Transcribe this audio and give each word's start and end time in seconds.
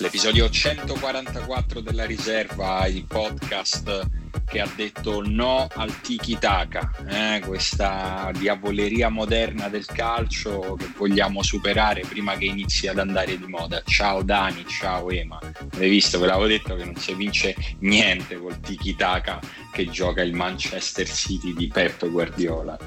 L'episodio 0.00 0.48
144 0.50 1.80
della 1.80 2.04
riserva, 2.04 2.86
il 2.86 3.04
podcast 3.04 4.17
che 4.48 4.60
ha 4.60 4.68
detto 4.74 5.22
no 5.24 5.68
al 5.74 6.00
tiki-taka, 6.00 6.90
eh? 7.06 7.42
questa 7.44 8.30
diavoleria 8.36 9.10
moderna 9.10 9.68
del 9.68 9.84
calcio 9.84 10.74
che 10.78 10.90
vogliamo 10.96 11.42
superare 11.42 12.00
prima 12.08 12.34
che 12.34 12.46
inizi 12.46 12.86
ad 12.88 12.98
andare 12.98 13.38
di 13.38 13.46
moda. 13.46 13.82
Ciao 13.84 14.22
Dani, 14.22 14.64
ciao 14.66 15.10
Ema. 15.10 15.38
Avete 15.38 15.88
visto, 15.88 16.18
ve 16.18 16.26
l'avevo 16.26 16.46
detto 16.46 16.74
che 16.76 16.84
non 16.84 16.96
si 16.96 17.14
vince 17.14 17.54
niente 17.80 18.38
col 18.38 18.58
tiki-taka 18.58 19.38
che 19.70 19.86
gioca 19.86 20.22
il 20.22 20.34
Manchester 20.34 21.06
City 21.06 21.52
di 21.52 21.68
Pep 21.68 22.08
Guardiola. 22.08 22.78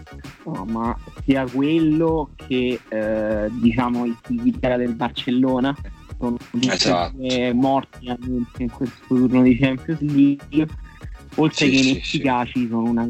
No, 0.45 0.65
ma 0.65 0.97
sia 1.23 1.45
quello 1.45 2.31
che 2.35 2.79
eh, 2.89 3.47
diciamo 3.51 4.05
il 4.05 4.17
tiki-taka 4.19 4.77
del 4.77 4.95
Barcellona 4.95 5.75
sono 6.17 6.37
esatto. 6.59 7.15
morti 7.53 8.15
in 8.57 8.69
questo 8.69 9.05
turno 9.07 9.41
di 9.41 9.57
Champions 9.57 10.01
League 10.01 10.67
oltre 11.41 11.65
sì, 11.65 11.71
che 11.71 11.89
inefficaci 11.89 12.59
sì, 12.59 12.67
sono 12.67 12.89
una 12.89 13.09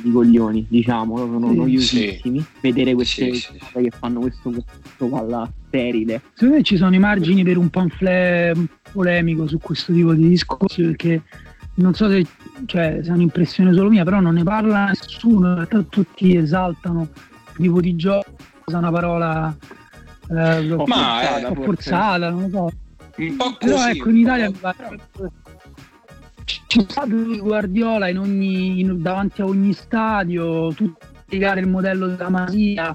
di 0.00 0.12
coglioni 0.12 0.66
diciamo 0.68 1.16
sono 1.16 1.38
noiosissimi. 1.52 2.44
Vedere 2.60 2.94
queste 2.94 3.30
che 3.30 3.90
fanno 3.90 4.20
questo, 4.20 4.50
questo 4.50 5.08
palla 5.08 5.50
sterile. 5.66 6.22
Secondo 6.32 6.56
me 6.56 6.62
ci 6.62 6.76
sono 6.76 6.94
i 6.94 6.98
margini 6.98 7.42
per 7.42 7.56
un 7.56 7.68
pamphlet 7.68 8.56
polemico 8.92 9.46
su 9.46 9.58
questo 9.58 9.92
tipo 9.92 10.14
di 10.14 10.28
discorsi 10.28 10.82
perché 10.82 11.22
non 11.76 11.94
so 11.94 12.08
se, 12.08 12.26
cioè, 12.66 13.00
se 13.02 13.10
è 13.10 13.12
un'impressione 13.12 13.72
solo 13.74 13.90
mia 13.90 14.04
però 14.04 14.20
non 14.20 14.34
ne 14.34 14.42
parla 14.42 14.86
nessuno 14.86 15.48
in 15.48 15.54
realtà 15.54 15.82
tutti 15.82 16.34
esaltano 16.34 17.02
il 17.02 17.56
tipo 17.56 17.80
di 17.80 17.96
gioco 17.96 18.34
usa 18.64 18.78
una 18.78 18.90
parola 18.90 19.56
eh, 20.30 20.62
ma 20.62 20.84
forzata, 20.84 21.48
è... 21.48 21.54
forzata 21.54 22.30
non 22.30 22.42
lo 22.42 22.48
so. 22.48 22.72
però 23.14 23.56
così, 23.58 23.90
ecco 23.90 24.08
in 24.08 24.16
Italia 24.16 24.50
c'è 26.76 26.84
stato 26.90 27.22
di 27.22 27.38
Guardiola 27.38 28.08
in 28.08 28.18
ogni, 28.18 28.80
in, 28.80 29.00
davanti 29.00 29.40
a 29.40 29.46
ogni 29.46 29.72
stadio, 29.72 30.72
tutti 30.74 31.06
spiegare 31.24 31.60
il 31.60 31.68
modello 31.68 32.06
della 32.06 32.28
Masia, 32.28 32.94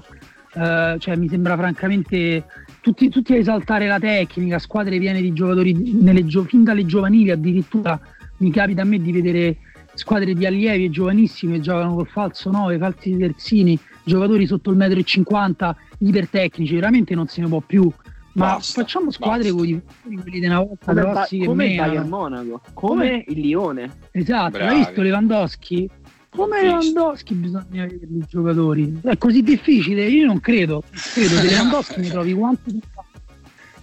eh, 0.54 0.96
cioè 0.98 1.16
mi 1.16 1.28
sembra 1.28 1.56
francamente 1.56 2.44
tutti, 2.80 3.08
tutti, 3.08 3.32
a 3.32 3.36
esaltare 3.38 3.88
la 3.88 3.98
tecnica, 3.98 4.60
squadre 4.60 4.98
piene 4.98 5.20
di 5.20 5.32
giocatori 5.32 5.72
nelle, 6.00 6.24
fin 6.46 6.62
dalle 6.62 6.86
giovanili 6.86 7.30
addirittura 7.30 7.98
mi 8.38 8.52
capita 8.52 8.82
a 8.82 8.84
me 8.84 9.00
di 9.00 9.10
vedere 9.10 9.56
squadre 9.94 10.32
di 10.32 10.46
allievi 10.46 10.84
e 10.84 10.90
giovanissimi 10.90 11.54
che 11.54 11.60
giocano 11.60 11.96
col 11.96 12.06
falso 12.06 12.50
9, 12.50 12.78
falsi 12.78 13.16
terzini, 13.16 13.78
giocatori 14.04 14.46
sotto 14.46 14.70
il 14.70 14.76
metro 14.76 15.00
e 15.00 15.04
50, 15.04 15.76
ipertecnici, 15.98 16.74
veramente 16.74 17.14
non 17.16 17.26
se 17.26 17.40
ne 17.40 17.48
può 17.48 17.60
più. 17.60 17.92
Ma 18.34 18.54
basta, 18.54 18.82
facciamo 18.82 19.10
squadre 19.10 19.50
con 19.50 19.82
quelli 20.02 20.40
di 20.40 20.46
una 20.46 20.60
volta 20.60 20.86
come, 20.86 21.00
grossi 21.00 21.38
ba- 21.38 21.44
come 21.44 21.66
il 21.66 21.76
Bayern 21.76 22.08
Monaco, 22.08 22.60
come, 22.72 23.08
come, 23.10 23.24
il 23.28 23.40
Lione. 23.40 23.98
Esatto, 24.10 24.50
Bravi. 24.52 24.72
hai 24.72 24.76
visto 24.78 25.02
Lewandowski? 25.02 25.90
Come 26.30 26.62
Lewandowski 26.62 27.34
bisogna 27.34 27.82
avere 27.84 27.94
i 27.94 28.24
giocatori. 28.26 29.00
È 29.02 29.18
così 29.18 29.42
difficile? 29.42 30.06
Io 30.06 30.24
non 30.24 30.40
credo. 30.40 30.82
Credo 31.12 31.40
che 31.40 31.48
Lewandowski 31.48 32.00
mi 32.00 32.08
trovi 32.08 32.32
quanti 32.32 32.80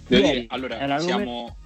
Dire, 0.06 0.46
allora, 0.48 0.98
siamo, 0.98 1.56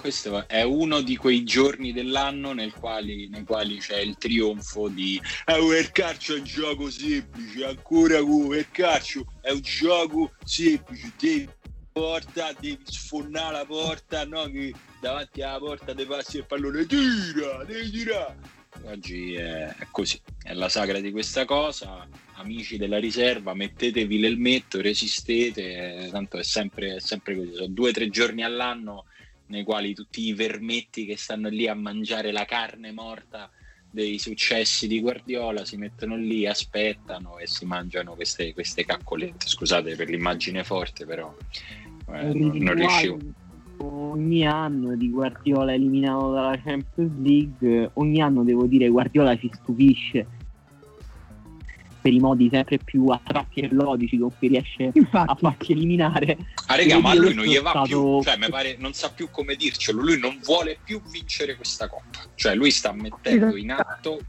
questo 0.00 0.46
è 0.46 0.62
uno 0.62 1.00
di 1.00 1.16
quei 1.16 1.42
giorni 1.42 1.92
dell'anno 1.92 2.52
nel 2.52 2.72
quali, 2.72 3.28
nei 3.28 3.42
quali 3.42 3.78
c'è 3.78 3.98
il 3.98 4.16
trionfo 4.16 4.86
di 4.86 5.20
oh, 5.46 5.76
il 5.76 5.90
calcio 5.90 6.36
è 6.36 6.38
un 6.38 6.44
gioco 6.44 6.88
semplice, 6.90 7.64
ancora 7.64 8.20
come 8.20 8.58
il 8.58 8.70
calcio 8.70 9.24
è 9.40 9.50
un 9.50 9.60
gioco 9.60 10.30
semplice, 10.44 11.12
devi 11.18 11.48
porta, 11.98 12.52
devi 12.58 12.78
sfonnare 12.84 13.52
la 13.52 13.64
porta, 13.64 14.24
no? 14.24 14.44
Che 14.44 14.72
davanti 15.00 15.42
alla 15.42 15.58
porta 15.58 15.94
ti 15.94 16.04
passi 16.04 16.38
il 16.38 16.46
pallone, 16.46 16.86
tira, 16.86 17.64
devi 17.64 17.90
tirare. 17.90 18.56
Oggi 18.84 19.34
è, 19.34 19.74
così, 19.90 20.20
è 20.42 20.54
la 20.54 20.68
sagra 20.68 21.00
di 21.00 21.10
questa 21.10 21.44
cosa. 21.44 22.06
Amici 22.34 22.76
della 22.76 22.98
riserva, 22.98 23.52
mettetevi 23.54 24.20
l'elmetto, 24.20 24.80
resistete, 24.80 26.08
tanto 26.12 26.38
è 26.38 26.44
sempre, 26.44 26.96
è 26.96 27.00
sempre 27.00 27.34
così. 27.34 27.54
Sono 27.54 27.68
due 27.68 27.90
o 27.90 27.92
tre 27.92 28.08
giorni 28.08 28.44
all'anno 28.44 29.06
nei 29.46 29.64
quali 29.64 29.94
tutti 29.94 30.24
i 30.24 30.34
vermetti 30.34 31.04
che 31.06 31.16
stanno 31.16 31.48
lì 31.48 31.66
a 31.66 31.74
mangiare 31.74 32.30
la 32.30 32.44
carne 32.44 32.92
morta 32.92 33.50
dei 33.90 34.18
successi 34.18 34.86
di 34.86 35.00
Guardiola 35.00 35.64
si 35.64 35.76
mettono 35.76 36.16
lì, 36.16 36.46
aspettano 36.46 37.38
e 37.38 37.46
si 37.46 37.64
mangiano 37.64 38.14
queste, 38.14 38.52
queste 38.52 38.84
caccolette. 38.84 39.46
Scusate 39.46 39.96
per 39.96 40.08
l'immagine 40.08 40.62
forte, 40.62 41.06
però 41.06 41.34
eh, 42.12 42.32
non, 42.34 42.56
non 42.56 42.74
riuscivo. 42.74 43.18
Ogni 43.80 44.46
anno 44.46 44.96
di 44.96 45.08
Guardiola 45.08 45.72
eliminato 45.72 46.32
dalla 46.32 46.58
Champions 46.60 47.12
League, 47.20 47.90
ogni 47.94 48.20
anno 48.20 48.42
devo 48.42 48.66
dire 48.66 48.88
Guardiola 48.88 49.36
ci 49.36 49.48
stupisce 49.52 50.26
per 52.00 52.12
i 52.12 52.20
modi 52.20 52.48
sempre 52.50 52.78
più 52.78 53.06
attratti 53.08 53.60
e 53.60 53.68
logici 53.70 54.18
con 54.18 54.30
cui 54.36 54.48
riesce 54.48 54.90
Infatti. 54.94 55.30
a 55.30 55.34
farti 55.34 55.72
eliminare. 55.72 56.38
Ah, 56.66 56.76
raga, 56.76 56.98
ma 56.98 57.14
lui 57.14 57.34
non 57.34 57.44
gli 57.44 57.58
va 57.58 57.70
stato... 57.70 57.86
più, 57.86 58.22
cioè, 58.22 58.36
mi 58.38 58.48
pare, 58.48 58.76
non 58.78 58.92
sa 58.94 59.10
più 59.10 59.28
come 59.30 59.54
dircelo. 59.56 60.00
Lui 60.00 60.18
non 60.18 60.38
vuole 60.42 60.78
più 60.82 61.02
vincere 61.10 61.56
questa 61.56 61.88
coppa, 61.88 62.20
cioè, 62.34 62.54
lui 62.54 62.70
sta 62.70 62.92
mettendo 62.92 63.56
in 63.56 63.72
atto. 63.72 64.20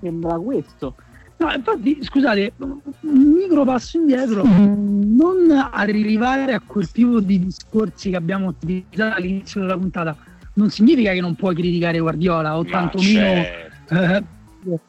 Sembra 0.00 0.38
questo. 0.38 0.94
No, 1.40 1.52
infatti, 1.54 1.98
scusate, 2.02 2.52
un 2.58 3.32
micro 3.34 3.64
passo 3.64 3.96
indietro, 3.96 4.44
non 4.44 5.50
arrivare 5.72 6.52
a 6.52 6.60
quel 6.60 6.90
tipo 6.90 7.18
di 7.20 7.42
discorsi 7.42 8.10
che 8.10 8.16
abbiamo 8.16 8.48
utilizzato 8.48 9.16
all'inizio 9.16 9.60
della 9.60 9.78
puntata 9.78 10.16
non 10.60 10.70
significa 10.70 11.12
che 11.12 11.20
non 11.20 11.34
puoi 11.34 11.54
criticare 11.54 11.98
Guardiola 11.98 12.58
o 12.58 12.64
tantomeno 12.64 13.42
certo. 13.86 14.80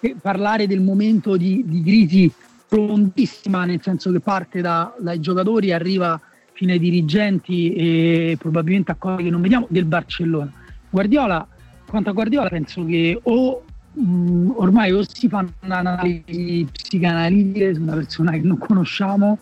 eh, 0.00 0.16
parlare 0.20 0.66
del 0.66 0.80
momento 0.80 1.36
di, 1.36 1.64
di 1.66 1.82
crisi 1.82 2.32
prontissima, 2.68 3.64
nel 3.64 3.80
senso 3.82 4.12
che 4.12 4.20
parte 4.20 4.60
da, 4.60 4.94
dai 4.98 5.20
giocatori, 5.20 5.72
arriva 5.72 6.20
fino 6.52 6.72
ai 6.72 6.78
dirigenti 6.78 7.72
e 7.74 8.36
probabilmente 8.38 8.92
a 8.92 8.94
cose 8.96 9.24
che 9.24 9.30
non 9.30 9.40
vediamo 9.40 9.66
del 9.68 9.84
Barcellona. 9.84 10.52
Guardiola, 10.88 11.46
quanto 11.86 12.10
a 12.10 12.12
Guardiola, 12.12 12.48
penso 12.48 12.84
che 12.84 13.18
o 13.20 13.64
mh, 13.96 14.02
mm, 14.02 14.50
ormai 14.56 14.92
o 14.92 15.02
si 15.06 15.28
fa 15.28 15.46
un'analisi 15.62 16.66
psicanalitica 16.70 17.74
su 17.74 17.82
una 17.82 17.94
persona 17.94 18.30
che 18.32 18.40
non 18.40 18.58
conosciamo, 18.58 19.38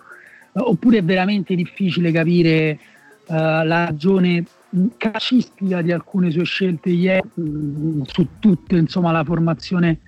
eh, 0.53 0.61
oppure 0.61 0.99
è 0.99 1.03
veramente 1.05 1.55
difficile 1.55 2.13
capire 2.13 2.79
uh, 3.27 3.33
la 3.35 3.87
ragione 3.87 4.45
mm, 4.77 4.87
calcistica 4.97 5.83
di 5.83 5.93
alcune 5.93 6.31
sue 6.31 6.45
scelte 6.45 6.91
ieri, 6.91 7.29
mh, 7.35 7.43
mm, 7.43 8.03
su 8.07 8.27
tutta 8.39 8.77
insomma, 8.77 9.11
la 9.13 9.25
formazione 9.25 9.99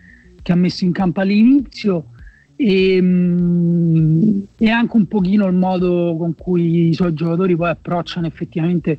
che 0.43 0.53
ha 0.53 0.57
messo 0.57 0.85
in 0.85 0.93
campo 0.93 1.21
all'inizio. 1.21 2.07
E, 2.59 2.97
e, 4.57 4.71
anche 4.71 4.97
un 4.97 5.07
pochino 5.09 5.47
il 5.47 5.53
modo 5.53 6.17
con 6.17 6.35
cui 6.35 6.89
i 6.89 6.95
suoi 6.95 7.13
giocatori 7.13 7.55
poi 7.55 7.69
approcciano 7.69 8.27
effettivamente 8.27 8.99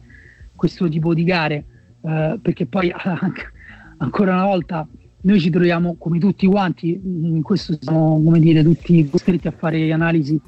questo 0.53 0.88
tipo 0.88 1.16
di 1.16 1.24
gare, 1.24 1.64
uh, 2.02 2.40
perché 2.40 2.68
poi 2.68 2.94
ancora 3.97 4.34
una 4.34 4.46
volta 4.46 4.88
noi 5.22 5.39
ci 5.39 5.50
troviamo 5.50 5.95
come 5.97 6.19
tutti 6.19 6.45
quanti, 6.47 7.00
in 7.03 7.41
questo 7.41 7.78
siamo 7.79 8.22
come 8.23 8.39
dire 8.39 8.63
tutti 8.63 9.09
costretti 9.09 9.47
a 9.47 9.51
fare 9.51 9.91
analisi 9.91 10.40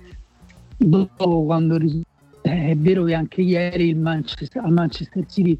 dopo 0.78 1.44
quando 1.44 1.78
è 2.42 2.76
vero 2.78 3.04
che 3.04 3.14
anche 3.14 3.42
ieri 3.42 3.90
il 3.90 3.98
Manchester, 3.98 4.64
al 4.64 4.72
Manchester 4.72 5.26
City 5.26 5.60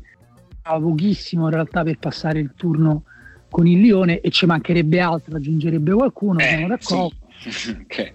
aveva 0.64 0.90
pochissimo 0.90 1.46
in 1.46 1.54
realtà 1.54 1.84
per 1.84 1.98
passare 1.98 2.40
il 2.40 2.52
turno 2.56 3.04
con 3.50 3.68
il 3.68 3.82
Lione 3.82 4.22
e 4.22 4.30
ci 4.30 4.46
mancherebbe 4.46 5.00
altro, 5.00 5.36
aggiungerebbe 5.36 5.92
qualcuno, 5.92 6.40
eh, 6.40 6.44
siamo 6.44 6.68
d'accordo. 6.68 7.16
Sì. 7.50 7.70
okay. 7.82 8.14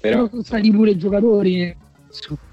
Però 0.00 0.28
sono 0.28 0.42
stati 0.42 0.70
pure 0.70 0.92
i 0.92 0.96
giocatori, 0.96 1.76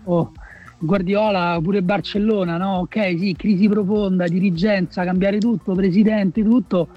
oh, 0.06 0.32
Guardiola, 0.80 1.60
pure 1.62 1.84
Barcellona, 1.84 2.58
no? 2.58 2.80
Ok, 2.80 3.16
sì, 3.20 3.36
crisi 3.38 3.70
profonda, 3.70 4.28
dirigenza, 4.28 5.04
cambiare 5.04 5.38
tutto, 5.38 5.74
presidente, 5.74 6.44
tutto 6.44 6.90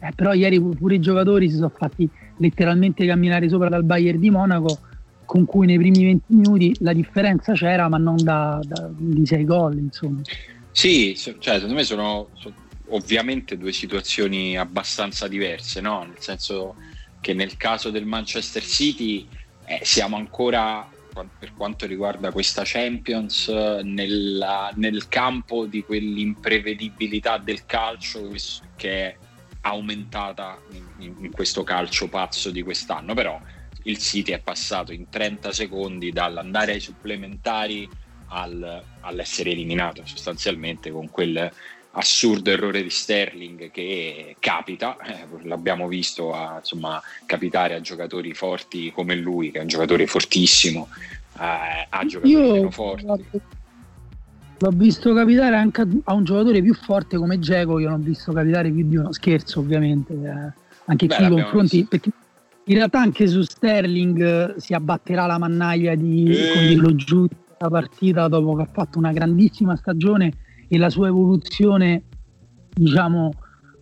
eh, 0.00 0.12
però 0.14 0.32
ieri 0.32 0.60
pure 0.60 0.94
i 0.94 1.00
giocatori 1.00 1.48
si 1.48 1.56
sono 1.56 1.72
fatti 1.74 2.08
letteralmente 2.38 3.06
camminare 3.06 3.48
sopra 3.48 3.68
dal 3.68 3.84
Bayern 3.84 4.18
di 4.18 4.30
Monaco 4.30 4.78
con 5.24 5.44
cui 5.44 5.66
nei 5.66 5.78
primi 5.78 6.04
20 6.04 6.24
minuti 6.34 6.76
la 6.80 6.92
differenza 6.92 7.52
c'era 7.52 7.88
ma 7.88 7.98
non 7.98 8.16
da, 8.16 8.58
da, 8.62 8.90
di 8.92 9.24
6 9.24 9.44
gol 9.44 9.76
insomma 9.78 10.20
sì, 10.72 11.14
cioè, 11.16 11.54
secondo 11.54 11.74
me 11.74 11.82
sono, 11.82 12.28
sono, 12.34 12.54
ovviamente 12.88 13.58
due 13.58 13.72
situazioni 13.72 14.56
abbastanza 14.56 15.28
diverse 15.28 15.80
no? 15.80 16.04
nel 16.04 16.18
senso 16.18 16.76
che 17.20 17.34
nel 17.34 17.56
caso 17.56 17.90
del 17.90 18.06
Manchester 18.06 18.64
City 18.64 19.28
eh, 19.66 19.80
siamo 19.82 20.16
ancora 20.16 20.88
per 21.12 21.52
quanto 21.54 21.86
riguarda 21.86 22.30
questa 22.30 22.62
Champions 22.64 23.48
nella, 23.82 24.72
nel 24.76 25.08
campo 25.08 25.66
di 25.66 25.82
quell'imprevedibilità 25.82 27.36
del 27.38 27.66
calcio 27.66 28.30
che 28.76 28.90
è 28.90 29.16
aumentata 29.62 30.58
in, 30.98 31.14
in, 31.18 31.30
questo 31.30 31.62
calcio 31.62 32.08
pazzo 32.08 32.50
di 32.50 32.62
quest'anno 32.62 33.14
però 33.14 33.40
il 33.84 33.98
City 33.98 34.32
è 34.32 34.40
passato 34.40 34.92
in 34.92 35.08
30 35.08 35.52
secondi 35.52 36.10
dall'andare 36.10 36.72
ai 36.72 36.80
supplementari 36.80 37.88
al, 38.28 38.82
all'essere 39.00 39.50
eliminato 39.50 40.02
sostanzialmente 40.04 40.90
con 40.90 41.10
quel 41.10 41.50
assurdo 41.92 42.50
errore 42.50 42.82
di 42.82 42.90
Sterling 42.90 43.70
che 43.70 44.36
capita, 44.38 44.96
eh, 44.98 45.26
l'abbiamo 45.42 45.88
visto 45.88 46.32
a, 46.32 46.58
insomma, 46.58 47.02
capitare 47.26 47.74
a 47.74 47.80
giocatori 47.80 48.32
forti 48.34 48.92
come 48.92 49.16
lui, 49.16 49.50
che 49.50 49.58
è 49.58 49.62
un 49.62 49.68
giocatore 49.68 50.06
fortissimo, 50.06 50.88
eh, 51.38 51.86
a 51.88 52.04
giocatori 52.06 52.32
Io 52.32 52.52
meno 52.52 52.70
forti. 52.70 53.40
L'ho 54.62 54.70
visto 54.70 55.14
capitare 55.14 55.56
anche 55.56 55.86
a 56.04 56.12
un 56.12 56.24
giocatore 56.24 56.60
più 56.60 56.74
forte 56.74 57.16
come 57.16 57.38
Geco, 57.38 57.78
io 57.78 57.88
l'ho 57.88 57.96
visto 57.96 58.30
capitare 58.30 58.70
più 58.70 58.86
di 58.86 58.96
uno 58.96 59.10
scherzo 59.10 59.60
ovviamente, 59.60 60.12
eh, 60.12 60.52
anche 60.84 61.06
Beh, 61.06 61.16
qui 61.16 61.28
confronti, 61.28 61.76
visto. 61.76 61.88
perché 61.88 62.10
in 62.64 62.74
realtà 62.74 63.00
anche 63.00 63.26
su 63.26 63.40
Sterling 63.40 64.20
eh, 64.22 64.54
si 64.58 64.74
abbatterà 64.74 65.24
la 65.24 65.38
mannaia 65.38 65.94
di 65.94 66.30
eh. 66.30 66.76
lo 66.76 66.94
giù 66.94 67.26
la 67.58 67.68
partita 67.68 68.28
dopo 68.28 68.54
che 68.56 68.62
ha 68.62 68.68
fatto 68.70 68.98
una 68.98 69.12
grandissima 69.12 69.76
stagione 69.76 70.32
e 70.68 70.78
la 70.78 70.88
sua 70.88 71.08
evoluzione 71.08 72.02
diciamo 72.72 73.32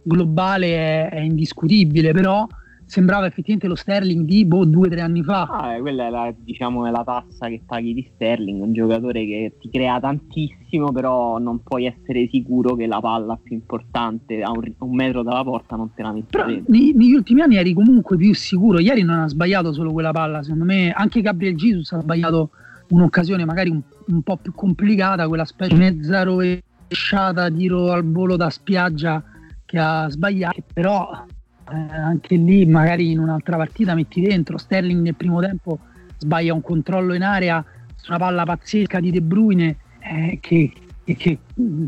globale 0.02 0.74
è, 0.74 1.10
è 1.10 1.20
indiscutibile 1.20 2.12
però 2.12 2.46
sembrava 2.88 3.26
effettivamente 3.26 3.68
lo 3.68 3.74
Sterling 3.74 4.24
di 4.24 4.46
boh, 4.46 4.64
due 4.64 4.86
o 4.86 4.90
tre 4.90 5.02
anni 5.02 5.22
fa. 5.22 5.42
Ah, 5.42 5.74
eh, 5.74 5.80
quella 5.80 6.06
è 6.06 6.10
la, 6.10 6.34
diciamo, 6.34 6.86
è 6.86 6.90
la 6.90 7.04
tassa 7.04 7.48
che 7.48 7.62
paghi 7.64 7.92
di 7.92 8.10
Sterling, 8.14 8.62
un 8.62 8.72
giocatore 8.72 9.26
che 9.26 9.56
ti 9.60 9.68
crea 9.68 10.00
tantissimo, 10.00 10.90
però 10.90 11.38
non 11.38 11.62
puoi 11.62 11.84
essere 11.84 12.28
sicuro 12.28 12.74
che 12.74 12.86
la 12.86 12.98
palla 12.98 13.38
più 13.40 13.54
importante 13.54 14.42
a 14.42 14.50
un, 14.50 14.72
un 14.78 14.94
metro 14.94 15.22
dalla 15.22 15.44
porta 15.44 15.76
non 15.76 15.92
te 15.94 16.02
la 16.02 16.12
metti 16.12 16.26
però 16.30 16.46
nei, 16.46 16.92
negli 16.94 17.12
ultimi 17.12 17.42
anni 17.42 17.56
eri 17.56 17.74
comunque 17.74 18.16
più 18.16 18.34
sicuro. 18.34 18.78
Ieri 18.80 19.02
non 19.02 19.18
ha 19.18 19.28
sbagliato 19.28 19.72
solo 19.74 19.92
quella 19.92 20.12
palla, 20.12 20.42
secondo 20.42 20.64
me 20.64 20.90
anche 20.90 21.20
Gabriel 21.20 21.56
Jesus 21.56 21.92
ha 21.92 22.00
sbagliato 22.00 22.50
un'occasione 22.88 23.44
magari 23.44 23.68
un, 23.68 23.82
un 24.06 24.22
po' 24.22 24.38
più 24.38 24.54
complicata, 24.54 25.28
quella 25.28 25.44
specie 25.44 25.74
mezza 25.74 26.22
rovesciata 26.22 27.50
tiro 27.50 27.92
al 27.92 28.10
volo 28.10 28.36
da 28.36 28.48
spiaggia 28.48 29.22
che 29.66 29.78
ha 29.78 30.08
sbagliato, 30.08 30.62
però 30.72 31.26
anche 31.70 32.36
lì 32.36 32.64
magari 32.66 33.10
in 33.10 33.18
un'altra 33.18 33.56
partita 33.56 33.94
metti 33.94 34.20
dentro, 34.20 34.58
Sterling 34.58 35.02
nel 35.02 35.14
primo 35.14 35.40
tempo 35.40 35.78
sbaglia 36.18 36.52
un 36.52 36.62
controllo 36.62 37.14
in 37.14 37.22
area 37.22 37.64
su 37.94 38.10
una 38.10 38.18
palla 38.18 38.44
pazzesca 38.44 39.00
di 39.00 39.10
De 39.10 39.20
Bruyne 39.20 39.76
eh, 40.00 40.38
che, 40.40 40.72
che, 41.04 41.38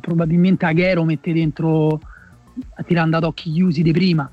probabilmente 0.00 0.66
Aghero 0.66 1.04
mette 1.04 1.32
dentro 1.32 2.00
tirando 2.86 3.16
ad 3.16 3.24
occhi 3.24 3.50
chiusi 3.52 3.82
di 3.82 3.92
prima 3.92 4.30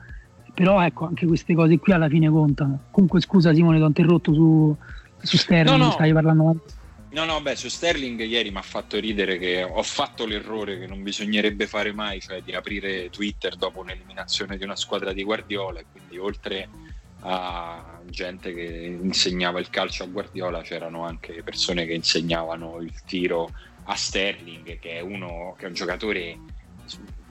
però 0.54 0.84
ecco 0.84 1.06
anche 1.06 1.26
queste 1.26 1.54
cose 1.54 1.78
qui 1.78 1.94
alla 1.94 2.10
fine 2.10 2.30
contano 2.30 2.80
comunque 2.92 3.22
scusa 3.22 3.54
Simone 3.54 3.78
ti 3.78 3.84
ho 3.84 3.88
interrotto 3.88 4.34
su, 4.34 4.76
su 5.20 5.38
Sterling 5.38 5.78
no, 5.78 5.86
no. 5.86 5.92
stai 5.92 6.12
parlando 6.14 6.62
No, 7.10 7.24
no, 7.24 7.42
beh, 7.42 7.56
su 7.56 7.70
Sterling 7.70 8.20
ieri 8.26 8.52
mi 8.52 8.58
ha 8.58 8.62
fatto 8.62 9.00
ridere 9.00 9.38
che 9.38 9.64
ho 9.64 9.82
fatto 9.82 10.26
l'errore 10.26 10.78
che 10.78 10.88
non 10.88 11.04
bisognerebbe 11.04 11.66
fare 11.66 11.94
mai, 11.94 12.20
cioè 12.20 12.42
di 12.42 12.52
aprire 12.54 13.10
Twitter 13.10 13.56
dopo 13.56 13.80
un'eliminazione 13.80 14.58
di 14.58 14.66
una 14.66 14.76
squadra 14.76 15.14
di 15.14 15.24
Guardiola 15.24 15.82
quindi 15.90 16.18
oltre 16.18 16.72
a 17.20 18.02
gente 18.06 18.54
che 18.54 18.62
insegnava 19.02 19.60
il 19.62 19.70
calcio 19.70 20.04
a 20.04 20.08
Guardiola 20.08 20.62
c'erano 20.62 21.04
anche 21.06 21.42
persone 21.44 21.86
che 21.86 21.94
insegnavano 21.94 22.82
il 22.82 23.02
tiro 23.04 23.52
a 23.84 23.96
Sterling 23.96 24.78
che 24.78 24.98
è 24.98 25.00
uno 25.00 25.56
che 25.58 25.66
è 25.66 25.68
un 25.70 25.74
giocatore 25.76 26.42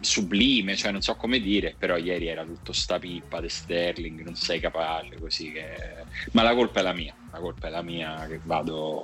sublime, 0.07 0.77
cioè 0.77 0.93
non 0.93 1.03
so 1.03 1.17
come 1.17 1.41
dire, 1.41 1.75
però 1.77 1.97
ieri 1.97 2.29
era 2.29 2.45
tutto 2.45 2.73
sta 2.73 2.99
pippa 2.99 3.41
di 3.41 3.49
Sterling, 3.49 4.23
non 4.23 4.37
sei 4.37 4.61
capace 4.61 5.19
così 5.19 5.53
che... 5.53 5.75
ma 6.33 6.43
la 6.43 6.55
colpa 6.55 6.81
è 6.81 6.83
la 6.83 6.95
mia, 6.95 7.15
la 7.33 7.39
colpa 7.39 7.67
è 7.67 7.71
la 7.71 7.83
mia 7.83 8.27
che 8.27 8.41
vado 8.43 9.03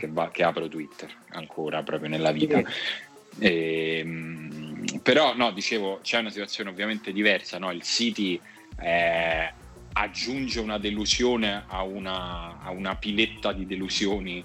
che, 0.00 0.08
va, 0.08 0.30
che 0.30 0.42
apro 0.42 0.66
Twitter 0.66 1.14
ancora 1.28 1.82
proprio 1.82 2.08
nella 2.08 2.32
vita. 2.32 2.62
E, 3.38 3.98
ehm, 3.98 5.00
però 5.02 5.36
no, 5.36 5.52
dicevo, 5.52 6.00
c'è 6.02 6.18
una 6.18 6.30
situazione 6.30 6.70
ovviamente 6.70 7.12
diversa, 7.12 7.58
no? 7.58 7.70
il 7.70 7.82
City 7.82 8.40
eh, 8.80 9.52
aggiunge 9.92 10.60
una 10.60 10.78
delusione 10.78 11.64
a 11.66 11.82
una, 11.82 12.60
a 12.60 12.70
una 12.70 12.96
piletta 12.96 13.52
di 13.52 13.66
delusioni 13.66 14.44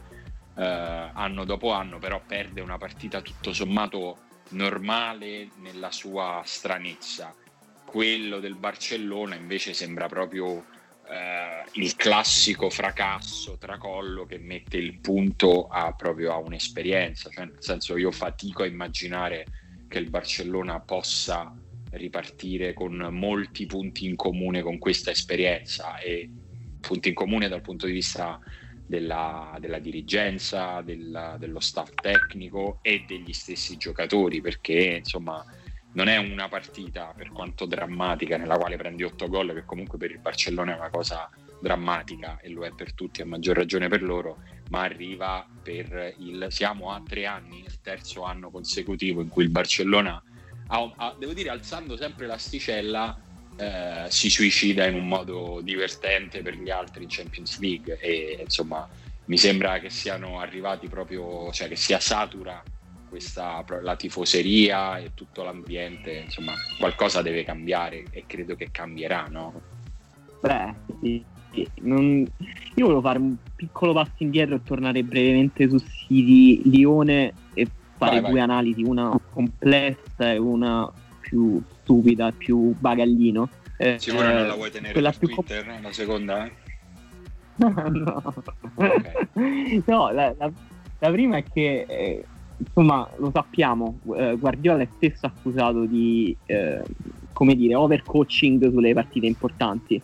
eh, 0.58 1.10
anno 1.14 1.46
dopo 1.46 1.72
anno, 1.72 2.00
però 2.00 2.22
perde 2.26 2.62
una 2.62 2.78
partita 2.78 3.22
tutto 3.22 3.54
sommato 3.54 4.20
normale 4.50 5.50
nella 5.62 5.92
sua 5.92 6.42
stranezza. 6.46 7.34
Quello 7.86 8.40
del 8.40 8.56
Barcellona 8.56 9.36
invece 9.36 9.74
sembra 9.74 10.08
proprio 10.08 10.66
eh, 11.08 11.64
il 11.74 11.96
classico 11.96 12.70
fracasso 12.70 13.58
tracollo 13.58 14.26
che 14.26 14.38
mette 14.40 14.78
il 14.78 15.00
punto 15.00 15.68
a, 15.68 15.94
proprio 15.94 16.34
a 16.34 16.38
un'esperienza, 16.38 17.30
cioè 17.30 17.46
nel 17.46 17.58
senso 17.60 17.96
io 17.98 18.12
fatico 18.12 18.64
a 18.64 18.68
immaginare 18.68 19.46
che 19.88 20.00
il 20.00 20.10
Barcellona 20.10 20.80
possa 20.80 21.56
ripartire 21.92 22.74
con 22.74 22.96
molti 23.12 23.66
punti 23.66 24.06
in 24.06 24.16
comune 24.16 24.62
con 24.62 24.78
questa 24.78 25.12
esperienza 25.12 25.98
e 26.00 26.30
punti 26.82 27.10
in 27.10 27.16
comune 27.16 27.48
dal 27.48 27.62
punto 27.62 27.86
di 27.86 27.94
vista 27.94 28.40
della, 28.86 29.58
della 29.60 29.80
dirigenza, 29.80 30.82
della, 30.82 31.38
dello 31.40 31.60
staff 31.60 31.92
tecnico 31.96 32.80
e 32.82 33.04
degli 33.08 33.34
stessi 33.34 33.78
giocatori 33.78 34.42
perché 34.42 34.98
insomma 34.98 35.44
non 35.94 36.08
è 36.08 36.18
una 36.18 36.48
partita 36.48 37.14
per 37.16 37.32
quanto 37.32 37.66
drammatica 37.66 38.38
nella 38.38 38.58
quale 38.58 38.78
prendi 38.78 39.04
8 39.04 39.28
gol 39.28 39.54
che 39.54 39.66
comunque 39.66 39.98
per 39.98 40.12
il 40.12 40.20
Barcellona 40.20 40.74
è 40.74 40.78
una 40.78 40.90
cosa 40.90 41.30
drammatica 41.60 42.38
e 42.40 42.50
lo 42.50 42.66
è 42.66 42.72
per 42.76 42.94
tutti 42.94 43.22
a 43.22 43.26
maggior 43.26 43.56
ragione 43.56 43.88
per 43.88 44.04
loro 44.04 44.40
ma 44.70 44.82
arriva 44.82 45.48
per 45.64 46.14
il 46.20 46.48
siamo 46.50 46.92
a 46.92 47.02
tre 47.06 47.26
anni 47.26 47.60
il 47.60 47.80
terzo 47.82 48.24
anno 48.24 48.52
consecutivo 48.52 49.22
in 49.22 49.30
cui 49.30 49.44
il 49.44 49.50
Barcellona 49.50 50.22
ha, 50.68 50.94
ha, 50.96 51.16
devo 51.18 51.34
dire 51.34 51.50
alzando 51.50 51.96
sempre 51.96 52.28
l'asticella 52.28 53.18
eh, 53.58 54.06
si 54.10 54.30
suicida 54.30 54.86
in 54.86 54.96
un 54.96 55.08
modo 55.08 55.62
divertente 55.62 56.42
per 56.42 56.56
gli 56.56 56.70
altri 56.70 57.04
in 57.04 57.10
Champions 57.10 57.60
League 57.60 57.98
e 58.00 58.40
insomma 58.42 58.88
mi 59.26 59.38
sembra 59.38 59.80
che 59.80 59.90
siano 59.90 60.40
arrivati 60.40 60.88
proprio 60.88 61.52
cioè 61.52 61.68
che 61.68 61.76
sia 61.76 62.00
satura 62.00 62.62
questa, 63.16 63.64
la 63.82 63.96
tifoseria 63.96 64.98
e 64.98 65.12
tutto 65.14 65.44
l'ambiente, 65.44 66.24
insomma, 66.26 66.52
qualcosa 66.78 67.22
deve 67.22 67.46
cambiare 67.46 68.04
e 68.12 68.26
credo 68.28 68.56
che 68.56 68.70
cambierà, 68.72 69.28
no? 69.30 69.62
Beh, 70.42 70.74
sì. 71.00 71.26
Non... 71.82 72.26
Io 72.76 72.84
volevo 72.84 73.00
fare 73.00 73.20
un 73.20 73.38
piccolo 73.56 73.94
passo 73.94 74.12
indietro 74.18 74.56
e 74.56 74.64
tornare 74.64 75.02
brevemente 75.04 75.70
su 75.70 75.78
Siri 75.78 76.70
Lione 76.70 77.34
e 77.54 77.66
fare 77.98 78.20
vai, 78.20 78.32
due 78.32 78.40
vai. 78.40 78.50
analisi, 78.50 78.84
una 78.84 79.18
complessa 79.32 80.34
e 80.34 80.38
una 80.38 80.92
più 81.22 81.62
stupida, 81.86 82.32
più 82.32 82.76
bagaglino. 82.78 83.48
Eh, 83.78 83.98
Simone 84.00 84.34
non 84.34 84.48
la 84.48 84.56
vuoi 84.56 84.72
tenere 84.72 84.94
quella 84.94 85.12
più 85.12 85.28
Twitter, 85.28 85.66
com- 85.66 85.82
la 85.84 85.92
seconda? 85.92 86.50
no, 87.58 88.34
okay. 88.76 89.84
no 89.86 90.12
la, 90.12 90.34
la, 90.38 90.52
la, 91.00 91.12
prima 91.12 91.38
è 91.38 91.44
che 91.44 91.86
eh, 91.88 92.26
insomma 92.58 93.08
lo 93.18 93.32
sappiamo, 93.32 94.00
eh, 94.18 94.36
Guardiola 94.38 94.82
è 94.82 94.88
spesso 94.94 95.26
accusato 95.26 95.86
di, 95.86 96.36
eh, 96.46 96.82
come 97.32 97.56
dire, 97.56 97.76
overcoaching 97.76 98.72
sulle 98.72 98.94
partite 98.94 99.28
importanti. 99.28 100.02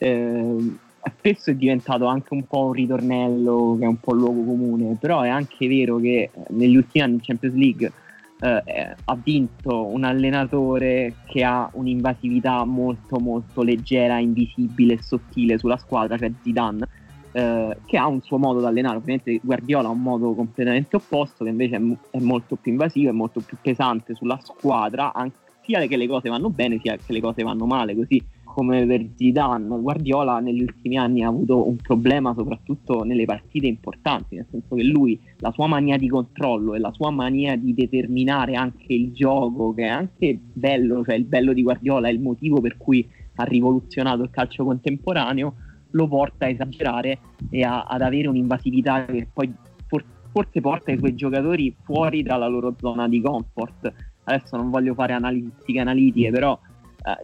Eh, 0.00 0.76
spesso 1.16 1.50
è 1.50 1.54
diventato 1.54 2.06
anche 2.06 2.34
un 2.34 2.46
po' 2.46 2.66
un 2.66 2.72
ritornello 2.72 3.76
che 3.78 3.84
è 3.84 3.88
un 3.88 3.98
po' 3.98 4.12
luogo 4.12 4.44
comune, 4.44 4.96
però 5.00 5.22
è 5.22 5.28
anche 5.28 5.66
vero 5.66 5.96
che 5.96 6.30
negli 6.50 6.76
ultimi 6.76 7.02
anni 7.02 7.14
in 7.14 7.20
Champions 7.22 7.56
League 7.56 7.92
eh, 8.40 8.94
ha 9.04 9.18
vinto 9.22 9.86
un 9.86 10.04
allenatore 10.04 11.14
che 11.26 11.42
ha 11.44 11.68
un'invasività 11.72 12.64
molto 12.64 13.18
molto 13.18 13.62
leggera, 13.62 14.18
invisibile 14.18 14.94
e 14.94 15.02
sottile 15.02 15.58
sulla 15.58 15.76
squadra, 15.76 16.16
cioè 16.16 16.30
Zidane 16.42 16.86
eh, 17.32 17.76
che 17.84 17.96
ha 17.96 18.06
un 18.06 18.22
suo 18.22 18.38
modo 18.38 18.60
di 18.60 18.66
allenare, 18.66 18.96
ovviamente 18.96 19.38
Guardiola 19.42 19.88
ha 19.88 19.92
un 19.92 20.02
modo 20.02 20.34
completamente 20.34 20.96
opposto 20.96 21.44
che 21.44 21.50
invece 21.50 21.76
è, 21.76 22.16
è 22.16 22.20
molto 22.20 22.56
più 22.56 22.72
invasivo, 22.72 23.10
è 23.10 23.12
molto 23.12 23.40
più 23.40 23.56
pesante 23.60 24.14
sulla 24.14 24.38
squadra, 24.42 25.12
anche, 25.12 25.36
sia 25.62 25.86
che 25.86 25.96
le 25.96 26.06
cose 26.06 26.28
vanno 26.28 26.48
bene 26.48 26.78
sia 26.80 26.96
che 26.96 27.12
le 27.12 27.20
cose 27.20 27.42
vanno 27.42 27.66
male, 27.66 27.94
così 27.94 28.22
come 28.58 28.84
per 28.86 29.06
Zidane, 29.14 29.68
Guardiola 29.68 30.40
negli 30.40 30.62
ultimi 30.62 30.98
anni 30.98 31.22
ha 31.22 31.28
avuto 31.28 31.68
un 31.68 31.76
problema 31.76 32.34
soprattutto 32.34 33.04
nelle 33.04 33.24
partite 33.24 33.68
importanti, 33.68 34.34
nel 34.34 34.46
senso 34.50 34.74
che 34.74 34.82
lui, 34.82 35.16
la 35.36 35.52
sua 35.52 35.68
mania 35.68 35.96
di 35.96 36.08
controllo 36.08 36.74
e 36.74 36.80
la 36.80 36.90
sua 36.90 37.12
mania 37.12 37.54
di 37.54 37.72
determinare 37.72 38.56
anche 38.56 38.92
il 38.92 39.12
gioco, 39.12 39.72
che 39.74 39.84
è 39.84 39.88
anche 39.88 40.40
bello, 40.52 41.04
cioè 41.04 41.14
il 41.14 41.26
bello 41.26 41.52
di 41.52 41.62
Guardiola 41.62 42.08
è 42.08 42.10
il 42.10 42.18
motivo 42.18 42.60
per 42.60 42.76
cui 42.76 43.08
ha 43.36 43.44
rivoluzionato 43.44 44.24
il 44.24 44.30
calcio 44.30 44.64
contemporaneo, 44.64 45.54
lo 45.90 46.08
porta 46.08 46.46
a 46.46 46.48
esagerare 46.48 47.20
e 47.50 47.62
a, 47.62 47.84
ad 47.84 48.02
avere 48.02 48.26
un'invasività 48.26 49.04
che 49.04 49.28
poi 49.32 49.54
for, 49.86 50.02
forse 50.32 50.60
porta 50.60 50.90
i 50.90 50.98
suoi 50.98 51.14
giocatori 51.14 51.72
fuori 51.84 52.24
dalla 52.24 52.48
loro 52.48 52.74
zona 52.76 53.06
di 53.06 53.20
comfort. 53.20 53.92
Adesso 54.24 54.56
non 54.56 54.70
voglio 54.70 54.94
fare 54.94 55.12
analisi 55.12 55.78
analitiche, 55.78 56.30
però 56.30 56.58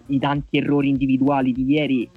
i 0.07 0.19
tanti 0.19 0.59
errori 0.59 0.89
individuali 0.89 1.53
di 1.53 1.65
ieri 1.65 2.09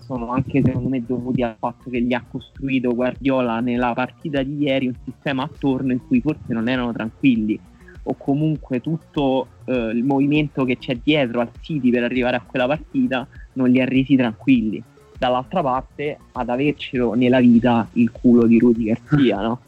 sono 0.00 0.28
anche 0.30 0.60
secondo 0.64 0.88
me 0.88 1.04
dovuti 1.04 1.42
al 1.42 1.56
fatto 1.58 1.88
che 1.88 2.02
gli 2.02 2.12
ha 2.12 2.24
costruito 2.28 2.94
Guardiola 2.94 3.60
nella 3.60 3.92
partita 3.94 4.42
di 4.42 4.58
ieri 4.58 4.88
un 4.88 4.94
sistema 5.04 5.44
attorno 5.44 5.92
in 5.92 6.06
cui 6.06 6.20
forse 6.20 6.52
non 6.52 6.68
erano 6.68 6.92
tranquilli 6.92 7.58
o 8.04 8.14
comunque 8.16 8.80
tutto 8.80 9.48
eh, 9.64 9.72
il 9.72 10.04
movimento 10.04 10.64
che 10.64 10.78
c'è 10.78 10.98
dietro 11.02 11.40
al 11.40 11.50
City 11.60 11.90
per 11.90 12.02
arrivare 12.02 12.36
a 12.36 12.42
quella 12.44 12.66
partita 12.66 13.26
non 13.54 13.68
li 13.70 13.80
ha 13.80 13.84
resi 13.84 14.16
tranquilli. 14.16 14.82
Dall'altra 15.16 15.62
parte 15.62 16.18
ad 16.32 16.48
avercelo 16.48 17.14
nella 17.14 17.40
vita 17.40 17.88
il 17.92 18.10
culo 18.10 18.46
di 18.46 18.58
Rudy 18.58 18.84
Garcia, 18.84 19.40
no? 19.40 19.60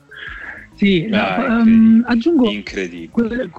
Sì, 0.75 1.09
ah, 1.11 1.63
um, 1.63 2.05
aggiungo 2.07 2.51
incredibile. 2.51 3.51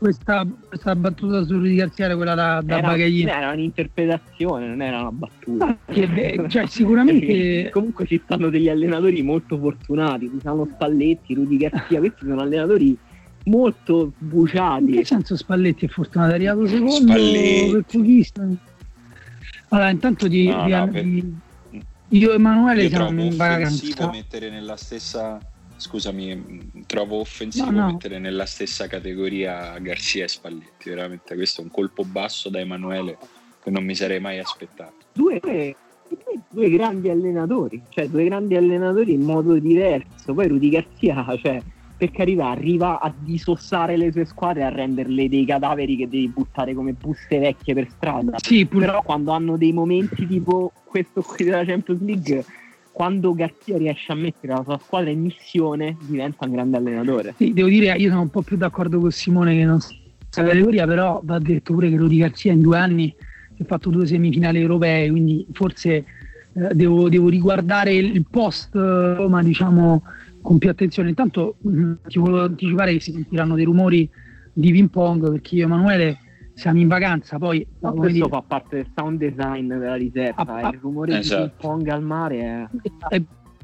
Questa, 0.00 0.46
questa, 0.66 0.96
battuta 0.96 1.44
su 1.44 1.52
Rudy 1.52 1.74
Garcia 1.74 2.06
era 2.06 2.16
quella 2.16 2.34
da, 2.34 2.62
da 2.64 2.78
era, 2.78 2.88
bagaglino. 2.88 3.30
Era 3.30 3.52
un'interpretazione, 3.52 4.66
non 4.66 4.80
era 4.80 5.00
una 5.00 5.12
battuta. 5.12 5.66
Ah, 5.66 5.76
che, 5.92 6.46
cioè, 6.48 6.66
sicuramente 6.66 7.68
comunque 7.70 8.06
ci 8.06 8.18
stanno 8.24 8.48
degli 8.48 8.70
allenatori 8.70 9.20
molto 9.22 9.58
fortunati, 9.58 10.30
ci 10.30 10.40
sono 10.42 10.66
Spalletti, 10.72 11.34
Rudy 11.34 11.56
Garcia, 11.58 11.98
questi 11.98 12.24
sono 12.24 12.40
allenatori 12.40 12.96
molto 13.44 14.12
buciati. 14.16 14.84
In 14.84 14.96
che 14.96 15.04
senso 15.04 15.36
Spalletti 15.36 15.84
è 15.84 15.88
fortunato? 15.88 16.32
È 16.32 16.34
arrivato 16.36 16.66
secondo 16.66 16.92
Spalletti. 16.92 17.70
per 17.70 17.84
pochissimo. 17.92 18.56
Allora, 19.68 19.90
intanto 19.90 20.28
di, 20.28 20.48
no, 20.48 20.64
di, 20.64 20.70
no, 20.70 20.88
per... 20.88 21.02
di 21.04 21.34
io 22.12 22.30
e 22.32 22.34
Emanuele 22.34 22.82
io 22.84 22.88
siamo 22.88 23.22
in 23.22 23.36
vacanza. 23.36 24.10
mettere 24.10 24.48
nella 24.48 24.76
stessa 24.76 25.38
scusami, 25.80 26.84
trovo 26.86 27.20
offensivo 27.20 27.70
no, 27.70 27.80
no. 27.80 27.86
mettere 27.86 28.18
nella 28.18 28.44
stessa 28.44 28.86
categoria 28.86 29.78
Garzia 29.78 30.24
e 30.24 30.28
Spalletti. 30.28 30.90
Veramente 30.90 31.34
questo 31.34 31.60
è 31.60 31.64
un 31.64 31.70
colpo 31.70 32.04
basso 32.04 32.48
da 32.50 32.60
Emanuele 32.60 33.16
che 33.62 33.70
non 33.70 33.84
mi 33.84 33.94
sarei 33.94 34.20
mai 34.20 34.38
aspettato. 34.38 34.94
Due, 35.12 35.40
due 36.50 36.70
grandi 36.70 37.08
allenatori, 37.08 37.82
cioè 37.88 38.08
due 38.08 38.24
grandi 38.24 38.56
allenatori 38.56 39.12
in 39.14 39.22
modo 39.22 39.58
diverso. 39.58 40.34
Poi 40.34 40.48
Rudy 40.48 40.68
Garzia, 40.68 41.24
cioè 41.40 41.62
per 41.96 42.10
carità, 42.12 42.48
arriva 42.48 42.98
a 42.98 43.12
disossare 43.14 43.96
le 43.98 44.10
sue 44.10 44.24
squadre 44.24 44.60
e 44.60 44.64
a 44.64 44.68
renderle 44.70 45.28
dei 45.28 45.44
cadaveri 45.44 45.96
che 45.96 46.08
devi 46.08 46.28
buttare 46.28 46.72
come 46.72 46.94
buste 46.94 47.38
vecchie 47.38 47.74
per 47.74 47.88
strada. 47.90 48.36
Sì, 48.38 48.64
pur... 48.64 48.80
però 48.80 49.02
quando 49.02 49.32
hanno 49.32 49.58
dei 49.58 49.72
momenti 49.72 50.26
tipo 50.26 50.72
questo 50.84 51.20
qui 51.20 51.44
della 51.44 51.62
Champions 51.62 52.00
League, 52.00 52.44
quando 52.92 53.32
Garzia 53.34 53.78
riesce 53.78 54.12
a 54.12 54.14
mettere 54.14 54.52
la 54.52 54.62
sua 54.62 54.78
squadra 54.78 55.10
in 55.10 55.20
missione, 55.20 55.96
diventa 56.02 56.44
un 56.44 56.52
grande 56.52 56.76
allenatore. 56.76 57.34
Sì, 57.36 57.52
devo 57.52 57.68
dire, 57.68 57.94
io 57.96 58.08
sono 58.08 58.22
un 58.22 58.30
po' 58.30 58.42
più 58.42 58.56
d'accordo 58.56 58.98
con 58.98 59.10
Simone 59.10 59.56
che 59.56 59.64
non 59.64 59.78
questa 59.78 60.44
categoria, 60.44 60.86
però 60.86 61.20
va 61.24 61.38
detto 61.38 61.74
pure 61.74 61.90
che 61.90 61.96
Rudy 61.96 62.18
Garzia 62.18 62.52
in 62.52 62.60
due 62.60 62.78
anni 62.78 63.14
si 63.56 63.62
è 63.62 63.64
fatto 63.64 63.90
due 63.90 64.06
semifinali 64.06 64.60
europee, 64.60 65.10
quindi 65.10 65.46
forse 65.52 66.04
eh, 66.52 66.74
devo, 66.74 67.08
devo, 67.08 67.28
riguardare 67.28 67.94
il 67.94 68.24
post 68.30 68.74
Roma, 68.74 69.42
diciamo 69.42 70.02
con 70.40 70.58
più 70.58 70.70
attenzione. 70.70 71.08
Intanto 71.08 71.56
mh, 71.60 71.82
mm, 71.82 71.92
ti 72.06 72.18
volevo 72.18 72.42
anticipare 72.44 72.92
che 72.92 73.00
si 73.00 73.12
sentiranno 73.12 73.54
dei 73.54 73.64
rumori 73.64 74.08
di 74.52 74.72
ping 74.72 74.88
pong 74.88 75.30
perché 75.30 75.56
io 75.56 75.64
Emanuele 75.64 76.18
siamo 76.60 76.78
in 76.78 76.88
vacanza, 76.88 77.38
poi 77.38 77.66
no, 77.80 77.92
questo 77.94 78.12
dire... 78.12 78.28
fa 78.28 78.42
parte 78.42 78.76
del 78.76 78.86
sound 78.94 79.18
design 79.18 79.66
della 79.66 79.94
riserva, 79.94 80.42
a, 80.42 80.66
a, 80.66 80.68
il 80.68 80.78
rumore 80.78 81.18
esatto. 81.18 81.42
di 81.42 81.48
ping 81.48 81.60
pong 81.60 81.88
al 81.88 82.02
mare 82.02 82.68
è... 83.08 83.22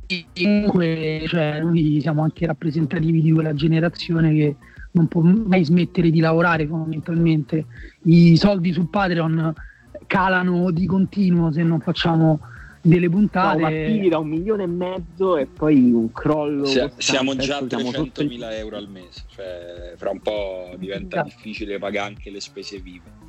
E 0.09 0.25
comunque 0.41 1.25
cioè, 1.27 1.61
noi 1.61 1.99
siamo 2.01 2.23
anche 2.23 2.47
rappresentativi 2.47 3.21
di 3.21 3.33
quella 3.33 3.55
generazione 3.55 4.33
che 4.33 4.57
non 4.93 5.09
può 5.09 5.21
mai 5.21 5.65
smettere 5.65 6.11
di 6.11 6.21
lavorare 6.21 6.65
fondamentalmente. 6.67 7.67
I 8.05 8.37
soldi 8.37 8.73
su 8.73 8.89
Patreon 8.89 9.53
calano 10.07 10.71
di 10.71 10.87
continuo 10.87 11.51
se 11.51 11.65
non 11.65 11.81
facciamo 11.81 12.39
delle 12.87 13.09
puntate. 13.11 13.59
Siamo 13.59 13.75
partiti 13.75 14.09
da 14.09 14.19
un 14.19 14.29
milione 14.29 14.63
e 14.63 14.67
mezzo 14.67 15.37
e 15.37 15.47
poi 15.47 15.91
un 15.91 16.13
crollo. 16.13 16.65
Sia, 16.65 16.91
siamo 16.97 17.35
già 17.37 17.59
a 17.59 17.65
300 17.65 18.25
mila 18.25 18.57
euro 18.57 18.77
al 18.77 18.89
mese, 18.89 19.23
cioè 19.27 19.95
fra 19.97 20.11
un 20.11 20.21
po' 20.21 20.75
diventa 20.79 21.17
esatto. 21.17 21.35
difficile 21.35 21.79
pagare 21.79 22.09
anche 22.09 22.31
le 22.31 22.41
spese 22.41 22.79
vive. 22.79 23.25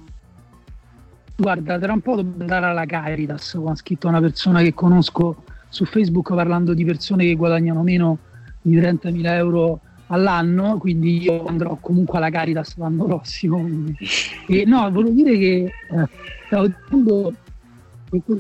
Guarda, 1.36 1.78
tra 1.78 1.94
un 1.94 2.02
po' 2.02 2.16
devo 2.16 2.40
andare 2.40 2.66
alla 2.66 2.86
Caritas, 2.86 3.54
ho 3.54 3.76
scritto 3.76 4.08
una 4.08 4.20
persona 4.20 4.62
che 4.62 4.74
conosco 4.74 5.44
su 5.70 5.86
Facebook 5.86 6.34
parlando 6.34 6.74
di 6.74 6.86
persone 6.86 7.26
che 7.26 7.36
guadagnano 7.36 7.84
meno 7.84 8.18
di 8.62 8.80
30.000 8.80 9.26
euro 9.34 9.82
all'anno, 10.08 10.78
quindi 10.78 11.22
io 11.22 11.46
andrò 11.46 11.78
comunque 11.80 12.18
alla 12.18 12.30
Caritas 12.30 12.78
l'anno 12.78 13.06
prossimo. 13.06 13.66
E 14.50 14.64
no, 14.66 14.90
volevo 14.90 15.10
dire 15.10 15.38
che 15.38 15.64
eh, 15.66 16.08
stavo 16.46 16.68
dicendo 16.68 17.34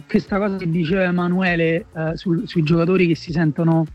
questa 0.05 0.37
cosa 0.37 0.57
che 0.57 0.69
diceva 0.69 1.03
Emanuele 1.03 1.85
eh, 1.93 2.11
sul, 2.15 2.47
sui 2.47 2.63
giocatori 2.63 3.07
che 3.07 3.15
si 3.15 3.31
sentono 3.31 3.85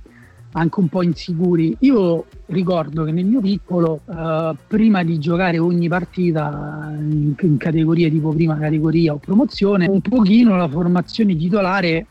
anche 0.52 0.80
un 0.80 0.88
po' 0.88 1.02
insicuri. 1.02 1.76
Io 1.80 2.26
ricordo 2.46 3.04
che 3.04 3.12
nel 3.12 3.24
mio 3.24 3.40
piccolo, 3.40 4.00
eh, 4.08 4.54
prima 4.66 5.02
di 5.02 5.18
giocare 5.18 5.58
ogni 5.58 5.88
partita 5.88 6.92
in, 6.98 7.34
in, 7.38 7.56
categorie 7.56 8.10
tipo 8.10 8.30
prima 8.30 8.58
categoria 8.58 9.14
o 9.14 9.16
promozione, 9.16 9.88
un 9.88 10.00
pochino 10.00 10.56
la 10.56 10.68
formazione 10.68 11.36
titolare 11.36 12.06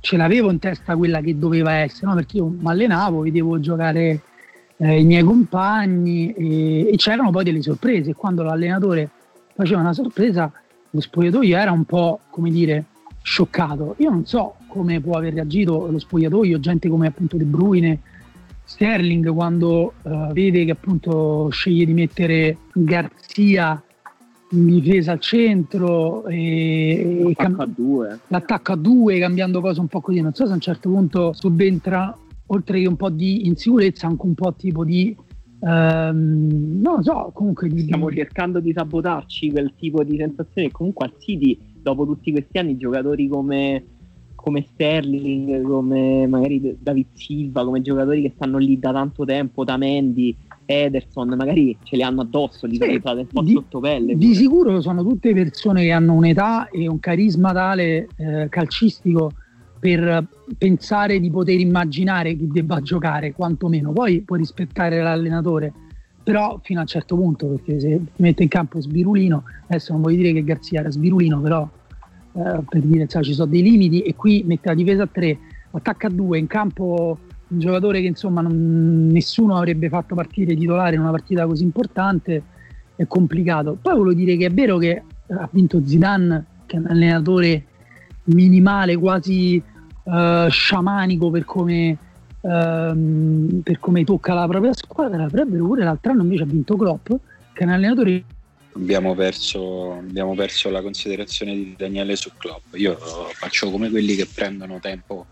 ce 0.00 0.16
l'avevo 0.16 0.50
in 0.50 0.58
testa 0.58 0.96
quella 0.96 1.20
che 1.20 1.36
doveva 1.38 1.72
essere, 1.72 2.06
no? 2.06 2.14
perché 2.14 2.38
io 2.38 2.46
mi 2.46 2.68
allenavo, 2.70 3.20
vedevo 3.20 3.60
giocare 3.60 4.20
eh, 4.76 5.00
i 5.00 5.04
miei 5.04 5.22
compagni 5.22 6.32
e, 6.32 6.90
e 6.92 6.96
c'erano 6.96 7.30
poi 7.30 7.44
delle 7.44 7.60
sorprese. 7.60 8.14
Quando 8.14 8.42
l'allenatore 8.42 9.10
faceva 9.54 9.80
una 9.80 9.92
sorpresa, 9.92 10.50
lo 10.90 11.00
spogliatoio 11.00 11.56
era 11.56 11.72
un 11.72 11.84
po' 11.84 12.20
come 12.30 12.50
dire 12.50 12.84
scioccato. 13.30 13.94
Io 13.98 14.10
non 14.10 14.26
so 14.26 14.56
come 14.66 15.00
può 15.00 15.16
aver 15.16 15.34
reagito 15.34 15.86
lo 15.88 15.98
spogliatoio, 16.00 16.58
gente 16.58 16.88
come 16.88 17.06
appunto 17.06 17.36
De 17.36 17.44
Bruyne, 17.44 18.00
Sterling 18.64 19.32
quando 19.32 19.92
uh, 20.02 20.32
vede 20.32 20.64
che 20.64 20.72
appunto 20.72 21.48
sceglie 21.50 21.84
di 21.84 21.92
mettere 21.92 22.56
Garzia 22.72 23.80
in 24.52 24.66
difesa 24.66 25.12
al 25.12 25.20
centro 25.20 26.26
e, 26.26 27.22
l'attacco, 27.22 27.56
cam- 27.56 27.60
a 27.60 27.66
due. 27.66 28.18
l'attacco 28.26 28.72
a 28.72 28.76
due 28.76 29.18
cambiando 29.20 29.60
cose 29.60 29.78
un 29.78 29.86
po' 29.86 30.00
così 30.00 30.20
non 30.20 30.34
so 30.34 30.44
se 30.44 30.50
a 30.50 30.54
un 30.54 30.60
certo 30.60 30.88
punto 30.88 31.32
subentra 31.32 32.16
oltre 32.46 32.80
che 32.80 32.88
un 32.88 32.96
po' 32.96 33.10
di 33.10 33.46
insicurezza 33.46 34.08
anche 34.08 34.26
un 34.26 34.34
po' 34.34 34.52
tipo 34.54 34.84
di 34.84 35.16
um, 35.60 36.80
non 36.80 36.96
lo 36.96 37.02
so 37.02 37.30
comunque 37.32 37.68
di, 37.68 37.82
stiamo 37.82 38.10
cercando 38.10 38.58
di 38.58 38.72
sabotarci 38.72 39.52
quel 39.52 39.72
tipo 39.76 40.02
di 40.02 40.16
sensazione 40.16 40.72
comunque 40.72 41.06
al 41.06 41.12
City 41.18 41.69
dopo 41.82 42.04
tutti 42.06 42.30
questi 42.30 42.58
anni 42.58 42.76
giocatori 42.76 43.28
come, 43.28 43.84
come 44.34 44.66
Sterling, 44.72 45.62
come 45.62 46.26
magari 46.26 46.76
David 46.78 47.06
Silva, 47.14 47.64
come 47.64 47.82
giocatori 47.82 48.22
che 48.22 48.32
stanno 48.34 48.58
lì 48.58 48.78
da 48.78 48.92
tanto 48.92 49.24
tempo, 49.24 49.64
Tamendi, 49.64 50.36
Ederson, 50.66 51.34
magari 51.36 51.76
ce 51.82 51.96
li 51.96 52.02
hanno 52.02 52.22
addosso, 52.22 52.66
li 52.66 52.76
sì, 52.76 53.00
un 53.02 53.26
po' 53.26 53.42
di, 53.42 53.52
sottopelle. 53.52 54.16
Di 54.16 54.34
sicuro 54.34 54.80
sono 54.80 55.02
tutte 55.02 55.32
persone 55.34 55.82
che 55.82 55.90
hanno 55.90 56.14
un'età 56.14 56.68
e 56.68 56.88
un 56.88 57.00
carisma 57.00 57.52
tale 57.52 58.08
eh, 58.16 58.46
calcistico 58.48 59.32
per 59.80 60.26
pensare 60.58 61.18
di 61.18 61.30
poter 61.30 61.58
immaginare 61.58 62.36
chi 62.36 62.46
debba 62.46 62.80
giocare, 62.80 63.32
quantomeno. 63.32 63.92
Poi 63.92 64.20
puoi 64.20 64.38
rispettare 64.38 65.02
l'allenatore, 65.02 65.72
però 66.22 66.58
fino 66.62 66.80
a 66.80 66.82
un 66.82 66.88
certo 66.88 67.16
punto, 67.16 67.46
perché 67.46 67.80
se 67.80 68.00
mette 68.16 68.42
in 68.42 68.48
campo 68.48 68.80
Sbirulino, 68.80 69.44
adesso 69.66 69.92
non 69.92 70.02
voglio 70.02 70.16
dire 70.16 70.32
che 70.32 70.44
Garzia 70.44 70.80
era 70.80 70.90
Sbirulino, 70.90 71.40
però 71.40 71.68
eh, 72.32 72.60
per 72.68 72.80
dire 72.82 73.06
cioè, 73.06 73.22
ci 73.22 73.32
sono 73.32 73.50
dei 73.50 73.62
limiti 73.62 74.02
e 74.02 74.14
qui 74.14 74.44
mette 74.46 74.68
la 74.68 74.74
difesa 74.74 75.04
a 75.04 75.08
3, 75.10 75.38
attacca 75.72 76.06
a 76.06 76.10
2, 76.10 76.38
in 76.38 76.46
campo 76.46 77.18
un 77.48 77.58
giocatore 77.58 78.00
che 78.00 78.06
insomma 78.06 78.40
non, 78.42 79.08
nessuno 79.08 79.56
avrebbe 79.56 79.88
fatto 79.88 80.14
partire 80.14 80.54
titolare 80.54 80.94
in 80.94 81.00
una 81.00 81.10
partita 81.10 81.46
così 81.46 81.64
importante, 81.64 82.42
è 82.94 83.06
complicato. 83.06 83.76
Poi 83.80 83.96
volevo 83.96 84.14
dire 84.14 84.36
che 84.36 84.46
è 84.46 84.50
vero 84.50 84.78
che 84.78 85.02
ha 85.28 85.48
vinto 85.50 85.80
Zidane, 85.84 86.44
che 86.66 86.76
è 86.76 86.78
un 86.78 86.86
allenatore 86.86 87.64
minimale, 88.24 88.96
quasi 88.96 89.60
uh, 90.04 90.48
sciamanico 90.48 91.30
per 91.30 91.44
come 91.44 91.96
ehm, 92.40 93.60
per 93.62 93.78
come 93.78 94.04
tocca 94.04 94.34
la 94.34 94.46
propria 94.46 94.72
squadra, 94.72 95.24
avrebbero 95.24 95.64
pure 95.64 95.84
l'altro 95.84 96.12
anno 96.12 96.22
invece 96.22 96.42
ha 96.42 96.46
vinto 96.46 96.76
Klopp, 96.76 97.08
che 97.52 97.62
è 97.62 97.64
un 97.64 97.70
allenatore 97.70 98.24
Abbiamo 98.72 99.16
perso, 99.16 99.94
abbiamo 99.94 100.34
perso, 100.34 100.70
la 100.70 100.80
considerazione 100.80 101.54
di 101.54 101.74
Daniele 101.76 102.14
su 102.14 102.30
Klopp. 102.36 102.74
Io 102.74 102.96
faccio 102.96 103.68
come 103.68 103.90
quelli 103.90 104.14
che 104.14 104.26
prendono 104.32 104.78
tempo 104.78 105.26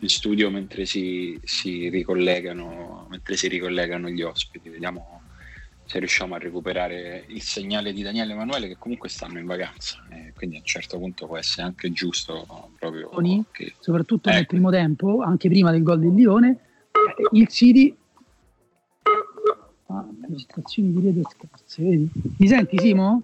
in 0.00 0.08
studio 0.10 0.50
mentre 0.50 0.84
si, 0.84 1.40
si 1.42 1.88
ricollegano, 1.88 3.06
mentre 3.08 3.36
si 3.36 3.48
ricollegano 3.48 4.10
gli 4.10 4.20
ospiti. 4.20 4.68
Vediamo, 4.68 5.15
se 5.86 6.00
riusciamo 6.00 6.34
a 6.34 6.38
recuperare 6.38 7.24
il 7.28 7.40
segnale 7.42 7.92
di 7.92 8.02
Daniele 8.02 8.32
Emanuele 8.32 8.66
che 8.66 8.76
comunque 8.76 9.08
stanno 9.08 9.38
in 9.38 9.46
vacanza 9.46 10.04
eh, 10.10 10.32
quindi 10.34 10.56
a 10.56 10.58
un 10.58 10.64
certo 10.64 10.98
punto 10.98 11.26
può 11.26 11.36
essere 11.38 11.62
anche 11.62 11.92
giusto 11.92 12.44
proprio 12.78 13.08
che... 13.52 13.74
soprattutto 13.78 14.28
ecco. 14.28 14.36
nel 14.36 14.46
primo 14.46 14.70
tempo 14.70 15.22
anche 15.22 15.48
prima 15.48 15.70
del 15.70 15.84
gol 15.84 16.00
del 16.00 16.14
Lione 16.14 16.58
il 17.32 17.46
City 17.48 17.96
ah, 19.86 20.06
registrazioni 20.28 20.92
di 20.92 21.00
rete 21.00 21.22
scarse 21.30 21.82
vedi? 21.82 22.10
mi 22.36 22.48
senti 22.48 22.78
Simo? 22.78 23.22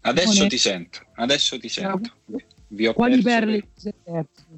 adesso 0.00 0.32
Simone? 0.32 0.48
ti 0.48 0.58
sento 0.58 1.00
adesso 1.14 1.58
ti 1.60 1.68
sento 1.68 2.12
Vi 2.74 2.86
ho 2.86 2.94
quali 2.94 3.22
perle 3.22 3.68
perso? 4.02 4.51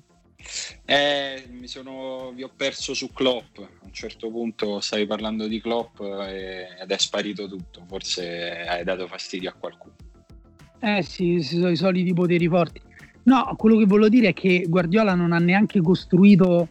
Eh, 0.85 1.47
mi 1.51 1.67
sono, 1.67 2.33
vi 2.35 2.43
ho 2.43 2.51
perso 2.55 2.95
su 2.95 3.13
Klopp. 3.13 3.59
A 3.59 3.85
un 3.85 3.93
certo 3.93 4.31
punto 4.31 4.81
stavi 4.81 5.07
parlando 5.07 5.47
di 5.47 5.61
Klopp 5.61 6.01
e, 6.01 6.69
ed 6.81 6.91
è 6.91 6.99
sparito 6.99 7.49
tutto. 7.49 7.85
Forse 7.87 8.67
hai 8.67 8.85
dato 8.85 9.07
fastidio 9.07 9.51
a 9.51 9.55
qualcuno. 9.55 9.95
Eh 10.81 11.03
sì, 11.03 11.41
sono 11.41 11.71
i 11.71 11.77
soliti 11.77 12.13
poteri 12.13 12.47
forti. 12.49 12.81
No, 13.25 13.55
quello 13.57 13.79
che 13.79 13.87
volevo 13.87 14.09
dire 14.09 14.29
è 14.29 14.33
che 14.35 14.67
Guardiola 14.69 15.15
non 15.15 15.33
ha 15.33 15.39
neanche 15.39 15.81
costruito, 15.81 16.69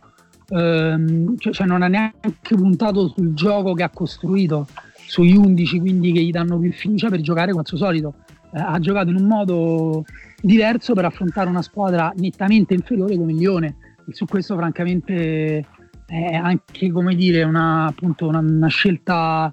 ehm, 0.50 1.36
cioè, 1.38 1.52
cioè 1.52 1.66
non 1.66 1.82
ha 1.82 1.88
neanche 1.88 2.56
puntato 2.56 3.08
sul 3.08 3.34
gioco 3.34 3.74
che 3.74 3.82
ha 3.82 3.90
costruito, 3.90 4.68
sugli 5.08 5.36
11, 5.36 5.80
quindi 5.80 6.12
che 6.12 6.22
gli 6.22 6.30
danno 6.30 6.60
più 6.60 6.72
fiducia 6.72 7.10
per 7.10 7.22
giocare 7.22 7.54
quanto 7.54 7.76
solito. 7.76 8.14
Eh, 8.54 8.60
ha 8.60 8.80
giocato 8.80 9.10
in 9.10 9.16
un 9.16 9.26
modo 9.26 10.06
diverso 10.42 10.94
per 10.94 11.06
affrontare 11.06 11.50
una 11.50 11.62
squadra 11.62 12.14
nettamente 12.18 12.74
inferiore 12.74 13.18
come 13.18 13.32
il 13.32 13.38
Lione. 13.38 13.76
E 14.08 14.14
su 14.14 14.26
questo, 14.26 14.56
francamente, 14.56 15.66
è 16.06 16.34
anche 16.36 16.92
come 16.92 17.16
dire 17.16 17.44
una, 17.44 17.86
appunto, 17.86 18.28
una, 18.28 18.40
una 18.40 18.68
scelta 18.68 19.52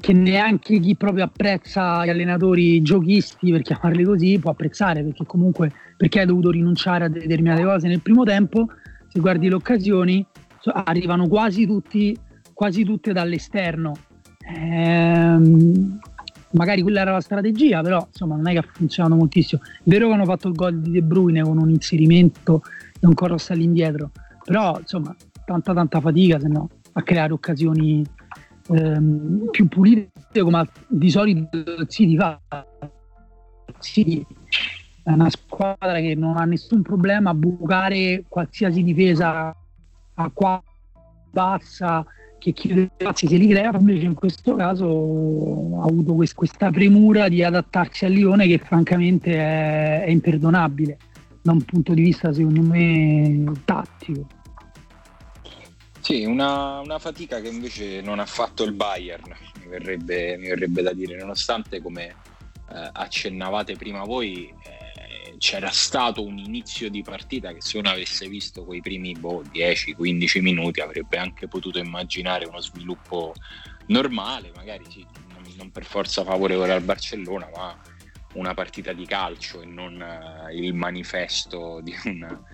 che 0.00 0.12
neanche 0.12 0.80
chi 0.80 0.96
proprio 0.96 1.24
apprezza 1.24 2.04
gli 2.04 2.08
allenatori 2.08 2.82
giochisti, 2.82 3.50
per 3.50 3.62
chiamarli 3.62 4.04
così, 4.04 4.38
può 4.38 4.50
apprezzare, 4.50 5.02
perché 5.02 5.24
comunque 5.24 5.72
perché 5.96 6.20
hai 6.20 6.26
dovuto 6.26 6.50
rinunciare 6.50 7.04
a 7.04 7.08
determinate 7.08 7.62
cose 7.62 7.86
nel 7.86 8.00
primo 8.00 8.24
tempo, 8.24 8.68
se 9.08 9.20
guardi 9.20 9.48
le 9.48 9.54
occasioni, 9.54 10.24
arrivano 10.72 11.28
quasi 11.28 11.66
tutti, 11.66 12.16
quasi 12.54 12.84
tutte 12.84 13.12
dall'esterno. 13.12 13.94
Ehm, 14.56 15.98
magari 16.52 16.82
quella 16.82 17.00
era 17.00 17.12
la 17.12 17.20
strategia, 17.20 17.80
però 17.82 18.04
insomma 18.06 18.36
non 18.36 18.48
è 18.48 18.52
che 18.52 18.58
ha 18.58 18.64
funzionato 18.72 19.14
moltissimo. 19.14 19.62
È 19.62 19.82
vero 19.84 20.08
che 20.08 20.14
hanno 20.14 20.24
fatto 20.24 20.48
il 20.48 20.54
gol 20.54 20.80
di 20.80 20.90
De 20.90 21.02
Bruyne 21.02 21.42
con 21.42 21.58
un 21.58 21.70
inserimento 21.70 22.62
e 22.98 23.06
un 23.06 23.14
cross 23.14 23.50
all'indietro, 23.50 24.10
però 24.44 24.78
insomma 24.78 25.14
tanta 25.44 25.72
tanta 25.72 26.00
fatica 26.00 26.38
se 26.38 26.48
no 26.48 26.68
a 26.92 27.02
creare 27.02 27.32
occasioni 27.32 28.04
ehm, 28.68 29.48
più 29.50 29.68
pulite 29.68 30.40
come 30.40 30.68
di 30.88 31.10
solito 31.10 31.56
il 31.56 31.86
City 31.88 32.16
fa. 32.16 32.40
City 33.78 34.26
è 35.02 35.12
una 35.12 35.30
squadra 35.30 35.98
che 36.00 36.14
non 36.14 36.36
ha 36.36 36.44
nessun 36.44 36.82
problema 36.82 37.30
a 37.30 37.34
bucare 37.34 38.24
qualsiasi 38.28 38.82
difesa 38.82 39.54
a 40.14 40.30
qua 40.32 40.62
bassa 41.30 42.04
che 42.40 42.52
chiude 42.52 42.90
spazi 42.96 43.28
se 43.28 43.36
li 43.36 43.46
crea, 43.46 43.70
invece 43.78 44.06
in 44.06 44.14
questo 44.14 44.56
caso 44.56 44.86
ha 44.86 45.84
avuto 45.84 46.14
quest- 46.14 46.34
questa 46.34 46.70
premura 46.70 47.28
di 47.28 47.44
adattarsi 47.44 48.06
al 48.06 48.12
Lione 48.12 48.48
che 48.48 48.58
francamente 48.58 49.32
è, 49.32 50.04
è 50.04 50.10
imperdonabile 50.10 50.98
da 51.42 51.52
un 51.52 51.62
punto 51.62 51.94
di 51.94 52.02
vista 52.02 52.32
secondo 52.32 52.62
me 52.62 53.44
tattico. 53.64 54.26
Sì, 56.00 56.24
una, 56.24 56.80
una, 56.80 56.98
fatica 56.98 57.40
che 57.40 57.48
invece 57.48 58.00
non 58.00 58.18
ha 58.18 58.26
fatto 58.26 58.64
il 58.64 58.72
Bayern, 58.72 59.36
mi 59.62 59.68
verrebbe, 59.68 60.36
mi 60.38 60.48
verrebbe 60.48 60.82
da 60.82 60.94
dire, 60.94 61.16
nonostante 61.16 61.82
come 61.82 62.06
eh, 62.06 62.90
accennavate 62.92 63.76
prima 63.76 64.02
voi, 64.04 64.46
eh, 64.46 64.89
c'era 65.40 65.70
stato 65.70 66.22
un 66.22 66.36
inizio 66.36 66.90
di 66.90 67.00
partita 67.00 67.54
che 67.54 67.62
se 67.62 67.78
uno 67.78 67.88
avesse 67.88 68.28
visto 68.28 68.62
quei 68.62 68.82
primi 68.82 69.14
boh, 69.14 69.42
10-15 69.50 70.42
minuti 70.42 70.80
avrebbe 70.80 71.16
anche 71.16 71.48
potuto 71.48 71.78
immaginare 71.78 72.44
uno 72.44 72.60
sviluppo 72.60 73.32
normale, 73.86 74.52
magari 74.54 74.84
sì, 74.90 75.04
non, 75.32 75.42
non 75.56 75.70
per 75.70 75.84
forza 75.84 76.24
favorevole 76.24 76.72
al 76.72 76.82
Barcellona, 76.82 77.48
ma 77.56 77.74
una 78.34 78.52
partita 78.52 78.92
di 78.92 79.06
calcio 79.06 79.62
e 79.62 79.64
non 79.64 79.94
uh, 79.94 80.54
il 80.54 80.74
manifesto 80.74 81.80
di 81.80 81.94
una, 82.04 82.44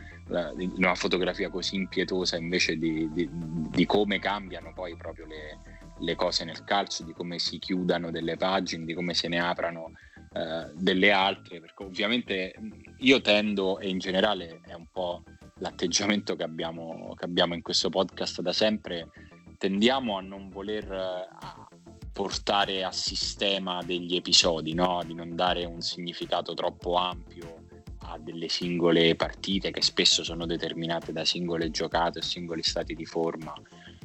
di 0.54 0.70
una, 0.76 0.94
fotografia 0.94 1.50
così 1.50 1.74
impietosa 1.74 2.36
invece 2.36 2.76
di, 2.76 3.10
di, 3.12 3.28
di 3.32 3.84
come 3.84 4.20
cambiano 4.20 4.72
poi 4.72 4.94
proprio 4.94 5.26
le, 5.26 5.58
le, 5.98 6.14
cose 6.14 6.44
nel 6.44 6.62
calcio, 6.62 7.02
di 7.02 7.12
come 7.12 7.40
si 7.40 7.58
chiudano 7.58 8.12
delle 8.12 8.36
pagine, 8.36 8.84
di 8.84 8.94
come 8.94 9.12
se 9.12 9.26
ne 9.26 9.40
aprano 9.40 9.90
eh, 10.36 10.70
delle 10.74 11.12
altre, 11.12 11.60
perché 11.60 11.82
ovviamente 11.82 12.54
io 12.98 13.20
tendo, 13.22 13.78
e 13.78 13.88
in 13.88 13.98
generale 13.98 14.60
è 14.66 14.74
un 14.74 14.86
po' 14.92 15.22
l'atteggiamento 15.60 16.36
che 16.36 16.42
abbiamo, 16.42 17.14
che 17.16 17.24
abbiamo 17.24 17.54
in 17.54 17.62
questo 17.62 17.88
podcast 17.88 18.42
da 18.42 18.52
sempre, 18.52 19.08
tendiamo 19.56 20.18
a 20.18 20.20
non 20.20 20.50
voler 20.50 20.92
a 20.92 21.66
portare 22.12 22.84
a 22.84 22.92
sistema 22.92 23.82
degli 23.82 24.14
episodi, 24.14 24.74
no? 24.74 25.02
di 25.06 25.14
non 25.14 25.34
dare 25.34 25.64
un 25.64 25.80
significato 25.80 26.52
troppo 26.52 26.96
ampio 26.96 27.64
a 28.00 28.18
delle 28.18 28.48
singole 28.48 29.16
partite 29.16 29.70
che 29.70 29.82
spesso 29.82 30.22
sono 30.22 30.44
determinate 30.44 31.12
da 31.12 31.24
singole 31.24 31.70
giocate 31.70 32.18
o 32.18 32.22
singoli 32.22 32.62
stati 32.62 32.94
di 32.94 33.06
forma. 33.06 33.54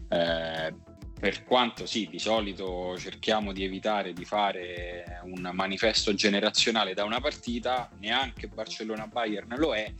Eh, 0.07 0.73
per 1.21 1.43
quanto 1.43 1.85
sì, 1.85 2.07
di 2.09 2.17
solito 2.17 2.97
cerchiamo 2.97 3.53
di 3.53 3.63
evitare 3.63 4.11
di 4.11 4.25
fare 4.25 5.19
un 5.25 5.51
manifesto 5.53 6.15
generazionale 6.15 6.95
da 6.95 7.03
una 7.03 7.21
partita, 7.21 7.91
neanche 7.99 8.47
Barcellona-Bayern 8.47 9.53
lo 9.59 9.75
è, 9.75 9.93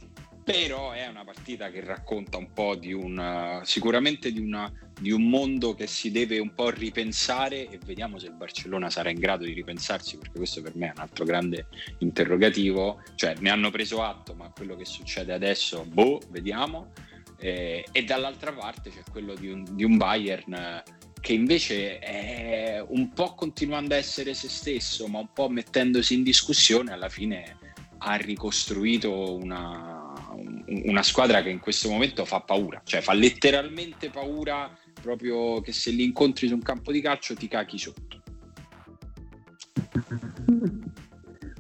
però 0.44 0.94
è 0.94 1.06
una 1.06 1.24
partita 1.24 1.70
che 1.70 1.82
racconta 1.82 2.38
un 2.38 2.52
po' 2.54 2.74
di 2.74 2.92
un 2.92 3.62
sicuramente 3.64 4.32
di, 4.32 4.40
una, 4.40 4.72
di, 5.00 5.12
un 5.12 5.30
mondo 5.30 5.76
che 5.76 5.86
si 5.86 6.10
deve 6.10 6.40
un 6.40 6.56
po' 6.56 6.72
ripensare 6.72 7.70
e 7.70 7.78
vediamo 7.86 8.18
se 8.18 8.26
il 8.26 8.34
Barcellona 8.34 8.90
sarà 8.90 9.12
in 9.12 9.20
grado 9.20 9.46
di 9.46 9.54
ripensarsi 9.54 10.18
perché 10.18 10.40
questo 10.40 10.64
per 10.64 10.76
me 10.76 10.88
è 10.88 10.94
un 10.96 11.04
altro 11.04 11.24
grande 11.24 11.68
interrogativo. 12.00 13.04
Cioè 13.14 13.36
ne 13.42 13.52
hanno 13.52 13.70
preso 13.70 14.02
atto 14.02 14.34
ma 14.34 14.50
quello 14.50 14.76
che 14.76 14.86
succede 14.86 15.34
adesso 15.34 15.86
boh 15.86 16.20
vediamo. 16.30 16.94
Eh, 17.38 17.86
e 17.92 18.04
dall'altra 18.04 18.52
parte 18.52 18.90
c'è 18.90 19.04
quello 19.12 19.36
di 19.36 19.50
un, 19.50 19.66
di 19.76 19.84
un 19.84 19.98
Bayern 19.98 20.82
che 21.22 21.34
invece 21.34 22.00
è 22.00 22.84
un 22.86 23.14
po' 23.14 23.36
continuando 23.36 23.94
a 23.94 23.98
essere 23.98 24.34
se 24.34 24.50
stesso, 24.50 25.08
ma 25.08 25.20
un 25.20 25.30
po' 25.32 25.48
mettendosi 25.50 26.16
in 26.16 26.24
discussione, 26.24 26.92
alla 26.92 27.10
fine 27.10 27.58
ha 28.00 28.16
ricostruito 28.16 29.36
una, 29.36 30.12
una 30.86 31.04
squadra 31.04 31.44
che 31.44 31.50
in 31.50 31.60
questo 31.60 31.90
momento 31.90 32.26
fa 32.26 32.42
paura, 32.42 32.82
cioè 32.84 33.02
fa 33.02 33.14
letteralmente 33.14 34.10
paura 34.10 34.76
proprio 35.00 35.62
che 35.62 35.72
se 35.72 35.92
li 35.92 36.04
incontri 36.04 36.48
su 36.48 36.56
un 36.56 36.62
campo 36.62 36.92
di 36.92 37.02
calcio 37.02 37.36
ti 37.36 37.48
cachi 37.48 37.78
sotto. 37.78 38.20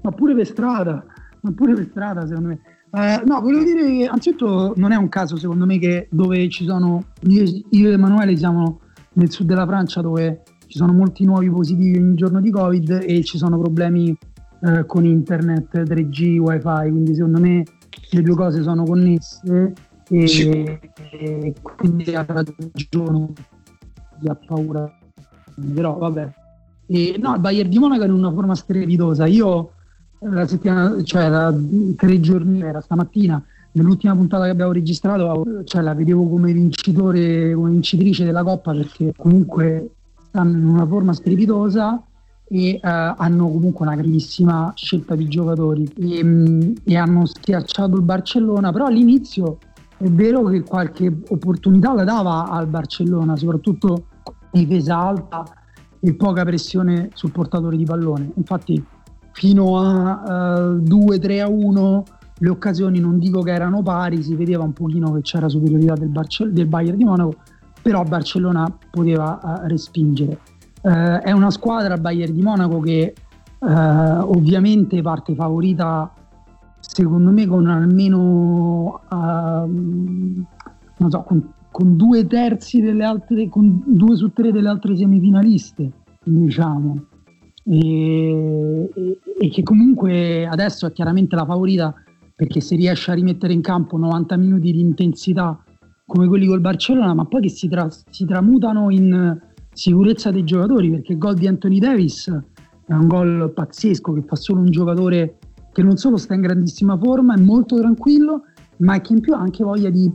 Ma 0.01 0.11
pure 0.11 0.33
per 0.33 0.47
strada, 0.47 1.05
ma 1.41 1.51
pure 1.53 1.75
per 1.75 1.87
strada 1.91 2.25
secondo 2.25 2.49
me. 2.49 2.59
Eh, 2.93 3.21
no, 3.25 3.39
volevo 3.39 3.63
dire 3.63 3.85
che 3.85 4.05
anzitutto 4.07 4.73
non 4.75 4.91
è 4.91 4.95
un 4.95 5.07
caso 5.07 5.37
secondo 5.37 5.65
me 5.65 5.77
che 5.77 6.07
dove 6.11 6.49
ci 6.49 6.65
sono 6.65 7.11
io, 7.27 7.43
io 7.69 7.89
e 7.89 7.93
Emanuele 7.93 8.35
siamo 8.35 8.80
nel 9.13 9.31
sud 9.31 9.47
della 9.47 9.65
Francia 9.65 10.01
dove 10.01 10.43
ci 10.67 10.77
sono 10.77 10.93
molti 10.93 11.25
nuovi 11.25 11.49
positivi 11.49 11.97
ogni 11.97 12.15
giorno 12.15 12.39
di 12.39 12.49
Covid 12.49 13.03
e 13.05 13.23
ci 13.23 13.37
sono 13.37 13.59
problemi 13.59 14.17
eh, 14.63 14.85
con 14.85 15.05
internet, 15.05 15.77
3G, 15.77 16.37
wifi, 16.37 16.89
quindi 16.89 17.15
secondo 17.15 17.39
me 17.39 17.63
le 18.11 18.21
due 18.21 18.35
cose 18.35 18.61
sono 18.61 18.83
connesse 18.83 19.73
e, 20.07 20.27
sì. 20.27 20.49
e 20.49 21.53
quindi 21.61 22.15
ha 22.15 22.25
ragione 22.27 23.33
chi 24.19 24.27
ha 24.27 24.35
paura. 24.35 24.91
Però 25.73 25.97
vabbè. 25.97 26.33
E, 26.87 27.15
no, 27.19 27.33
il 27.35 27.39
Bayern 27.39 27.69
di 27.69 27.79
Monaco 27.79 28.03
è 28.03 28.05
in 28.05 28.13
una 28.13 28.31
forma 28.31 28.55
strepitosa. 28.55 29.25
Io 29.25 29.71
eh, 30.19 30.29
la 30.29 30.45
settimana, 30.45 31.01
cioè 31.03 31.29
la, 31.29 31.53
tre 31.95 32.19
giorni, 32.19 32.61
era 32.61 32.81
stamattina, 32.81 33.43
nell'ultima 33.73 34.15
puntata 34.15 34.45
che 34.45 34.49
abbiamo 34.49 34.71
registrato 34.71 35.63
cioè, 35.63 35.81
la 35.81 35.93
vedevo 35.93 36.27
come 36.27 36.51
vincitore, 36.51 37.53
come 37.53 37.69
vincitrice 37.71 38.25
della 38.25 38.43
Coppa 38.43 38.73
perché 38.73 39.13
comunque 39.15 39.91
stanno 40.27 40.57
in 40.57 40.65
una 40.65 40.85
forma 40.85 41.13
strepitosa 41.13 42.01
e 42.47 42.73
uh, 42.75 42.79
hanno 42.81 43.49
comunque 43.49 43.85
una 43.85 43.95
grandissima 43.95 44.73
scelta 44.75 45.15
di 45.15 45.27
giocatori. 45.27 45.89
E, 45.97 46.21
um, 46.21 46.73
e, 46.83 46.97
hanno 46.97 47.25
schiacciato 47.25 47.95
il 47.95 48.01
Barcellona 48.01 48.71
però 48.71 48.87
all'inizio 48.87 49.59
è 49.97 50.09
vero 50.09 50.43
che 50.45 50.61
qualche 50.63 51.15
opportunità 51.29 51.93
la 51.93 52.03
dava 52.03 52.49
al 52.49 52.67
Barcellona 52.67 53.37
soprattutto 53.37 54.07
difesa 54.51 54.97
alta 54.97 55.45
e 55.99 56.13
poca 56.15 56.43
pressione 56.43 57.09
sul 57.13 57.31
portatore 57.31 57.77
di 57.77 57.85
pallone. 57.85 58.31
Infatti 58.35 58.83
fino 59.31 59.79
a 59.79 60.73
uh, 60.73 60.77
2-3 60.77 61.41
a 61.41 61.47
1 61.47 62.03
le 62.41 62.49
occasioni 62.49 62.99
non 62.99 63.19
dico 63.19 63.41
che 63.41 63.51
erano 63.51 63.83
pari, 63.83 64.23
si 64.23 64.35
vedeva 64.35 64.63
un 64.63 64.73
pochino 64.73 65.11
che 65.13 65.21
c'era 65.21 65.47
superiorità 65.47 65.93
del, 65.93 66.09
Barcell- 66.09 66.51
del 66.51 66.65
Bayern 66.65 66.97
di 66.97 67.03
Monaco, 67.03 67.35
però 67.81 68.03
Barcellona 68.03 68.77
poteva 68.89 69.39
uh, 69.41 69.67
respingere. 69.67 70.39
eh, 70.81 71.19
è 71.19 71.31
una 71.31 71.51
squadra, 71.51 71.97
Bayern 71.97 72.33
di 72.33 72.41
Monaco, 72.41 72.79
che 72.79 73.13
eh, 73.59 73.67
ovviamente 73.67 75.03
parte 75.03 75.35
favorita, 75.35 76.11
secondo 76.79 77.29
me, 77.29 77.45
con 77.45 77.67
almeno 77.67 79.01
uh, 79.07 79.15
non 80.97 81.09
so, 81.09 81.21
con, 81.21 81.47
con, 81.69 81.95
due 81.95 82.25
terzi 82.25 82.81
delle 82.81 83.03
altre, 83.03 83.49
con 83.49 83.83
due 83.85 84.15
su 84.15 84.33
tre 84.33 84.51
delle 84.51 84.69
altre 84.69 84.97
semifinaliste, 84.97 85.91
diciamo. 86.23 87.05
E, 87.63 88.89
e, 88.95 89.19
e 89.39 89.49
che 89.49 89.61
comunque 89.61 90.47
adesso 90.47 90.87
è 90.87 90.91
chiaramente 90.91 91.35
la 91.35 91.45
favorita 91.45 91.93
perché 92.41 92.59
se 92.59 92.75
riesce 92.75 93.11
a 93.11 93.13
rimettere 93.13 93.53
in 93.53 93.61
campo 93.61 93.97
90 93.97 94.35
minuti 94.35 94.71
di 94.71 94.79
intensità 94.79 95.63
come 96.07 96.27
quelli 96.27 96.47
col 96.47 96.59
Barcellona, 96.59 97.13
ma 97.13 97.25
poi 97.25 97.41
che 97.41 97.49
si, 97.49 97.67
tra, 97.67 97.87
si 98.09 98.25
tramutano 98.25 98.89
in 98.89 99.39
sicurezza 99.71 100.31
dei 100.31 100.43
giocatori, 100.43 100.89
perché 100.89 101.11
il 101.11 101.19
gol 101.19 101.35
di 101.35 101.45
Anthony 101.45 101.77
Davis 101.77 102.29
è 102.87 102.93
un 102.93 103.05
gol 103.05 103.51
pazzesco 103.53 104.13
che 104.13 104.23
fa 104.23 104.35
solo 104.35 104.61
un 104.61 104.71
giocatore 104.71 105.37
che 105.71 105.83
non 105.83 105.97
solo 105.97 106.17
sta 106.17 106.33
in 106.33 106.41
grandissima 106.41 106.97
forma, 106.97 107.35
è 107.35 107.39
molto 107.39 107.77
tranquillo, 107.77 108.45
ma 108.77 108.99
che 109.01 109.13
in 109.13 109.19
più 109.19 109.35
ha 109.35 109.39
anche 109.39 109.63
voglia 109.63 109.91
di, 109.91 110.11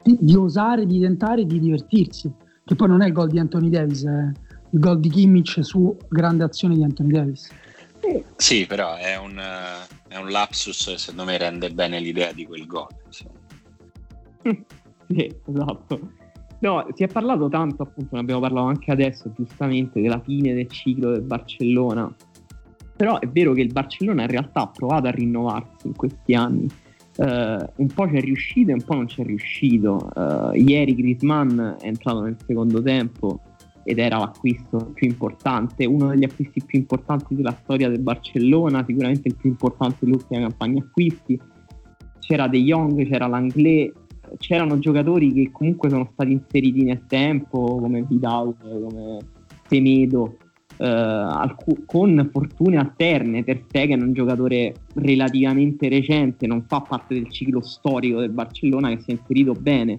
di, 0.00 0.16
di 0.20 0.36
osare, 0.36 0.86
di 0.86 1.00
tentare, 1.00 1.44
di 1.44 1.58
divertirsi. 1.58 2.32
Che 2.64 2.74
poi 2.76 2.86
non 2.86 3.02
è 3.02 3.08
il 3.08 3.12
gol 3.12 3.30
di 3.30 3.40
Anthony 3.40 3.68
Davis, 3.68 4.04
è 4.04 4.30
il 4.70 4.78
gol 4.78 5.00
di 5.00 5.08
Kimmich 5.08 5.58
su 5.64 5.96
grande 6.08 6.44
azione 6.44 6.76
di 6.76 6.84
Anthony 6.84 7.10
Davis. 7.10 7.48
Sì, 8.36 8.66
però 8.66 8.96
è 8.96 9.16
un, 9.16 9.40
è 10.08 10.16
un 10.16 10.28
lapsus, 10.28 10.94
secondo 10.94 11.24
me 11.24 11.38
rende 11.38 11.70
bene 11.70 12.00
l'idea 12.00 12.32
di 12.32 12.46
quel 12.46 12.66
gol. 12.66 12.88
sì, 15.08 15.34
esatto. 15.46 16.00
No, 16.60 16.86
si 16.94 17.02
è 17.02 17.08
parlato 17.08 17.48
tanto, 17.48 17.82
appunto, 17.82 18.14
ne 18.14 18.20
abbiamo 18.20 18.40
parlato 18.40 18.66
anche 18.66 18.90
adesso, 18.90 19.30
giustamente, 19.36 20.00
della 20.00 20.20
fine 20.20 20.54
del 20.54 20.68
ciclo 20.68 21.10
del 21.10 21.22
Barcellona. 21.22 22.14
Però 22.96 23.18
è 23.18 23.28
vero 23.28 23.52
che 23.52 23.60
il 23.60 23.72
Barcellona 23.72 24.22
in 24.22 24.28
realtà 24.28 24.62
ha 24.62 24.68
provato 24.68 25.08
a 25.08 25.10
rinnovarsi 25.10 25.88
in 25.88 25.94
questi 25.94 26.34
anni. 26.34 26.66
Uh, 27.16 27.64
un 27.76 27.86
po' 27.94 28.08
ci 28.08 28.16
è 28.16 28.20
riuscito 28.20 28.70
e 28.70 28.74
un 28.74 28.82
po' 28.82 28.94
non 28.94 29.08
ci 29.08 29.20
è 29.20 29.24
riuscito. 29.24 30.10
Uh, 30.14 30.52
ieri 30.54 30.94
Griezmann 30.94 31.60
è 31.60 31.86
entrato 31.86 32.22
nel 32.22 32.36
secondo 32.46 32.82
tempo 32.82 33.40
ed 33.84 33.98
era 33.98 34.18
l'acquisto 34.18 34.90
più 34.94 35.06
importante, 35.06 35.84
uno 35.84 36.08
degli 36.08 36.24
acquisti 36.24 36.62
più 36.64 36.78
importanti 36.78 37.34
della 37.34 37.56
storia 37.62 37.88
del 37.88 38.00
Barcellona, 38.00 38.84
sicuramente 38.86 39.28
il 39.28 39.36
più 39.36 39.50
importante 39.50 39.98
dell'ultima 40.00 40.40
campagna 40.40 40.82
acquisti. 40.82 41.38
C'era 42.18 42.48
De 42.48 42.58
Jong, 42.58 43.06
c'era 43.06 43.26
Langlais, 43.26 43.92
c'erano 44.38 44.78
giocatori 44.78 45.32
che 45.32 45.50
comunque 45.52 45.90
sono 45.90 46.08
stati 46.12 46.32
inseriti 46.32 46.82
nel 46.82 47.04
tempo, 47.06 47.78
come 47.78 48.02
Vidal, 48.02 48.54
come 48.58 49.18
Semedo, 49.68 50.38
eh, 50.78 50.86
alc- 50.86 51.84
con 51.84 52.28
fortune 52.32 52.78
alterne. 52.78 53.44
Per 53.44 53.64
Stegen 53.68 54.00
è 54.00 54.02
un 54.02 54.12
giocatore 54.12 54.74
relativamente 54.94 55.88
recente, 55.88 56.46
non 56.46 56.64
fa 56.66 56.80
parte 56.80 57.14
del 57.14 57.30
ciclo 57.30 57.62
storico 57.62 58.20
del 58.20 58.30
Barcellona 58.30 58.88
che 58.88 59.00
si 59.00 59.10
è 59.10 59.12
inserito 59.14 59.52
bene. 59.52 59.98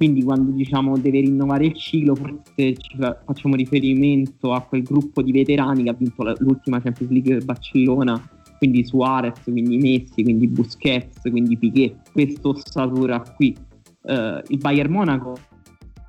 Quindi 0.00 0.22
quando 0.22 0.52
diciamo 0.52 0.96
deve 0.96 1.20
rinnovare 1.20 1.66
il 1.66 1.74
ciclo, 1.74 2.14
forse 2.14 2.74
fa- 2.96 3.20
facciamo 3.22 3.54
riferimento 3.54 4.54
a 4.54 4.62
quel 4.62 4.82
gruppo 4.82 5.20
di 5.20 5.30
veterani 5.30 5.82
che 5.82 5.90
ha 5.90 5.92
vinto 5.92 6.24
l'ultima 6.38 6.80
Champions 6.80 7.12
League 7.12 7.34
del 7.34 7.44
Barcellona 7.44 8.30
quindi 8.56 8.82
Suarez, 8.82 9.42
quindi 9.42 9.76
Messi, 9.76 10.22
quindi 10.22 10.48
Busquets, 10.48 11.20
quindi 11.28 11.58
Piquet, 11.58 12.12
questa 12.12 12.48
ossatura 12.48 13.20
qui. 13.36 13.54
Uh, 14.00 14.40
il 14.48 14.56
Bayern 14.56 14.90
Monaco 14.90 15.36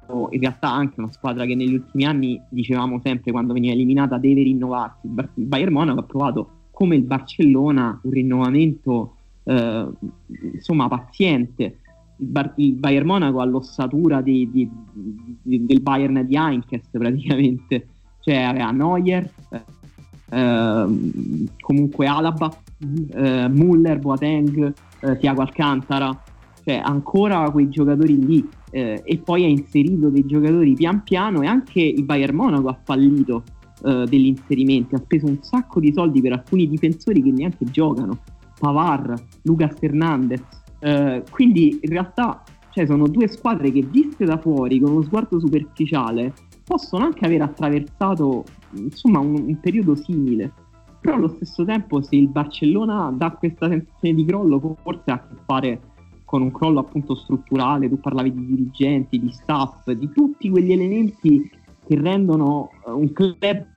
in 0.08 0.40
realtà 0.40 0.72
anche 0.72 1.02
una 1.02 1.12
squadra 1.12 1.44
che 1.44 1.56
negli 1.56 1.74
ultimi 1.74 2.06
anni 2.06 2.42
dicevamo 2.48 3.02
sempre 3.04 3.32
quando 3.32 3.52
veniva 3.52 3.74
eliminata 3.74 4.18
deve 4.18 4.44
rinnovarsi. 4.44 5.08
Il 5.08 5.46
Bayern 5.48 5.74
Monaco 5.74 6.00
ha 6.00 6.04
provato 6.04 6.50
come 6.72 6.96
il 6.96 7.04
Barcellona 7.04 8.00
un 8.04 8.12
rinnovamento 8.12 9.16
uh, 9.44 9.94
insomma 10.54 10.88
paziente. 10.88 11.80
Il, 12.22 12.28
Bar- 12.28 12.54
il, 12.56 12.74
Bayern 12.74 13.06
Monaco 13.06 13.40
ha 13.40 13.46
l'ossatura 13.46 14.22
di, 14.22 14.50
di, 14.52 14.70
di, 15.42 15.66
del 15.66 15.82
Bayern 15.82 16.26
di 16.26 16.36
Heinkes 16.36 16.88
praticamente, 16.92 17.88
cioè 18.20 18.38
aveva 18.38 18.72
Neuer, 18.72 19.30
Ehm, 20.34 21.48
comunque 21.60 22.08
Alaba, 22.08 22.50
eh, 23.14 23.50
Muller, 23.50 24.00
Boateng, 24.00 24.74
eh, 25.02 25.18
Tiago 25.18 25.42
Alcantara, 25.42 26.18
cioè 26.64 26.82
ancora 26.84 27.50
quei 27.52 27.70
giocatori 27.70 28.26
lì. 28.26 28.48
Eh, 28.74 29.02
e 29.04 29.18
poi 29.18 29.44
ha 29.44 29.48
inserito 29.48 30.10
dei 30.10 30.26
giocatori 30.26 30.74
pian 30.74 31.04
piano 31.04 31.42
e 31.42 31.48
anche 31.48 31.82
il 31.82 32.04
Bayern 32.04 32.34
Monaco 32.34 32.70
ha 32.70 32.80
fallito 32.82 33.44
eh, 33.84 34.06
degli 34.08 34.28
inserimenti, 34.28 34.96
ha 34.96 35.00
speso 35.00 35.26
un 35.26 35.40
sacco 35.42 35.82
di 35.82 35.92
soldi 35.92 36.22
per 36.22 36.32
alcuni 36.32 36.70
difensori 36.70 37.22
che 37.22 37.32
neanche 37.32 37.66
giocano, 37.66 38.20
Pavar, 38.58 39.14
Lucas 39.42 39.78
Fernandez, 39.78 40.42
eh, 40.82 41.24
quindi 41.30 41.80
in 41.82 41.90
realtà 41.90 42.44
cioè, 42.72 42.86
sono 42.86 43.08
due 43.08 43.28
squadre 43.28 43.72
che 43.72 43.82
viste 43.82 44.26
da 44.26 44.38
fuori 44.38 44.80
con 44.80 44.92
uno 44.92 45.02
sguardo 45.04 45.40
superficiale 45.40 46.34
possono 46.64 47.04
anche 47.06 47.26
aver 47.26 47.42
attraversato 47.42 48.46
insomma 48.74 49.20
un, 49.20 49.36
un, 49.36 49.60
periodo 49.60 49.96
simile. 49.96 50.54
Però 51.02 51.16
allo 51.16 51.30
stesso 51.30 51.66
tempo 51.66 52.02
se 52.02 52.16
il 52.16 52.30
Barcellona 52.30 53.12
dà 53.14 53.32
questa 53.32 53.68
sensazione 53.68 54.16
di 54.16 54.26
crollo, 54.26 54.78
forse 54.82 55.12
ha 55.12 55.16
a 55.16 55.28
che 55.28 55.36
fare 55.46 55.82
con 56.24 56.44
un 56.44 56.52
crollo 56.52 56.80
appunto 56.80 57.16
strutturale, 57.16 57.90
tu 57.90 58.00
parlavi 58.00 58.34
di 58.34 58.46
dirigenti, 58.46 59.20
di 59.20 59.32
staff, 59.32 59.90
di 59.92 60.10
tutti 60.12 60.50
quegli 60.50 60.72
elementi 60.72 61.50
che 61.86 62.00
rendono 62.00 62.70
uh, 62.86 62.98
un 62.98 63.12
club 63.12 63.68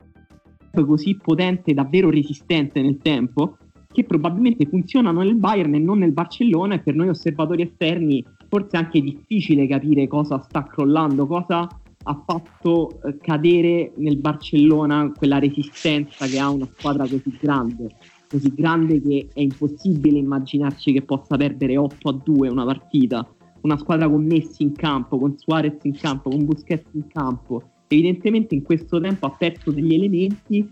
così 0.86 1.16
potente, 1.16 1.74
davvero 1.74 2.10
resistente 2.10 2.80
nel 2.80 2.98
tempo, 2.98 3.56
che 3.94 4.04
probabilmente 4.04 4.66
funzionano 4.66 5.22
nel 5.22 5.36
Bayern 5.36 5.72
e 5.74 5.78
non 5.78 5.98
nel 5.98 6.10
Barcellona 6.10 6.74
e 6.74 6.80
per 6.80 6.96
noi 6.96 7.08
osservatori 7.08 7.62
esterni 7.62 8.24
forse 8.48 8.76
è 8.76 8.80
anche 8.80 9.00
difficile 9.00 9.68
capire 9.68 10.08
cosa 10.08 10.40
sta 10.40 10.64
crollando, 10.64 11.26
cosa 11.26 11.68
ha 12.06 12.22
fatto 12.26 13.00
eh, 13.02 13.16
cadere 13.18 13.92
nel 13.96 14.16
Barcellona 14.16 15.12
quella 15.16 15.38
resistenza 15.38 16.26
che 16.26 16.38
ha 16.40 16.50
una 16.50 16.68
squadra 16.76 17.04
così 17.04 17.38
grande, 17.40 17.96
così 18.28 18.52
grande 18.52 19.00
che 19.00 19.28
è 19.32 19.40
impossibile 19.40 20.18
immaginarci 20.18 20.92
che 20.92 21.02
possa 21.02 21.36
perdere 21.36 21.76
8 21.76 22.08
a 22.08 22.20
2 22.24 22.48
una 22.48 22.64
partita. 22.64 23.26
Una 23.60 23.78
squadra 23.78 24.10
con 24.10 24.26
Messi 24.26 24.62
in 24.62 24.72
campo, 24.72 25.18
con 25.18 25.38
Suarez 25.38 25.78
in 25.84 25.96
campo, 25.96 26.28
con 26.28 26.44
Busquets 26.44 26.90
in 26.92 27.06
campo. 27.06 27.62
Evidentemente 27.86 28.54
in 28.54 28.62
questo 28.62 29.00
tempo 29.00 29.26
ha 29.26 29.30
perso 29.30 29.70
degli 29.70 29.94
elementi 29.94 30.68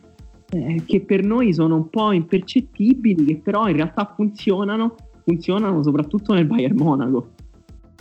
eh, 0.54 0.82
che 0.84 1.00
per 1.00 1.24
noi 1.24 1.54
sono 1.54 1.76
un 1.76 1.88
po' 1.88 2.12
impercettibili, 2.12 3.24
che 3.24 3.36
però 3.36 3.68
in 3.68 3.76
realtà 3.76 4.12
funzionano, 4.14 4.94
funzionano 5.24 5.82
soprattutto 5.82 6.34
nel 6.34 6.44
Bayern 6.44 6.76
Monaco. 6.76 7.32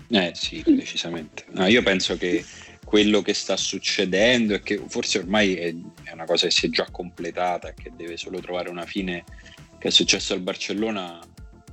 Eh 0.10 0.32
sì, 0.34 0.62
decisamente. 0.66 1.46
No, 1.52 1.66
io 1.68 1.82
penso 1.82 2.18
che 2.18 2.44
quello 2.84 3.22
che 3.22 3.34
sta 3.34 3.56
succedendo 3.56 4.54
e 4.54 4.60
che 4.60 4.82
forse 4.88 5.20
ormai 5.20 5.54
è, 5.56 5.74
è 6.04 6.12
una 6.12 6.26
cosa 6.26 6.48
che 6.48 6.52
si 6.52 6.66
è 6.66 6.70
già 6.70 6.88
completata 6.92 7.70
e 7.70 7.74
che 7.74 7.94
deve 7.96 8.18
solo 8.18 8.40
trovare 8.40 8.70
una 8.70 8.86
fine 8.86 9.24
che 9.78 9.88
è 9.88 9.92
successo 9.92 10.34
al 10.34 10.42
Barcellona 10.42 11.20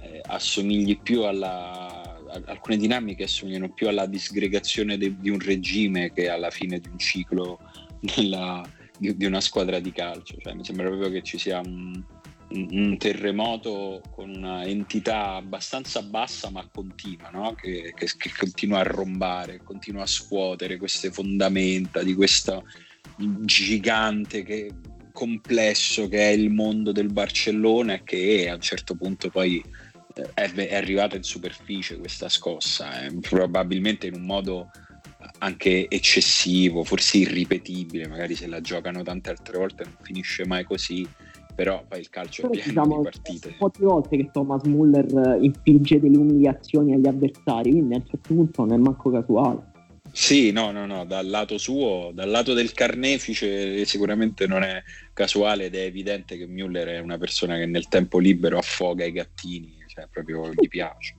eh, 0.00 0.20
assomigli 0.24 1.00
più 1.00 1.24
alla 1.24 2.14
alcune 2.44 2.76
dinamiche 2.76 3.24
assomigliano 3.24 3.70
più 3.70 3.88
alla 3.88 4.06
disgregazione 4.06 4.98
de, 4.98 5.16
di 5.18 5.30
un 5.30 5.40
regime 5.40 6.12
che 6.12 6.28
alla 6.28 6.50
fine 6.50 6.78
di 6.78 6.88
un 6.88 6.98
ciclo 6.98 7.58
nella, 8.16 8.62
di, 8.98 9.16
di, 9.16 9.24
una 9.24 9.40
squadra 9.40 9.78
di 9.78 9.92
calcio 9.92 10.36
cioè, 10.38 10.54
mi 10.54 10.64
sembra 10.64 10.88
proprio 10.88 11.10
che 11.10 11.22
ci 11.22 11.38
sia 11.38 11.60
un, 11.60 12.02
un 12.50 12.96
terremoto 12.98 14.00
con 14.10 14.30
una 14.30 14.64
entità 14.64 15.34
abbastanza 15.34 16.02
bassa 16.02 16.50
ma 16.50 16.66
continua, 16.72 17.30
no? 17.30 17.54
che, 17.54 17.92
che, 17.96 18.08
che, 18.16 18.32
continua 18.36 18.80
a 18.80 18.84
rombare, 18.84 19.60
continua 19.62 20.02
a 20.02 20.06
scuotere 20.06 20.76
queste 20.76 21.10
fondamenta 21.10 22.02
di 22.02 22.14
questo 22.14 22.64
gigante 23.44 24.42
che, 24.42 24.70
complesso 25.12 26.08
che 26.08 26.30
è 26.30 26.32
il 26.32 26.50
mondo 26.50 26.92
del 26.92 27.12
Barcellona 27.12 27.94
e 27.94 28.02
che 28.04 28.48
a 28.48 28.54
un 28.54 28.60
certo 28.60 28.94
punto 28.94 29.28
poi 29.30 29.62
eh, 30.14 30.32
è, 30.34 30.74
arrivata 30.74 31.16
in 31.16 31.22
superficie 31.22 31.98
questa 31.98 32.28
scossa, 32.28 33.04
eh, 33.04 33.14
probabilmente 33.20 34.06
in 34.06 34.14
un 34.14 34.22
modo 34.22 34.70
anche 35.38 35.86
eccessivo, 35.88 36.84
forse 36.84 37.18
irripetibile, 37.18 38.08
magari 38.08 38.34
se 38.34 38.46
la 38.46 38.60
giocano 38.60 39.02
tante 39.02 39.30
altre 39.30 39.58
volte 39.58 39.84
non 39.84 39.96
finisce 40.02 40.46
mai 40.46 40.64
così 40.64 41.06
però 41.58 41.84
poi 41.88 41.98
il 41.98 42.08
calcio 42.08 42.42
però 42.42 42.54
è 42.54 42.62
pieno 42.62 42.82
diciamo, 42.84 42.96
di 42.98 43.02
partite. 43.02 43.56
Un 43.58 43.70
di 43.76 43.84
volte 43.84 44.16
che 44.16 44.30
Thomas 44.32 44.62
Muller 44.62 45.38
infligge 45.40 45.98
delle 45.98 46.16
umiliazioni 46.16 46.94
agli 46.94 47.08
avversari, 47.08 47.72
quindi 47.72 47.94
a 47.94 47.96
un 47.96 48.06
certo 48.06 48.32
punto 48.32 48.64
non 48.64 48.74
è 48.74 48.76
manco 48.80 49.10
casuale. 49.10 49.72
Sì, 50.12 50.52
no, 50.52 50.70
no, 50.70 50.86
no, 50.86 51.04
dal 51.04 51.28
lato 51.28 51.58
suo, 51.58 52.12
dal 52.14 52.30
lato 52.30 52.52
del 52.52 52.72
carnefice 52.72 53.84
sicuramente 53.86 54.46
non 54.46 54.62
è 54.62 54.80
casuale 55.12 55.64
ed 55.64 55.74
è 55.74 55.80
evidente 55.80 56.36
che 56.38 56.46
Müller 56.46 56.86
è 56.86 56.98
una 57.00 57.18
persona 57.18 57.56
che 57.56 57.66
nel 57.66 57.88
tempo 57.88 58.20
libero 58.20 58.58
affoga 58.58 59.04
i 59.04 59.10
gattini, 59.10 59.74
cioè 59.88 60.06
proprio 60.08 60.52
gli 60.52 60.68
piace, 60.68 61.16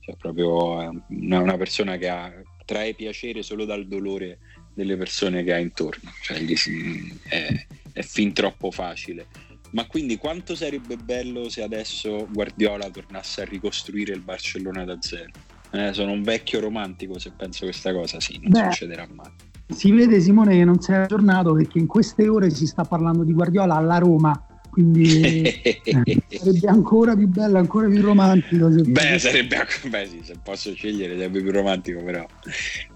cioè 0.00 0.16
proprio 0.16 1.02
una, 1.08 1.40
una 1.40 1.56
persona 1.56 1.96
che 1.96 2.08
ha, 2.10 2.30
trae 2.68 2.92
piacere 2.92 3.42
solo 3.42 3.64
dal 3.64 3.86
dolore 3.86 4.40
delle 4.74 4.98
persone 4.98 5.42
che 5.42 5.54
ha 5.54 5.58
intorno, 5.58 6.10
cioè 6.22 6.38
gli 6.38 6.54
si, 6.54 7.18
è, 7.26 7.66
è 7.94 8.02
fin 8.02 8.34
troppo 8.34 8.70
facile. 8.70 9.26
Ma 9.70 9.86
quindi 9.86 10.18
quanto 10.18 10.54
sarebbe 10.54 10.96
bello 10.96 11.48
se 11.48 11.62
adesso 11.62 12.28
Guardiola 12.30 12.90
tornasse 12.90 13.40
a 13.40 13.44
ricostruire 13.46 14.12
il 14.12 14.20
Barcellona 14.20 14.84
da 14.84 14.98
zero? 15.00 15.30
Eh, 15.70 15.94
sono 15.94 16.12
un 16.12 16.22
vecchio 16.22 16.60
romantico 16.60 17.18
se 17.18 17.32
penso 17.34 17.64
questa 17.64 17.90
cosa, 17.94 18.20
sì, 18.20 18.38
non 18.42 18.50
Beh, 18.50 18.70
succederà 18.70 19.08
mai. 19.14 19.30
Si 19.68 19.90
vede 19.90 20.20
Simone 20.20 20.56
che 20.58 20.64
non 20.64 20.78
si 20.78 20.92
è 20.92 20.96
aggiornato 20.96 21.54
perché 21.54 21.78
in 21.78 21.86
queste 21.86 22.28
ore 22.28 22.50
si 22.50 22.66
sta 22.66 22.84
parlando 22.84 23.24
di 23.24 23.32
Guardiola 23.32 23.76
alla 23.76 23.96
Roma, 23.96 24.46
quindi 24.78 25.42
eh, 25.42 26.22
sarebbe 26.38 26.68
ancora 26.68 27.16
più 27.16 27.26
bello, 27.26 27.58
ancora 27.58 27.88
più 27.88 28.00
romantico. 28.00 28.68
Beh, 28.68 29.18
sarebbe 29.18 29.56
beh, 29.88 30.06
sì, 30.06 30.20
se 30.22 30.36
posso 30.40 30.72
scegliere 30.72 31.16
sarebbe 31.16 31.42
più 31.42 31.50
romantico, 31.50 32.00
però 32.04 32.24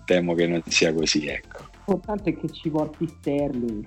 temo 0.05 0.35
che 0.35 0.47
non 0.47 0.63
sia 0.67 0.95
così, 0.95 1.27
ecco. 1.27 1.65
L'importante 1.87 2.31
è 2.31 2.37
che 2.37 2.49
ci 2.51 2.71
porti 2.71 3.09
Sterling. 3.09 3.85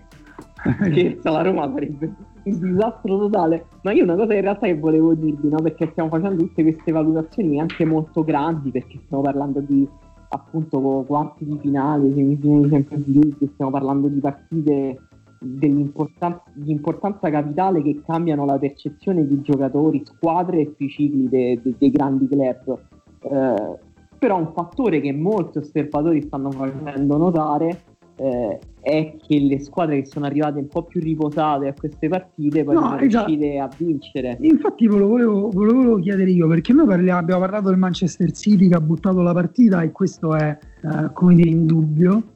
Scherzo, 0.92 1.32
la 1.32 1.42
Roma 1.42 1.72
sarebbe 1.74 2.12
un 2.44 2.60
disastro 2.60 3.18
totale. 3.18 3.66
Ma 3.84 3.94
io 3.94 4.04
una 4.04 4.16
cosa 4.16 4.34
in 4.34 4.42
realtà 4.42 4.66
che 4.66 4.78
volevo 4.78 5.14
dirvi, 5.14 5.48
no? 5.48 5.62
Perché 5.62 5.88
stiamo 5.92 6.10
facendo 6.10 6.44
tutte 6.44 6.64
queste 6.64 6.92
valutazioni 6.92 7.62
anche 7.62 7.86
molto 7.86 8.26
grandi, 8.26 8.72
perché 8.72 9.00
stiamo 9.06 9.24
parlando 9.24 9.62
di 9.62 9.88
appunto 10.28 11.06
quarti 11.08 11.46
di 11.46 11.58
finale, 11.62 12.12
semifinali 12.14 12.64
di 12.64 12.70
Champions 12.70 13.08
League, 13.08 13.50
stiamo 13.54 13.72
parlando 13.72 14.10
di 14.10 14.20
partite 14.20 15.00
dell'importanza 15.40 16.44
di 16.54 16.72
importanza 16.72 17.30
capitale 17.30 17.82
che 17.82 18.02
cambiano 18.06 18.46
la 18.46 18.58
percezione 18.58 19.28
di 19.28 19.42
giocatori, 19.42 20.04
squadre 20.06 20.62
e 20.62 20.76
cicli 20.78 21.28
de, 21.30 21.60
de, 21.62 21.76
dei 21.78 21.92
grandi 21.92 22.28
club. 22.28 22.80
Eh, 23.22 23.80
però 24.18 24.38
un 24.38 24.52
fattore 24.54 25.02
che 25.02 25.12
molti 25.12 25.60
osservatori 25.60 26.22
stanno 26.22 26.52
facendo 26.52 27.18
notare 27.18 27.84
eh, 28.18 28.60
è 28.80 29.16
che 29.18 29.40
le 29.40 29.60
squadre 29.60 30.02
che 30.02 30.06
sono 30.06 30.26
arrivate 30.26 30.60
un 30.60 30.68
po' 30.68 30.84
più 30.84 31.02
riposate 31.02 31.68
a 31.68 31.74
queste 31.74 32.08
partite 32.08 32.64
poi 32.64 32.76
no, 32.76 32.82
sono 32.82 33.00
esatto. 33.00 33.26
riuscite 33.28 33.58
a 33.58 33.70
vincere. 33.78 34.38
Infatti 34.42 34.88
ve 34.88 34.98
lo 34.98 35.08
volevo, 35.08 35.50
volevo 35.50 35.98
chiedere 35.98 36.32
io 36.32 36.48
perché 36.48 36.72
noi 36.72 36.86
parliamo, 36.86 37.20
abbiamo 37.20 37.42
parlato 37.42 37.70
del 37.70 37.78
Manchester 37.78 38.32
City 38.32 38.68
che 38.68 38.76
ha 38.76 38.82
buttato 38.82 39.22
la 39.22 39.34
partita 39.34 39.82
e 39.82 39.92
questo 39.92 40.36
è 40.36 40.58
eh, 40.84 41.12
come 41.14 41.36
dire 41.36 41.50
in 41.50 41.66
dubbio 41.66 42.35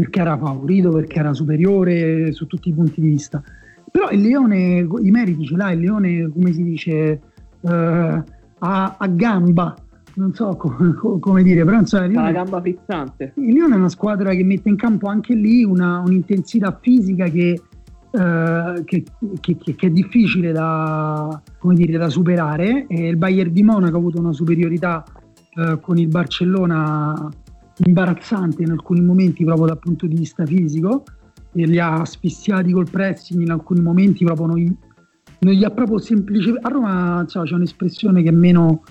perché 0.00 0.20
era 0.20 0.38
favorito, 0.38 0.88
perché 0.88 1.18
era 1.18 1.34
superiore 1.34 2.32
su 2.32 2.46
tutti 2.46 2.70
i 2.70 2.72
punti 2.72 3.02
di 3.02 3.08
vista. 3.08 3.42
Però 3.90 4.08
il 4.10 4.22
Leone, 4.22 4.78
i 5.02 5.10
meriti 5.10 5.44
ce 5.44 5.56
l'ha, 5.56 5.72
il 5.72 5.80
Leone 5.80 6.30
come 6.32 6.52
si 6.52 6.62
dice 6.62 7.20
eh, 7.60 8.22
a, 8.58 8.96
a 8.98 9.06
gamba 9.08 9.74
non 10.14 10.34
so 10.34 10.56
come, 10.56 10.94
come 11.20 11.42
dire, 11.42 11.64
però 11.64 11.78
insomma, 11.78 12.06
Lione, 12.06 12.24
la 12.24 12.32
gamba 12.32 12.60
frizzante. 12.60 13.32
Il 13.36 13.52
Lione 13.52 13.74
è 13.74 13.76
una 13.78 13.88
squadra 13.90 14.32
che 14.32 14.42
mette 14.42 14.70
in 14.70 14.76
campo 14.76 15.08
anche 15.08 15.34
lì 15.34 15.64
una, 15.64 16.00
un'intensità 16.00 16.78
fisica 16.80 17.26
che, 17.28 17.60
eh, 18.10 18.82
che, 18.84 19.04
che, 19.40 19.56
che, 19.56 19.86
è 19.86 19.90
difficile 19.90 20.52
da, 20.52 21.40
dire, 21.62 21.98
da 21.98 22.08
superare. 22.08 22.86
E 22.88 23.08
il 23.08 23.16
Bayern 23.16 23.52
di 23.52 23.62
Monaco 23.62 23.96
ha 23.96 23.98
avuto 23.98 24.18
una 24.18 24.32
superiorità 24.32 25.04
eh, 25.54 25.78
con 25.80 25.96
il 25.96 26.08
Barcellona 26.08 27.30
imbarazzante 27.84 28.62
in 28.62 28.70
alcuni 28.70 29.00
momenti 29.00 29.44
proprio 29.44 29.66
dal 29.66 29.78
punto 29.78 30.06
di 30.06 30.16
vista 30.16 30.44
fisico 30.44 31.04
e 31.52 31.66
li 31.66 31.78
ha 31.78 32.00
asfissiati 32.00 32.72
col 32.72 32.88
pressing 32.88 33.42
in 33.42 33.50
alcuni 33.50 33.80
momenti 33.80 34.24
proprio 34.24 34.46
noi, 34.46 34.76
non 35.40 35.54
gli 35.54 35.64
ha 35.64 35.70
proprio 35.70 35.98
semplicemente 35.98 36.66
a 36.66 36.70
Roma 36.70 37.24
cioè, 37.28 37.44
c'è 37.44 37.54
un'espressione 37.54 38.22
che 38.22 38.28
è 38.28 38.32
meno 38.32 38.82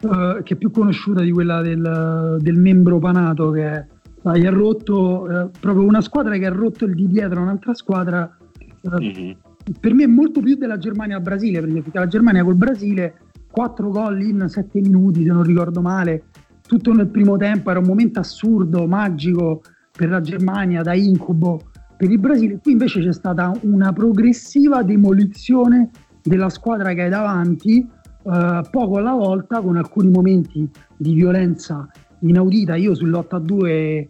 uh, 0.00 0.42
che 0.42 0.54
è 0.54 0.56
più 0.56 0.70
conosciuta 0.70 1.22
di 1.22 1.30
quella 1.30 1.60
del, 1.60 2.38
del 2.40 2.56
membro 2.56 2.98
panato 2.98 3.50
che 3.50 3.86
sai, 4.22 4.46
ha 4.46 4.50
rotto 4.50 5.22
uh, 5.22 5.50
proprio 5.60 5.84
una 5.84 6.00
squadra 6.00 6.36
che 6.36 6.46
ha 6.46 6.52
rotto 6.52 6.86
il 6.86 6.94
di 6.94 7.06
dietro 7.06 7.40
un'altra 7.40 7.74
squadra 7.74 8.36
uh, 8.82 9.00
mm-hmm. 9.00 9.30
per 9.78 9.94
me 9.94 10.04
è 10.04 10.08
molto 10.08 10.40
più 10.40 10.56
della 10.56 10.78
Germania 10.78 11.16
al 11.16 11.22
Brasile 11.22 11.60
perché 11.60 11.90
la 11.92 12.08
Germania 12.08 12.42
col 12.42 12.56
Brasile 12.56 13.14
4 13.50 13.90
gol 13.90 14.20
in 14.22 14.44
7 14.48 14.80
minuti 14.80 15.22
se 15.22 15.32
non 15.32 15.42
ricordo 15.42 15.80
male 15.80 16.24
tutto 16.68 16.92
nel 16.92 17.08
primo 17.08 17.38
tempo 17.38 17.70
era 17.70 17.80
un 17.80 17.86
momento 17.86 18.20
assurdo 18.20 18.86
magico 18.86 19.62
per 19.90 20.10
la 20.10 20.20
Germania 20.20 20.82
da 20.82 20.92
incubo 20.92 21.70
per 21.96 22.10
il 22.10 22.18
Brasile 22.18 22.58
qui 22.62 22.72
invece 22.72 23.00
c'è 23.00 23.12
stata 23.12 23.50
una 23.62 23.92
progressiva 23.92 24.82
demolizione 24.82 25.90
della 26.22 26.50
squadra 26.50 26.92
che 26.92 27.02
hai 27.02 27.10
davanti 27.10 27.78
eh, 27.80 28.60
poco 28.70 28.98
alla 28.98 29.14
volta 29.14 29.60
con 29.62 29.76
alcuni 29.76 30.10
momenti 30.10 30.68
di 30.96 31.14
violenza 31.14 31.88
inaudita. 32.20 32.76
Io 32.76 32.92
sull'8-2 32.92 34.08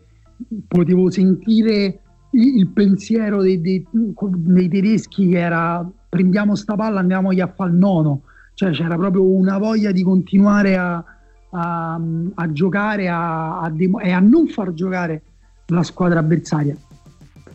potevo 0.66 1.10
sentire 1.10 2.00
il 2.32 2.68
pensiero 2.68 3.40
dei, 3.40 3.60
dei, 3.60 3.86
dei, 3.90 4.68
tedeschi 4.68 5.28
che 5.28 5.38
era 5.38 5.88
prendiamo 6.08 6.54
sta 6.54 6.74
palla 6.74 7.00
andiamo 7.00 7.30
a 7.30 7.52
fare 7.54 7.70
il 7.70 7.76
nono 7.76 8.22
cioè 8.52 8.70
c'era 8.70 8.96
proprio 8.96 9.24
una 9.24 9.56
voglia 9.56 9.92
di 9.92 10.02
continuare 10.02 10.76
a, 10.76 11.02
a, 11.50 12.00
a 12.34 12.52
giocare 12.52 13.08
a, 13.08 13.60
a 13.60 13.70
demo- 13.70 14.00
e 14.00 14.10
a 14.10 14.20
non 14.20 14.48
far 14.48 14.72
giocare 14.72 15.22
la 15.66 15.82
squadra 15.82 16.20
avversaria. 16.20 16.76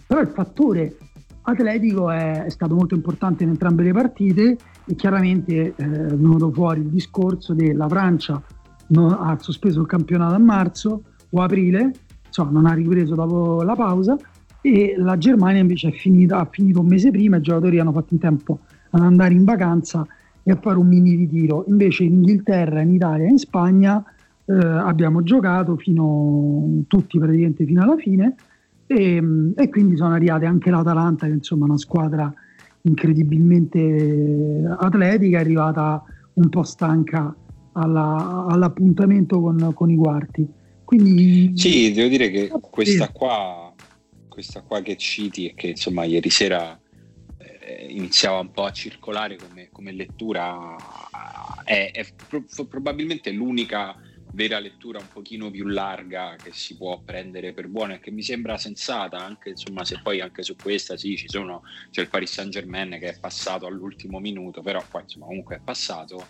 Però 0.05 0.21
il 0.21 0.27
fattore 0.27 0.97
atletico 1.43 2.09
è, 2.09 2.43
è 2.43 2.49
stato 2.49 2.75
molto 2.75 2.95
importante 2.95 3.43
in 3.43 3.49
entrambe 3.49 3.83
le 3.83 3.91
partite 3.91 4.57
e 4.85 4.95
chiaramente 4.95 5.53
eh, 5.53 5.73
è 5.75 6.15
venuto 6.15 6.51
fuori 6.51 6.81
il 6.81 6.87
discorso 6.87 7.53
della 7.53 7.87
Francia 7.87 8.41
non, 8.87 9.11
ha 9.11 9.37
sospeso 9.39 9.81
il 9.81 9.87
campionato 9.87 10.35
a 10.35 10.39
marzo 10.39 11.03
o 11.29 11.41
aprile, 11.41 11.91
insomma 12.25 12.51
non 12.51 12.65
ha 12.65 12.73
ripreso 12.73 13.15
dopo 13.15 13.63
la 13.63 13.75
pausa 13.75 14.15
e 14.61 14.95
la 14.97 15.17
Germania 15.17 15.61
invece 15.61 15.91
finita, 15.91 16.37
ha 16.37 16.47
finito 16.49 16.79
un 16.79 16.87
mese 16.87 17.11
prima, 17.11 17.37
i 17.37 17.41
giocatori 17.41 17.79
hanno 17.79 17.91
fatto 17.91 18.13
in 18.13 18.19
tempo 18.19 18.59
ad 18.91 19.01
andare 19.01 19.33
in 19.33 19.43
vacanza 19.43 20.05
e 20.43 20.51
a 20.51 20.59
fare 20.61 20.77
un 20.77 20.87
mini 20.87 21.15
ritiro. 21.15 21.65
Invece 21.67 22.03
in 22.03 22.13
Inghilterra, 22.13 22.81
in 22.81 22.93
Italia 22.93 23.25
e 23.25 23.29
in 23.29 23.37
Spagna 23.37 24.03
eh, 24.45 24.53
abbiamo 24.53 25.23
giocato 25.23 25.77
fino, 25.77 26.83
tutti 26.87 27.17
praticamente 27.17 27.65
fino 27.65 27.81
alla 27.81 27.95
fine 27.95 28.35
e, 28.85 29.23
e, 29.55 29.69
quindi 29.69 29.95
sono 29.95 30.13
arrivate 30.13 30.45
anche 30.45 30.69
l'Atalanta 30.69 31.25
che 31.25 31.33
insomma 31.33 31.65
è 31.65 31.69
una 31.69 31.77
squadra 31.77 32.33
incredibilmente 32.81 34.75
atletica, 34.77 35.37
è 35.37 35.41
arrivata 35.41 36.03
un 36.33 36.49
po' 36.49 36.63
stanca 36.63 37.33
alla, 37.73 38.45
all'appuntamento 38.49 39.39
con, 39.39 39.71
con, 39.73 39.89
i 39.89 39.95
quarti. 39.95 40.45
Quindi, 40.83 41.53
sì, 41.55 41.93
devo 41.93 42.09
dire 42.09 42.29
che 42.29 42.51
questa 42.59 43.09
qua, 43.09 43.73
questa 44.27 44.61
qua 44.61 44.81
che 44.81 44.97
citi 44.97 45.47
e 45.47 45.53
che 45.55 45.67
insomma 45.67 46.03
ieri 46.03 46.29
sera 46.29 46.77
iniziava 47.89 48.39
un 48.39 48.51
po' 48.51 48.63
a 48.65 48.71
circolare 48.71 49.39
come, 49.39 49.69
come 49.71 49.91
lettura 49.91 50.77
è, 51.63 51.91
è 51.91 52.07
pro- 52.27 52.45
probabilmente 52.67 53.31
l'unica 53.31 53.95
vera 54.35 54.59
lettura 54.59 54.99
un 54.99 55.09
pochino 55.09 55.51
più 55.51 55.65
larga 55.65 56.39
che 56.41 56.51
si 56.53 56.75
può 56.75 57.01
prendere 57.03 57.53
per 57.53 57.67
buona 57.67 57.95
e 57.95 57.99
che 57.99 58.11
mi 58.11 58.23
sembra 58.23 58.57
sensata 58.57 59.19
anche 59.19 59.49
insomma 59.49 59.83
se 59.85 59.99
poi 60.01 60.21
anche 60.21 60.41
su 60.41 60.57
questa 60.59 60.97
sì 60.97 61.15
ci 61.17 61.29
sono 61.29 61.61
c'è 61.91 62.01
il 62.01 62.09
Paris 62.09 62.31
Saint 62.31 62.51
Germain 62.51 62.97
che 62.99 63.09
è 63.09 63.17
passato 63.19 63.67
all'ultimo 63.67 64.19
minuto 64.19 64.61
però 64.61 64.87
poi 64.89 65.03
insomma 65.03 65.27
comunque 65.27 65.57
è 65.57 65.61
passato 65.63 66.29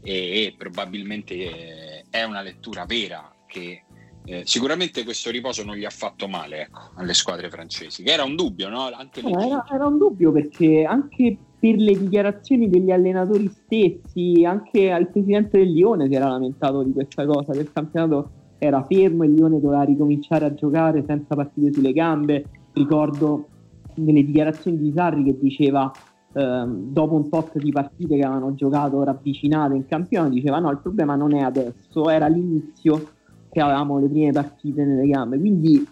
e, 0.00 0.44
e 0.44 0.54
probabilmente 0.56 1.34
eh, 1.34 2.06
è 2.10 2.22
una 2.22 2.42
lettura 2.42 2.84
vera 2.84 3.34
che 3.46 3.87
eh, 4.30 4.42
sicuramente 4.44 5.04
questo 5.04 5.30
riposo 5.30 5.64
non 5.64 5.74
gli 5.74 5.86
ha 5.86 5.90
fatto 5.90 6.28
male 6.28 6.62
ecco, 6.62 6.90
alle 6.96 7.14
squadre 7.14 7.48
francesi, 7.48 8.02
che 8.02 8.12
era 8.12 8.24
un 8.24 8.36
dubbio, 8.36 8.68
no? 8.68 8.90
Anche 8.92 9.22
no, 9.22 9.40
era, 9.40 9.64
era, 9.72 9.86
un 9.86 9.96
dubbio 9.96 10.32
perché 10.32 10.84
anche 10.84 11.34
per 11.58 11.76
le 11.76 11.98
dichiarazioni 11.98 12.68
degli 12.68 12.90
allenatori 12.90 13.48
stessi, 13.48 14.44
anche 14.44 14.92
al 14.92 15.08
presidente 15.08 15.56
del 15.56 15.72
Lione 15.72 16.08
si 16.08 16.14
era 16.14 16.28
lamentato 16.28 16.82
di 16.82 16.92
questa 16.92 17.24
cosa, 17.24 17.52
che 17.52 17.60
il 17.60 17.72
campionato 17.72 18.30
era 18.58 18.84
fermo 18.84 19.22
e 19.22 19.28
il 19.28 19.34
Lione 19.34 19.60
doveva 19.60 19.82
ricominciare 19.84 20.44
a 20.44 20.52
giocare 20.52 21.02
senza 21.06 21.34
partite 21.34 21.72
sulle 21.72 21.94
gambe. 21.94 22.44
Ricordo 22.74 23.48
nelle 23.94 24.22
dichiarazioni 24.22 24.76
di 24.76 24.92
Sarri 24.94 25.24
che 25.24 25.38
diceva 25.40 25.90
ehm, 26.34 26.92
dopo 26.92 27.14
un 27.14 27.30
tot 27.30 27.56
di 27.56 27.72
partite 27.72 28.16
che 28.16 28.24
avevano 28.24 28.54
giocato 28.54 29.02
ravvicinate 29.02 29.74
in 29.74 29.86
campionato, 29.86 30.34
diceva 30.34 30.58
no, 30.58 30.70
il 30.70 30.80
problema 30.80 31.14
non 31.14 31.34
è 31.34 31.40
adesso, 31.40 32.10
era 32.10 32.26
l'inizio 32.26 33.16
che 33.50 33.60
avevamo 33.60 33.98
le 33.98 34.08
prime 34.08 34.32
partite 34.32 34.84
nelle 34.84 35.06
gambe. 35.06 35.38
Quindi 35.38 35.86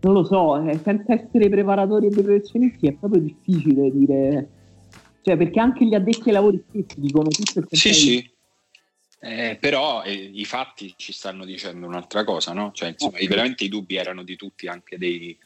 non 0.00 0.12
lo 0.12 0.24
so, 0.24 0.60
eh, 0.66 0.78
senza 0.82 1.14
essere 1.14 1.48
preparatori 1.48 2.06
e 2.06 2.10
professionisti 2.10 2.86
è 2.86 2.92
proprio 2.92 3.20
difficile 3.20 3.90
dire 3.90 4.48
cioè, 5.26 5.36
perché 5.36 5.58
anche 5.58 5.84
gli 5.84 5.94
addetti 5.94 6.28
ai 6.28 6.34
lavori 6.34 6.64
stessi 6.68 7.00
dicono 7.00 7.28
tutto 7.30 7.58
il 7.58 7.66
Sì, 7.68 7.92
sì. 7.92 8.30
Eh, 9.18 9.56
però 9.58 10.04
eh, 10.04 10.12
i 10.12 10.44
fatti 10.44 10.94
ci 10.96 11.12
stanno 11.12 11.44
dicendo 11.44 11.84
un'altra 11.84 12.22
cosa, 12.22 12.52
no? 12.52 12.70
Cioè, 12.72 12.90
insomma, 12.90 13.16
okay. 13.16 13.26
veramente 13.26 13.64
i 13.64 13.68
dubbi 13.68 13.96
erano 13.96 14.22
di 14.22 14.36
tutti, 14.36 14.68
anche 14.68 14.96
dei, 14.98 15.36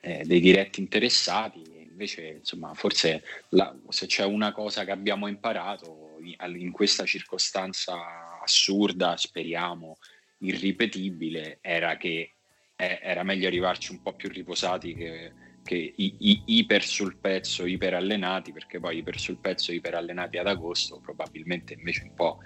eh, 0.00 0.24
dei 0.24 0.40
diretti 0.40 0.80
interessati. 0.80 1.62
Invece, 1.88 2.38
insomma, 2.40 2.74
forse 2.74 3.22
la, 3.50 3.72
se 3.90 4.06
c'è 4.06 4.24
una 4.24 4.50
cosa 4.50 4.84
che 4.84 4.90
abbiamo 4.90 5.28
imparato 5.28 6.16
in, 6.20 6.60
in 6.60 6.72
questa 6.72 7.04
circostanza 7.04 8.40
assurda, 8.42 9.16
speriamo, 9.16 9.98
irripetibile, 10.38 11.58
era 11.60 11.96
che 11.96 12.34
eh, 12.76 13.00
era 13.02 13.22
meglio 13.22 13.48
arrivarci 13.48 13.92
un 13.92 14.02
po' 14.02 14.14
più 14.14 14.28
riposati 14.28 14.94
che, 14.94 15.32
che 15.64 15.94
i, 15.96 16.14
i, 16.18 16.42
iper 16.46 16.84
sul 16.84 17.16
pezzo, 17.16 17.66
iper 17.66 17.94
allenati, 17.94 18.52
perché 18.52 18.78
poi 18.78 18.98
iper 18.98 19.18
sul 19.18 19.38
pezzo, 19.38 19.72
iper 19.72 19.94
allenati 19.94 20.38
ad 20.38 20.46
agosto, 20.46 21.00
probabilmente 21.00 21.74
invece 21.74 22.04
un 22.04 22.14
po' 22.14 22.38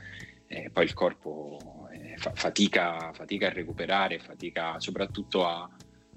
eh, 0.52 0.70
poi 0.70 0.84
il 0.84 0.92
corpo 0.92 1.88
eh, 1.92 2.14
fa, 2.16 2.32
fatica, 2.34 3.12
fatica, 3.12 3.46
a 3.46 3.52
recuperare, 3.52 4.18
fatica 4.18 4.78
soprattutto 4.80 5.46
a, 5.46 5.68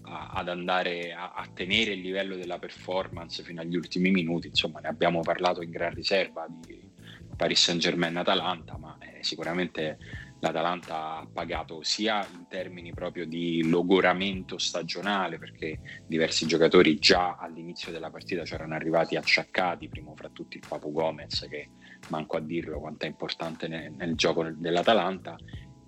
a, 0.01 0.29
ad 0.33 0.49
andare 0.49 1.13
a, 1.13 1.31
a, 1.33 1.47
tenere 1.53 1.91
il 1.91 2.01
livello 2.01 2.35
della 2.35 2.59
performance 2.59 3.43
fino 3.43 3.61
agli 3.61 3.75
ultimi 3.75 4.11
minuti. 4.11 4.47
Insomma, 4.47 4.79
ne 4.79 4.89
abbiamo 4.89 5.21
parlato 5.21 5.61
in 5.61 5.71
gran 5.71 5.93
riserva 5.93 6.45
di 6.49 6.81
Paris 7.35 7.63
Saint 7.63 7.81
Germain 7.81 8.15
Atalanta, 8.15 8.77
ma 8.77 8.97
eh, 8.99 9.23
sicuramente 9.23 9.97
l'Atalanta 10.45 11.17
ha 11.17 11.29
pagato 11.31 11.81
sia 11.81 12.25
in 12.33 12.45
termini 12.47 12.93
proprio 12.93 13.25
di 13.25 13.67
logoramento 13.67 14.57
stagionale, 14.59 15.39
perché 15.39 15.79
diversi 16.05 16.45
giocatori 16.45 16.99
già 16.99 17.35
all'inizio 17.39 17.91
della 17.91 18.11
partita 18.11 18.43
c'erano 18.43 18.75
arrivati 18.75 19.15
acciaccati, 19.15 19.89
primo 19.89 20.13
fra 20.15 20.29
tutti 20.29 20.57
il 20.57 20.63
Papu 20.67 20.91
Gomez, 20.91 21.47
che 21.49 21.69
manco 22.09 22.37
a 22.37 22.41
dirlo 22.41 22.79
quanto 22.79 23.05
è 23.05 23.07
importante 23.07 23.67
nel, 23.67 23.91
nel 23.93 24.15
gioco 24.15 24.43
dell'Atalanta, 24.51 25.35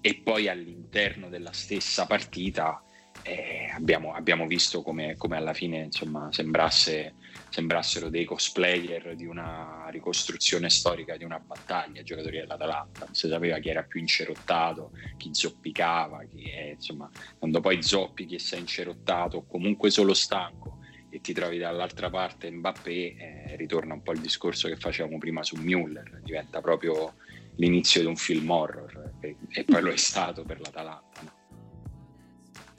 e 0.01 0.21
poi 0.23 0.47
all'interno 0.47 1.29
della 1.29 1.51
stessa 1.51 2.05
partita 2.05 2.81
eh, 3.23 3.69
abbiamo, 3.73 4.13
abbiamo, 4.13 4.47
visto 4.47 4.81
come, 4.81 5.15
come 5.17 5.37
alla 5.37 5.53
fine 5.53 5.79
insomma, 5.79 6.31
sembrasse, 6.31 7.15
sembrassero 7.49 8.09
dei 8.09 8.25
cosplayer 8.25 9.15
di 9.15 9.25
una 9.25 9.87
ricostruzione 9.89 10.69
storica 10.69 11.17
di 11.17 11.23
una 11.23 11.39
battaglia, 11.39 12.03
giocatori 12.03 12.37
dell'Atalanta, 12.37 13.05
non 13.05 13.13
si 13.13 13.27
sapeva 13.27 13.59
chi 13.59 13.69
era 13.69 13.83
più 13.83 13.99
incerottato, 13.99 14.91
chi 15.17 15.29
zoppicava, 15.33 16.23
chi 16.25 16.49
è, 16.49 16.71
insomma, 16.75 17.09
quando 17.37 17.59
poi 17.59 17.81
zoppichi 17.81 18.35
e 18.35 18.39
sei 18.39 18.59
incerottato 18.59 19.37
o 19.37 19.45
comunque 19.45 19.89
solo 19.89 20.13
stanco 20.13 20.79
e 21.09 21.21
ti 21.21 21.33
trovi 21.33 21.57
dall'altra 21.57 22.09
parte 22.09 22.51
Mbappé, 22.51 22.89
eh, 22.89 23.55
ritorna 23.55 23.93
un 23.93 24.03
po' 24.03 24.11
il 24.11 24.19
discorso 24.19 24.67
che 24.67 24.75
facevamo 24.75 25.17
prima 25.17 25.43
su 25.43 25.55
Müller, 25.55 26.19
diventa 26.21 26.61
proprio 26.61 27.15
l'inizio 27.55 28.01
di 28.01 28.07
un 28.07 28.15
film 28.15 28.49
horror 28.49 29.13
e, 29.19 29.35
e 29.49 29.63
poi 29.63 29.81
lo 29.81 29.91
è 29.91 29.97
stato 29.97 30.43
per 30.43 30.59
l'Atalanta. 30.59 31.21
No? 31.21 31.36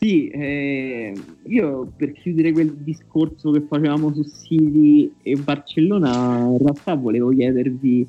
Sì, 0.00 0.28
eh, 0.28 1.12
io 1.46 1.92
per 1.96 2.12
chiudere 2.12 2.52
quel 2.52 2.72
discorso 2.72 3.50
che 3.50 3.62
facevamo 3.62 4.14
su 4.14 4.22
City 4.22 5.12
e 5.22 5.34
Barcellona, 5.34 6.38
in 6.38 6.58
realtà 6.58 6.94
volevo 6.94 7.30
chiedervi 7.30 8.08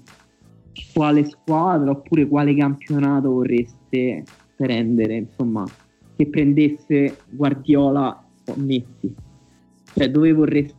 quale 0.93 1.25
squadra 1.25 1.89
oppure 1.89 2.27
quale 2.27 2.55
campionato 2.55 3.31
vorreste 3.31 4.23
prendere, 4.55 5.15
insomma, 5.15 5.65
che 6.15 6.27
prendesse 6.27 7.21
Guardiola 7.27 8.23
o 8.45 8.53
Messi. 8.57 9.11
Cioè, 9.91 10.11
dove 10.11 10.31
vorreste 10.31 10.75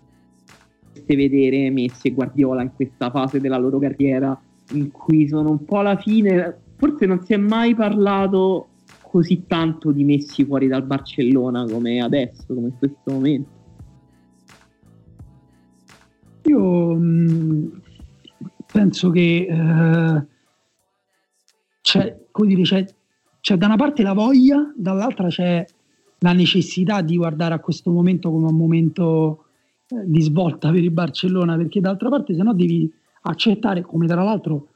vedere 1.07 1.71
Messi 1.71 2.07
e 2.07 2.13
Guardiola 2.13 2.63
in 2.63 2.71
questa 2.73 3.11
fase 3.11 3.41
della 3.41 3.59
loro 3.59 3.81
carriera 3.81 4.41
in 4.75 4.93
cui 4.93 5.27
sono 5.27 5.51
un 5.51 5.65
po' 5.65 5.79
alla 5.81 5.97
fine, 5.97 6.57
forse 6.77 7.05
non 7.07 7.25
si 7.25 7.33
è 7.33 7.37
mai 7.37 7.75
parlato 7.75 8.69
così 9.11 9.45
tanto 9.49 9.91
di 9.91 10.05
messi 10.05 10.45
fuori 10.45 10.69
dal 10.69 10.85
Barcellona 10.85 11.65
come 11.65 12.01
adesso, 12.01 12.45
come 12.47 12.69
in 12.69 12.79
questo 12.79 13.11
momento. 13.11 13.51
Io 16.45 16.95
mm, 16.95 17.67
penso 18.73 19.11
che 19.11 19.47
eh, 19.51 20.27
c'è, 21.81 22.21
dire, 22.45 22.63
c'è, 22.63 22.87
c'è 23.41 23.57
da 23.57 23.67
una 23.67 23.75
parte 23.75 24.05
la 24.05 24.13
voglia, 24.13 24.73
dall'altra 24.77 25.27
c'è 25.27 25.67
la 26.21 26.33
necessità 26.33 27.03
di 27.03 27.17
guardare 27.17 27.55
a 27.55 27.59
questo 27.59 27.91
momento 27.91 28.31
come 28.31 28.47
un 28.47 28.57
momento 28.57 29.47
eh, 29.89 30.05
di 30.05 30.21
svolta 30.23 30.71
per 30.71 30.85
il 30.85 30.93
Barcellona, 30.93 31.57
perché 31.57 31.81
d'altra 31.81 32.09
parte 32.11 32.33
se 32.33 32.45
no 32.45 32.55
devi 32.55 32.89
accettare, 33.23 33.81
come 33.81 34.07
tra 34.07 34.23
l'altro 34.23 34.69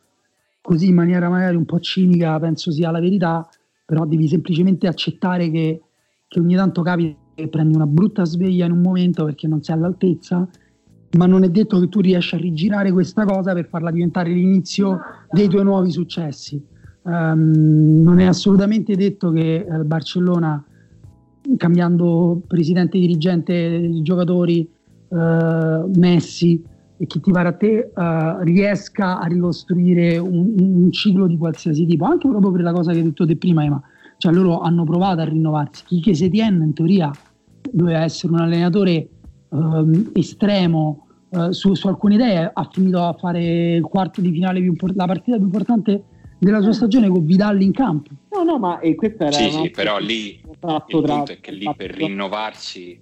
così 0.60 0.88
in 0.88 0.94
maniera 0.96 1.28
magari 1.28 1.54
un 1.54 1.66
po' 1.66 1.78
cinica 1.78 2.36
penso 2.40 2.72
sia 2.72 2.90
la 2.90 2.98
verità, 2.98 3.48
però 3.84 4.06
devi 4.06 4.28
semplicemente 4.28 4.86
accettare 4.86 5.50
che, 5.50 5.82
che 6.26 6.40
ogni 6.40 6.54
tanto 6.54 6.82
capita 6.82 7.18
che 7.34 7.48
prendi 7.48 7.74
una 7.74 7.86
brutta 7.86 8.24
sveglia 8.24 8.64
in 8.64 8.72
un 8.72 8.80
momento 8.80 9.24
perché 9.24 9.48
non 9.48 9.62
sei 9.62 9.74
all'altezza, 9.74 10.48
ma 11.16 11.26
non 11.26 11.44
è 11.44 11.48
detto 11.50 11.80
che 11.80 11.88
tu 11.88 12.00
riesci 12.00 12.34
a 12.34 12.38
rigirare 12.38 12.92
questa 12.92 13.24
cosa 13.24 13.52
per 13.52 13.66
farla 13.68 13.90
diventare 13.90 14.30
l'inizio 14.30 15.00
dei 15.30 15.48
tuoi 15.48 15.64
nuovi 15.64 15.90
successi. 15.90 16.62
Um, 17.02 18.00
non 18.02 18.18
è 18.18 18.24
assolutamente 18.24 18.96
detto 18.96 19.30
che 19.30 19.66
il 19.68 19.84
Barcellona, 19.84 20.64
cambiando 21.56 22.40
presidente, 22.46 22.98
dirigente, 22.98 24.00
giocatori, 24.02 24.68
uh, 25.08 25.90
Messi, 25.96 26.64
e 27.04 27.06
chi 27.06 27.20
ti 27.20 27.30
pare 27.30 27.48
a 27.48 27.52
te 27.52 27.90
uh, 27.94 28.42
riesca 28.42 29.20
a 29.20 29.26
ricostruire 29.26 30.16
un, 30.18 30.54
un, 30.58 30.92
ciclo 30.92 31.26
di 31.26 31.36
qualsiasi 31.36 31.86
tipo, 31.86 32.06
anche 32.06 32.26
proprio 32.28 32.50
per 32.50 32.62
la 32.62 32.72
cosa 32.72 32.92
che 32.92 32.98
hai 32.98 33.04
detto 33.04 33.26
te 33.26 33.36
prima, 33.36 33.62
Ema. 33.62 33.80
Cioè 34.16 34.32
loro 34.32 34.60
hanno 34.60 34.84
provato 34.84 35.20
a 35.20 35.24
rinnovarsi. 35.24 35.84
Chi 35.84 36.14
Setien 36.14 36.62
in 36.62 36.72
teoria 36.72 37.10
doveva 37.70 38.00
essere 38.00 38.32
un 38.32 38.40
allenatore 38.40 39.08
um, 39.50 40.10
estremo 40.14 41.06
uh, 41.28 41.50
su, 41.50 41.74
su, 41.74 41.88
alcune 41.88 42.14
idee, 42.14 42.50
ha 42.52 42.68
finito 42.72 43.02
a 43.02 43.12
fare 43.12 43.74
il 43.74 43.82
quarto 43.82 44.20
di 44.20 44.32
finale, 44.32 44.60
più 44.60 44.70
import- 44.70 44.96
la 44.96 45.06
partita 45.06 45.36
più 45.36 45.46
importante 45.46 46.04
della 46.38 46.62
sua 46.62 46.72
stagione 46.72 47.08
con 47.08 47.24
Vidal 47.24 47.60
in 47.60 47.72
campo. 47.72 48.10
No, 48.30 48.44
no, 48.44 48.58
ma 48.58 48.78
eh, 48.78 48.94
questa 48.94 49.26
era... 49.26 49.32
Sì, 49.32 49.50
sì, 49.50 49.70
però 49.70 49.98
lì 49.98 50.40
il 50.40 50.84
punto 50.86 51.32
è 51.32 51.40
che 51.40 51.52
lì 51.52 51.70
per 51.76 51.90
rinnovarsi 51.90 52.98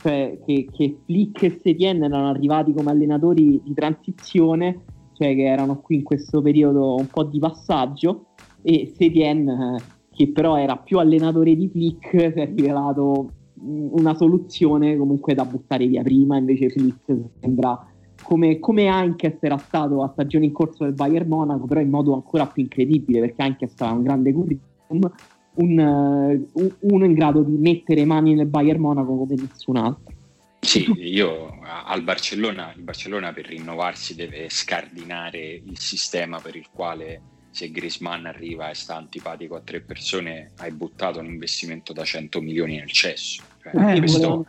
cioè 0.00 0.38
che, 0.44 0.68
che 0.70 0.98
Flick 1.04 1.42
e 1.42 1.58
Setien 1.60 2.02
erano 2.02 2.28
arrivati 2.28 2.72
come 2.72 2.90
allenatori 2.90 3.60
di 3.62 3.74
transizione, 3.74 4.80
cioè 5.14 5.34
che 5.34 5.44
erano 5.44 5.80
qui 5.80 5.96
in 5.96 6.02
questo 6.04 6.40
periodo 6.40 6.94
un 6.94 7.06
po' 7.06 7.24
di 7.24 7.38
passaggio, 7.38 8.26
e 8.62 8.92
Setien, 8.94 9.48
eh, 9.48 9.76
che 10.14 10.28
però 10.28 10.56
era 10.56 10.76
più 10.76 10.98
allenatore 10.98 11.56
di 11.56 11.68
Flick, 11.68 12.10
si 12.10 12.38
è 12.38 12.52
rivelato 12.54 13.30
una 13.60 14.14
soluzione 14.14 14.96
comunque 14.96 15.34
da 15.34 15.44
buttare 15.44 15.86
via. 15.86 16.02
Prima, 16.02 16.36
invece 16.36 16.70
Flick 16.70 17.12
sembra 17.40 17.86
come, 18.22 18.58
come 18.60 18.84
Heinkes 18.84 19.38
era 19.40 19.56
stato 19.56 20.02
a 20.02 20.10
stagione 20.12 20.44
in 20.44 20.52
corso 20.52 20.84
del 20.84 20.92
Bayern 20.92 21.28
Monaco, 21.28 21.66
però 21.66 21.80
in 21.80 21.90
modo 21.90 22.14
ancora 22.14 22.46
più 22.46 22.62
incredibile, 22.62 23.20
perché 23.20 23.42
Heinkes 23.42 23.74
aveva 23.78 23.96
un 23.96 24.02
grande 24.04 24.32
curriculum, 24.32 25.12
un, 25.58 26.48
uh, 26.52 26.76
uno 26.80 27.04
in 27.04 27.14
grado 27.14 27.42
di 27.42 27.56
mettere 27.56 28.04
mani 28.04 28.34
nel 28.34 28.46
Bayern 28.46 28.80
Monaco 28.80 29.16
come 29.16 29.34
nessun 29.34 29.76
altro. 29.76 30.12
Sì, 30.60 30.90
io 30.96 31.58
al 31.62 32.02
Barcellona, 32.02 32.72
il 32.74 32.82
Barcellona 32.82 33.32
per 33.32 33.46
rinnovarsi 33.46 34.14
deve 34.14 34.48
scardinare 34.48 35.38
il 35.38 35.78
sistema 35.78 36.40
per 36.40 36.56
il 36.56 36.66
quale 36.72 37.22
se 37.50 37.70
Grisman 37.70 38.26
arriva 38.26 38.68
e 38.68 38.74
sta 38.74 38.96
antipatico 38.96 39.54
a 39.54 39.60
tre 39.60 39.80
persone 39.80 40.50
hai 40.58 40.72
buttato 40.72 41.20
un 41.20 41.26
investimento 41.26 41.92
da 41.92 42.04
100 42.04 42.40
milioni 42.40 42.76
nel 42.76 42.90
cesso. 42.90 43.42
Cioè, 43.62 43.94
eh, 43.94 43.98
questo, 43.98 44.46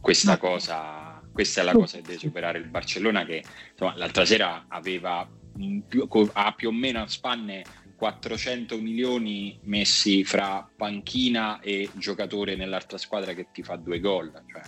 questa 0.00 0.36
cosa, 0.38 1.22
questa 1.32 1.60
è 1.60 1.64
la 1.64 1.72
cosa 1.72 1.98
che 1.98 2.02
deve 2.02 2.18
superare 2.18 2.58
il 2.58 2.66
Barcellona 2.66 3.24
che 3.24 3.42
insomma, 3.72 3.96
l'altra 3.96 4.24
sera 4.24 4.64
aveva 4.68 5.28
più, 5.86 6.08
ha 6.32 6.52
più 6.52 6.68
o 6.68 6.72
meno 6.72 7.02
a 7.02 7.06
spanne 7.06 7.62
400 8.04 8.78
milioni 8.82 9.58
messi 9.62 10.24
fra 10.24 10.68
panchina 10.76 11.60
e 11.60 11.88
giocatore 11.94 12.54
nell'altra 12.54 12.98
squadra 12.98 13.32
che 13.32 13.46
ti 13.50 13.62
fa 13.62 13.76
due 13.76 13.98
gol, 13.98 14.30
cioè, 14.46 14.60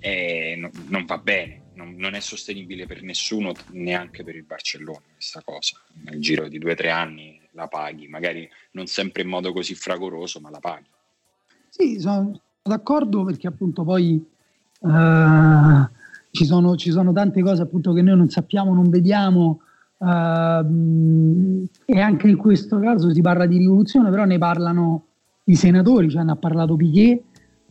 eh, 0.00 0.56
no, 0.58 0.70
non 0.88 1.04
va 1.04 1.18
bene, 1.18 1.66
non, 1.74 1.94
non, 1.94 2.14
è 2.14 2.20
sostenibile 2.20 2.86
per 2.86 3.02
nessuno, 3.02 3.52
neanche 3.70 4.24
per 4.24 4.34
il 4.34 4.42
Barcellona 4.42 5.04
questa 5.12 5.40
cosa. 5.44 5.80
Nel 6.02 6.20
giro 6.20 6.48
di 6.48 6.58
due 6.58 6.72
o 6.72 6.74
tre 6.74 6.90
anni 6.90 7.40
la 7.52 7.68
paghi, 7.68 8.08
magari 8.08 8.50
non 8.72 8.86
sempre 8.86 9.22
in 9.22 9.28
modo 9.28 9.52
così 9.52 9.76
fragoroso, 9.76 10.40
ma 10.40 10.50
la 10.50 10.58
paghi. 10.58 10.88
Sì, 11.68 12.00
sono 12.00 12.40
d'accordo 12.60 13.22
perché 13.22 13.46
appunto 13.46 13.84
poi 13.84 14.14
uh, 14.80 15.88
ci, 16.32 16.44
sono, 16.44 16.74
ci 16.74 16.90
sono 16.90 17.12
tante 17.12 17.40
cose 17.40 17.62
appunto 17.62 17.92
che 17.92 18.02
noi 18.02 18.16
non 18.16 18.30
sappiamo, 18.30 18.74
non 18.74 18.90
vediamo 18.90 19.60
Uh, 20.04 21.66
e 21.86 21.98
anche 21.98 22.28
in 22.28 22.36
questo 22.36 22.78
caso 22.78 23.10
si 23.10 23.22
parla 23.22 23.46
di 23.46 23.56
rivoluzione, 23.56 24.10
però 24.10 24.24
ne 24.24 24.36
parlano 24.36 25.06
i 25.44 25.54
senatori, 25.54 26.10
cioè 26.10 26.24
ne 26.24 26.32
ha 26.32 26.36
parlato 26.36 26.76
Piquet, 26.76 27.22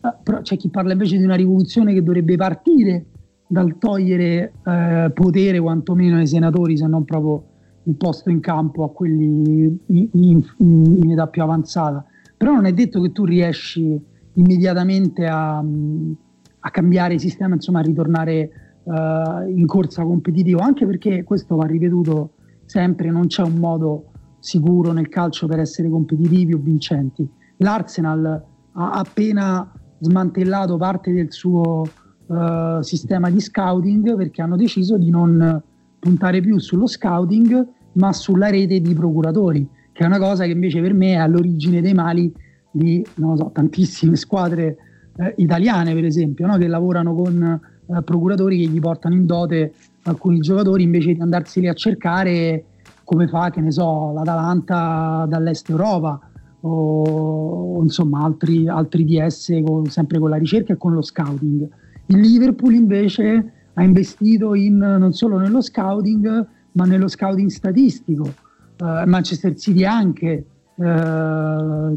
uh, 0.01 0.41
c'è 0.41 0.57
chi 0.57 0.69
parla 0.69 0.93
invece 0.93 1.17
di 1.17 1.23
una 1.23 1.35
rivoluzione 1.35 1.93
che 1.93 2.01
dovrebbe 2.01 2.35
partire 2.35 3.05
dal 3.45 3.77
togliere 3.77 4.53
uh, 4.63 5.13
potere 5.13 5.59
quantomeno 5.59 6.17
ai 6.17 6.25
senatori, 6.25 6.75
se 6.75 6.87
non 6.87 7.05
proprio 7.05 7.43
il 7.83 7.95
posto 7.95 8.31
in 8.31 8.39
campo 8.39 8.83
a 8.83 8.91
quelli 8.91 9.79
in, 9.87 10.09
in, 10.13 10.43
in, 10.57 11.11
età 11.11 11.27
più 11.27 11.43
avanzata. 11.43 12.03
Però 12.35 12.51
non 12.51 12.65
è 12.65 12.73
detto 12.73 12.99
che 12.99 13.11
tu 13.11 13.25
riesci 13.25 14.01
immediatamente 14.33 15.27
a, 15.27 15.57
a 15.57 16.71
cambiare 16.71 17.13
il 17.13 17.19
sistema, 17.19 17.53
insomma 17.53 17.79
a 17.79 17.83
ritornare 17.83 18.49
uh, 18.83 19.47
in 19.47 19.65
corsa 19.65 20.03
competitiva, 20.03 20.63
anche 20.63 20.85
perché 20.85 21.23
questo 21.23 21.55
va 21.55 21.65
ripetuto 21.65 22.31
sempre, 22.65 23.09
non 23.09 23.27
c'è 23.27 23.43
un 23.43 23.55
modo 23.55 24.05
sicuro 24.39 24.91
nel 24.91 25.09
calcio 25.09 25.47
per 25.47 25.59
essere 25.59 25.89
competitivi 25.89 26.53
o 26.53 26.57
vincenti. 26.57 27.27
L'Arsenal 27.57 28.43
ha 28.73 28.91
appena 28.91 29.71
smantellato 29.99 30.77
parte 30.77 31.13
del 31.13 31.31
suo 31.31 31.83
uh, 32.25 32.81
sistema 32.81 33.29
di 33.29 33.39
scouting 33.39 34.15
perché 34.15 34.41
hanno 34.41 34.55
deciso 34.55 34.97
di 34.97 35.09
non 35.09 35.61
puntare 35.99 36.41
più 36.41 36.57
sullo 36.59 36.87
scouting 36.87 37.65
ma 37.93 38.11
sulla 38.11 38.49
rete 38.49 38.81
di 38.81 38.93
procuratori, 38.93 39.67
che 39.91 40.03
è 40.03 40.05
una 40.05 40.19
cosa 40.19 40.45
che 40.45 40.51
invece 40.51 40.81
per 40.81 40.93
me 40.93 41.11
è 41.11 41.15
all'origine 41.17 41.79
dei 41.81 41.93
mali 41.93 42.33
di 42.71 43.05
so, 43.15 43.51
tantissime 43.53 44.15
squadre 44.15 44.77
eh, 45.17 45.33
italiane, 45.37 45.93
per 45.93 46.05
esempio, 46.05 46.47
no? 46.47 46.57
che 46.57 46.67
lavorano 46.67 47.13
con 47.13 47.61
eh, 47.85 48.01
procuratori 48.03 48.59
che 48.59 48.71
gli 48.71 48.79
portano 48.79 49.15
in 49.15 49.25
dote 49.25 49.73
alcuni 50.03 50.39
giocatori 50.39 50.83
invece 50.83 51.13
di 51.13 51.21
andarseli 51.21 51.67
a 51.67 51.73
cercare 51.73 52.65
come 53.03 53.27
fa, 53.27 53.49
che 53.49 53.61
ne 53.61 53.71
so, 53.71 54.13
l'Atalanta 54.13 55.25
dall'est 55.27 55.69
Europa 55.69 56.19
o, 56.61 57.81
insomma 57.81 58.23
altri, 58.23 58.67
altri 58.67 59.05
DS 59.05 59.61
con, 59.65 59.85
sempre 59.87 60.19
con 60.19 60.29
la 60.29 60.37
ricerca 60.37 60.73
e 60.73 60.77
con 60.77 60.93
lo 60.93 61.01
scouting. 61.01 61.67
Il 62.07 62.19
Liverpool 62.19 62.73
invece 62.73 63.51
ha 63.73 63.83
investito 63.83 64.53
in, 64.53 64.77
non 64.77 65.13
solo 65.13 65.37
nello 65.37 65.61
scouting 65.61 66.47
ma 66.73 66.85
nello 66.85 67.07
scouting 67.07 67.49
statistico. 67.49 68.33
Uh, 68.79 69.05
Manchester 69.05 69.55
City 69.55 69.83
anche, 69.83 70.45
uh, 70.75 70.83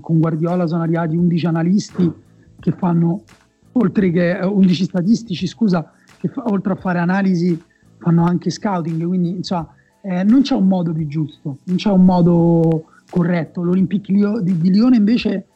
con 0.01 0.19
Guardiola 0.19 0.67
sono 0.67 0.83
arrivati 0.83 1.17
11 1.17 1.47
analisti 1.47 2.13
che 2.61 2.73
fanno, 2.73 3.23
oltre 3.77 4.11
che 4.11 4.39
11 4.43 4.85
statistici, 4.85 5.47
scusa, 5.47 5.93
che 6.19 6.29
fa, 6.29 6.45
oltre 6.47 6.73
a 6.73 6.77
fare 6.77 6.99
analisi 6.99 7.61
fanno 7.99 8.25
anche 8.25 8.51
scouting, 8.51 9.07
quindi 9.07 9.31
insomma 9.31 9.69
eh, 10.03 10.23
non 10.25 10.43
c'è 10.43 10.55
un 10.55 10.67
modo 10.67 10.93
più 10.93 11.07
giusto, 11.07 11.59
non 11.65 11.77
c'è 11.77 11.91
un 11.91 12.05
modo 12.05 12.85
corretto. 13.11 13.63
L'Olympique 13.63 14.43
di, 14.43 14.59
di 14.59 14.71
Lione 14.71 14.97
invece 14.97 15.47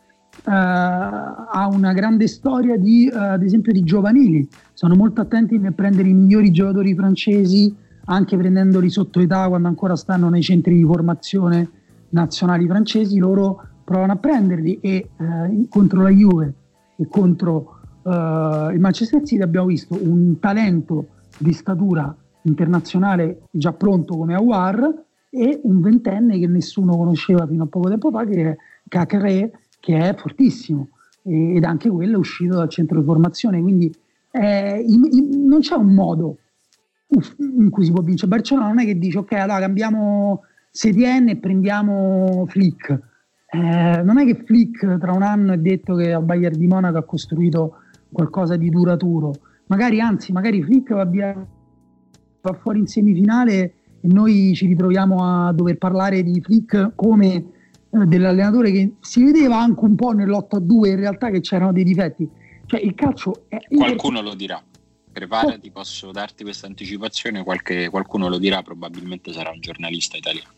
Uh, 0.42 0.52
ha 0.52 1.68
una 1.70 1.92
grande 1.92 2.26
storia 2.28 2.78
di, 2.78 3.10
uh, 3.12 3.16
ad 3.16 3.42
esempio 3.42 3.72
di 3.72 3.82
giovanili, 3.82 4.48
sono 4.72 4.94
molto 4.94 5.20
attenti 5.20 5.58
nel 5.58 5.74
prendere 5.74 6.08
i 6.08 6.14
migliori 6.14 6.50
giocatori 6.50 6.94
francesi, 6.94 7.74
anche 8.06 8.38
prendendoli 8.38 8.88
sotto 8.88 9.20
età 9.20 9.48
quando 9.48 9.68
ancora 9.68 9.96
stanno 9.96 10.30
nei 10.30 10.40
centri 10.40 10.76
di 10.76 10.84
formazione 10.84 11.68
nazionali 12.10 12.66
francesi, 12.66 13.18
loro 13.18 13.60
provano 13.84 14.12
a 14.12 14.16
prenderli 14.16 14.78
e 14.80 15.10
uh, 15.16 15.68
contro 15.68 16.02
la 16.02 16.10
Juve 16.10 16.54
e 16.96 17.08
contro 17.08 17.80
il 18.03 18.80
Manchester 18.80 19.22
City 19.22 19.42
abbiamo 19.42 19.66
visto 19.66 19.96
un 20.01 20.38
talento 20.38 21.09
di 21.38 21.53
statura 21.53 22.14
internazionale 22.42 23.42
già 23.51 23.72
pronto 23.72 24.16
come 24.16 24.34
Awar 24.34 25.05
e 25.30 25.61
un 25.62 25.80
ventenne 25.80 26.38
che 26.38 26.46
nessuno 26.46 26.96
conosceva 26.96 27.46
fino 27.46 27.64
a 27.64 27.66
poco 27.66 27.88
tempo 27.88 28.11
fa 28.11 28.24
che 28.24 28.51
è 28.51 28.57
Cacré 28.88 29.53
che 29.78 29.96
è 29.96 30.14
fortissimo 30.14 30.88
ed 31.22 31.64
anche 31.64 31.88
quello 31.90 32.14
è 32.14 32.18
uscito 32.18 32.57
dal 32.57 32.68
centro 32.68 32.98
di 32.98 33.05
formazione. 33.05 33.61
Quindi 33.61 33.92
eh, 34.30 34.80
in, 34.80 35.09
in, 35.11 35.46
non 35.46 35.61
c'è 35.61 35.74
un 35.74 35.92
modo 35.92 36.38
in 37.38 37.70
cui 37.70 37.84
si 37.84 37.92
può 37.92 38.03
vincere. 38.03 38.28
Barcellona 38.30 38.68
non 38.68 38.80
è 38.80 38.84
che 38.84 38.98
dice 38.98 39.18
ok 39.18 39.32
allora 39.32 39.59
cambiamo 39.59 40.42
Setien 40.70 41.28
e 41.28 41.36
prendiamo 41.36 42.46
Flick. 42.48 42.98
Eh, 43.53 44.03
non 44.03 44.18
è 44.18 44.24
che 44.24 44.42
Flick 44.44 44.98
tra 44.98 45.12
un 45.12 45.22
anno 45.22 45.53
è 45.53 45.59
detto 45.59 45.96
che 45.96 46.12
al 46.12 46.22
Bayern 46.22 46.57
di 46.57 46.66
Monaco 46.66 46.98
ha 46.98 47.05
costruito 47.05 47.74
qualcosa 48.11 48.56
di 48.56 48.68
duraturo 48.70 49.32
magari 49.66 50.00
anzi 50.00 50.32
magari 50.32 50.62
Flick 50.62 50.92
va 50.92 51.04
via 51.04 51.46
va 52.42 52.52
fuori 52.54 52.80
in 52.80 52.86
semifinale 52.86 53.74
e 54.00 54.08
noi 54.08 54.52
ci 54.54 54.66
ritroviamo 54.66 55.24
a 55.24 55.52
dover 55.52 55.76
parlare 55.76 56.22
di 56.22 56.40
Flick 56.40 56.92
come 56.94 57.34
eh, 57.90 58.06
dell'allenatore 58.06 58.70
che 58.70 58.94
si 59.00 59.22
vedeva 59.22 59.58
anche 59.58 59.84
un 59.84 59.94
po' 59.94 60.12
nell'8-2 60.12 60.88
in 60.88 60.96
realtà 60.96 61.30
che 61.30 61.40
c'erano 61.40 61.72
dei 61.72 61.84
difetti. 61.84 62.28
Cioè 62.66 62.80
il 62.80 62.94
calcio 62.94 63.44
è... 63.48 63.58
Qualcuno 63.68 64.22
lo 64.22 64.34
dirà. 64.34 64.62
Preparati, 65.12 65.68
oh. 65.68 65.72
posso 65.72 66.12
darti 66.12 66.44
questa 66.44 66.66
anticipazione, 66.66 67.42
qualche, 67.42 67.88
qualcuno 67.90 68.28
lo 68.28 68.38
dirà, 68.38 68.62
probabilmente 68.62 69.32
sarà 69.32 69.50
un 69.50 69.61
giornalista 69.61 70.16
italiano. 70.16 70.48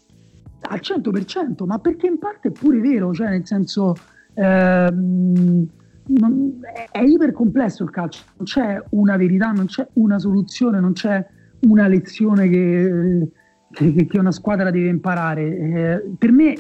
Al 0.61 0.81
100%, 0.81 1.65
ma 1.65 1.79
perché 1.79 2.07
in 2.07 2.19
parte 2.19 2.49
è 2.49 2.51
pure 2.53 2.79
vero, 2.79 3.13
cioè 3.13 3.29
nel 3.29 3.47
senso... 3.47 3.97
Ehm, 4.35 5.69
non, 6.07 6.61
è, 6.63 6.99
è 6.99 7.03
iper 7.03 7.33
complesso 7.33 7.85
il 7.85 7.91
calcio, 7.91 8.23
non 8.37 8.47
c'è 8.47 8.83
una 8.91 9.17
verità, 9.17 9.53
non 9.53 9.67
c'è 9.67 9.87
una 9.95 10.19
soluzione, 10.19 10.81
non 10.81 10.93
c'è 10.93 11.25
una 11.61 11.87
lezione 11.87 12.49
che, 12.49 13.29
che, 13.71 14.07
che 14.07 14.19
una 14.19 14.33
squadra 14.33 14.71
deve 14.71 14.89
imparare. 14.89 15.57
Eh, 15.57 16.11
per 16.19 16.33
me, 16.33 16.55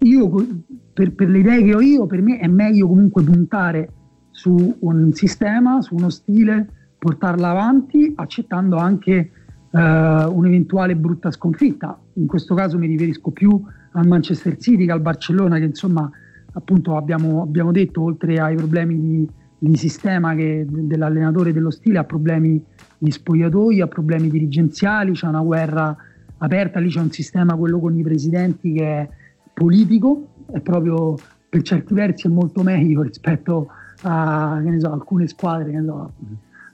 io, 0.00 0.46
per, 0.92 1.14
per, 1.14 1.28
le 1.28 1.38
idee 1.38 1.62
che 1.62 1.74
ho 1.74 1.80
io, 1.80 2.06
per 2.06 2.22
me 2.22 2.38
è 2.38 2.46
meglio 2.46 2.86
comunque 2.88 3.22
puntare 3.22 3.90
su 4.30 4.76
un 4.80 5.12
sistema, 5.12 5.80
su 5.80 5.94
uno 5.94 6.10
stile, 6.10 6.66
portarla 6.98 7.50
avanti, 7.50 8.12
accettando 8.16 8.76
anche 8.76 9.12
eh, 9.12 9.30
un'eventuale 9.70 10.96
brutta 10.96 11.30
sconfitta. 11.30 11.98
In 12.14 12.26
questo 12.26 12.54
caso 12.54 12.78
mi 12.78 12.86
riferisco 12.86 13.30
più 13.30 13.62
al 13.92 14.06
Manchester 14.06 14.56
City 14.58 14.86
che 14.86 14.92
al 14.92 15.00
Barcellona, 15.00 15.58
che 15.58 15.64
insomma, 15.64 16.10
appunto 16.54 16.96
abbiamo, 16.96 17.42
abbiamo 17.42 17.72
detto, 17.72 18.02
oltre 18.02 18.38
ai 18.38 18.56
problemi 18.56 19.00
di, 19.00 19.28
di 19.58 19.76
sistema 19.76 20.34
che, 20.34 20.66
dell'allenatore 20.68 21.52
dello 21.52 21.70
stile, 21.70 21.98
ha 21.98 22.04
problemi 22.04 22.62
gli 22.98 23.10
spogliatoi, 23.10 23.80
ha 23.80 23.86
problemi 23.86 24.28
dirigenziali, 24.28 25.12
c'è 25.12 25.26
una 25.26 25.42
guerra 25.42 25.96
aperta, 26.38 26.80
lì 26.80 26.88
c'è 26.88 27.00
un 27.00 27.10
sistema, 27.10 27.54
quello 27.54 27.78
con 27.78 27.96
i 27.98 28.02
presidenti, 28.02 28.72
che 28.72 28.84
è 28.84 29.08
politico, 29.52 30.28
è 30.52 30.60
proprio 30.60 31.16
per 31.48 31.62
certi 31.62 31.94
versi 31.94 32.26
è 32.26 32.30
molto 32.30 32.62
meglio 32.62 33.02
rispetto 33.06 33.68
a 34.02 34.60
so, 34.78 34.92
alcune 34.92 35.28
squadre, 35.28 35.70
che 35.70 35.82
so, 35.84 36.12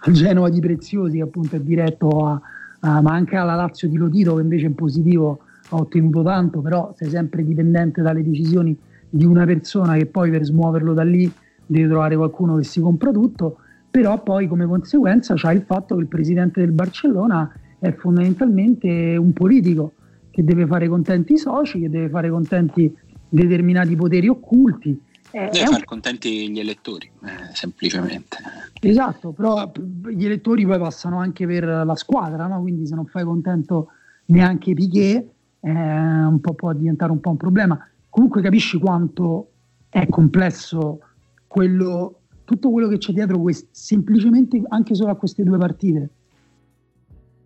al 0.02 0.12
Genova 0.12 0.48
di 0.48 0.60
Preziosi 0.60 1.18
che 1.18 1.22
appunto 1.22 1.56
è 1.56 1.60
diretto 1.60 2.08
a, 2.26 2.40
a, 2.80 3.00
ma 3.02 3.12
anche 3.12 3.36
alla 3.36 3.54
Lazio 3.54 3.88
di 3.88 3.96
Lotito 3.96 4.34
che 4.36 4.42
invece 4.42 4.66
in 4.66 4.74
positivo 4.74 5.40
ha 5.68 5.76
ottenuto 5.76 6.22
tanto, 6.22 6.60
però 6.60 6.92
sei 6.96 7.10
sempre 7.10 7.44
dipendente 7.44 8.02
dalle 8.02 8.22
decisioni 8.22 8.76
di 9.10 9.24
una 9.24 9.44
persona 9.44 9.96
che 9.96 10.06
poi 10.06 10.30
per 10.30 10.44
smuoverlo 10.44 10.94
da 10.94 11.02
lì 11.02 11.30
deve 11.66 11.88
trovare 11.88 12.16
qualcuno 12.16 12.56
che 12.56 12.64
si 12.64 12.80
compra 12.80 13.10
tutto 13.10 13.58
però 13.90 14.22
poi 14.22 14.46
come 14.46 14.66
conseguenza 14.66 15.34
c'è 15.34 15.52
il 15.52 15.62
fatto 15.62 15.96
che 15.96 16.02
il 16.02 16.06
presidente 16.06 16.60
del 16.60 16.70
Barcellona 16.70 17.52
è 17.80 17.92
fondamentalmente 17.92 19.16
un 19.16 19.32
politico 19.32 19.94
che 20.30 20.44
deve 20.44 20.64
fare 20.66 20.86
contenti 20.86 21.32
i 21.32 21.38
soci, 21.38 21.80
che 21.80 21.90
deve 21.90 22.08
fare 22.08 22.30
contenti 22.30 22.94
determinati 23.28 23.96
poteri 23.96 24.28
occulti. 24.28 24.96
Deve 25.32 25.50
fare 25.52 25.74
un... 25.74 25.84
contenti 25.84 26.50
gli 26.50 26.60
elettori, 26.60 27.10
eh, 27.24 27.52
semplicemente. 27.52 28.36
Esatto, 28.80 29.32
però 29.32 29.72
gli 30.08 30.24
elettori 30.24 30.64
poi 30.64 30.78
passano 30.78 31.18
anche 31.18 31.46
per 31.46 31.64
la 31.64 31.96
squadra, 31.96 32.46
no? 32.46 32.60
quindi 32.60 32.86
se 32.86 32.94
non 32.94 33.06
fai 33.06 33.24
contento 33.24 33.88
neanche 34.26 34.72
Piquet 34.72 35.26
eh, 35.60 35.70
un 35.70 36.38
po' 36.40 36.54
può 36.54 36.72
diventare 36.72 37.10
un 37.10 37.18
po' 37.18 37.30
un 37.30 37.36
problema. 37.36 37.88
Comunque 38.10 38.42
capisci 38.42 38.78
quanto 38.78 39.52
è 39.88 40.06
complesso 40.08 41.00
quello 41.46 42.20
tutto 42.44 42.70
quello 42.70 42.88
che 42.88 42.98
c'è 42.98 43.12
dietro 43.12 43.40
quest- 43.40 43.68
semplicemente 43.70 44.60
anche 44.68 44.96
solo 44.96 45.12
a 45.12 45.16
queste 45.16 45.44
due 45.44 45.56
partite. 45.56 46.10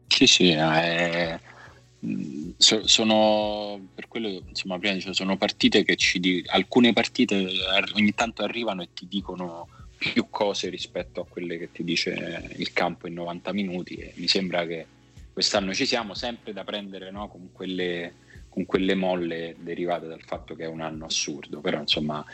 Sì, 0.06 0.26
sì, 0.26 0.50
eh, 0.50 1.38
so, 2.56 2.86
sono 2.86 3.78
per 3.94 4.08
quello 4.08 4.28
insomma 4.28 4.78
prima 4.78 4.94
dicevo, 4.94 5.12
sono 5.12 5.36
partite 5.36 5.84
che 5.84 5.96
ci 5.96 6.20
di, 6.20 6.42
alcune 6.46 6.94
partite 6.94 7.46
ogni 7.94 8.14
tanto 8.14 8.42
arrivano 8.42 8.80
e 8.80 8.88
ti 8.94 9.06
dicono 9.06 9.68
più 9.98 10.26
cose 10.30 10.70
rispetto 10.70 11.20
a 11.20 11.26
quelle 11.26 11.58
che 11.58 11.70
ti 11.72 11.84
dice 11.84 12.52
il 12.56 12.72
campo 12.72 13.06
in 13.06 13.14
90 13.14 13.52
minuti 13.52 13.94
e 13.94 14.12
mi 14.16 14.28
sembra 14.28 14.64
che 14.66 14.86
quest'anno 15.32 15.74
ci 15.74 15.84
siamo 15.84 16.14
sempre 16.14 16.52
da 16.52 16.64
prendere 16.64 17.10
no, 17.10 17.28
con 17.28 17.48
quelle 17.52 18.14
con 18.54 18.66
quelle 18.66 18.94
molle 18.94 19.56
derivate 19.58 20.06
dal 20.06 20.22
fatto 20.22 20.54
che 20.54 20.62
è 20.62 20.68
un 20.68 20.80
anno 20.80 21.06
assurdo, 21.06 21.58
però 21.60 21.80
insomma 21.80 22.24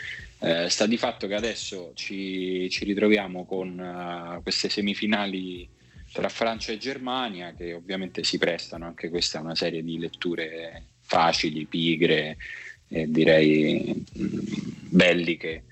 eh, 0.41 0.69
sta 0.69 0.85
di 0.85 0.99
fatto 0.99 1.27
che 1.27 1.35
adesso 1.35 1.93
ci, 1.95 2.69
ci 2.69 2.85
ritroviamo 2.85 3.47
con 3.47 3.79
uh, 3.79 4.43
queste 4.43 4.69
semifinali 4.69 5.67
tra 6.13 6.29
Francia 6.29 6.73
e 6.73 6.77
Germania 6.77 7.55
che 7.55 7.73
ovviamente 7.73 8.23
si 8.23 8.37
prestano 8.37 8.85
anche 8.85 9.09
questa 9.09 9.39
a 9.39 9.41
una 9.41 9.55
serie 9.55 9.83
di 9.83 9.99
letture 9.99 10.89
facili, 11.01 11.65
pigre 11.65 12.37
e 12.89 13.11
direi 13.11 14.05
mh, 14.13 14.23
mm, 14.23 14.39
belliche 14.91 15.63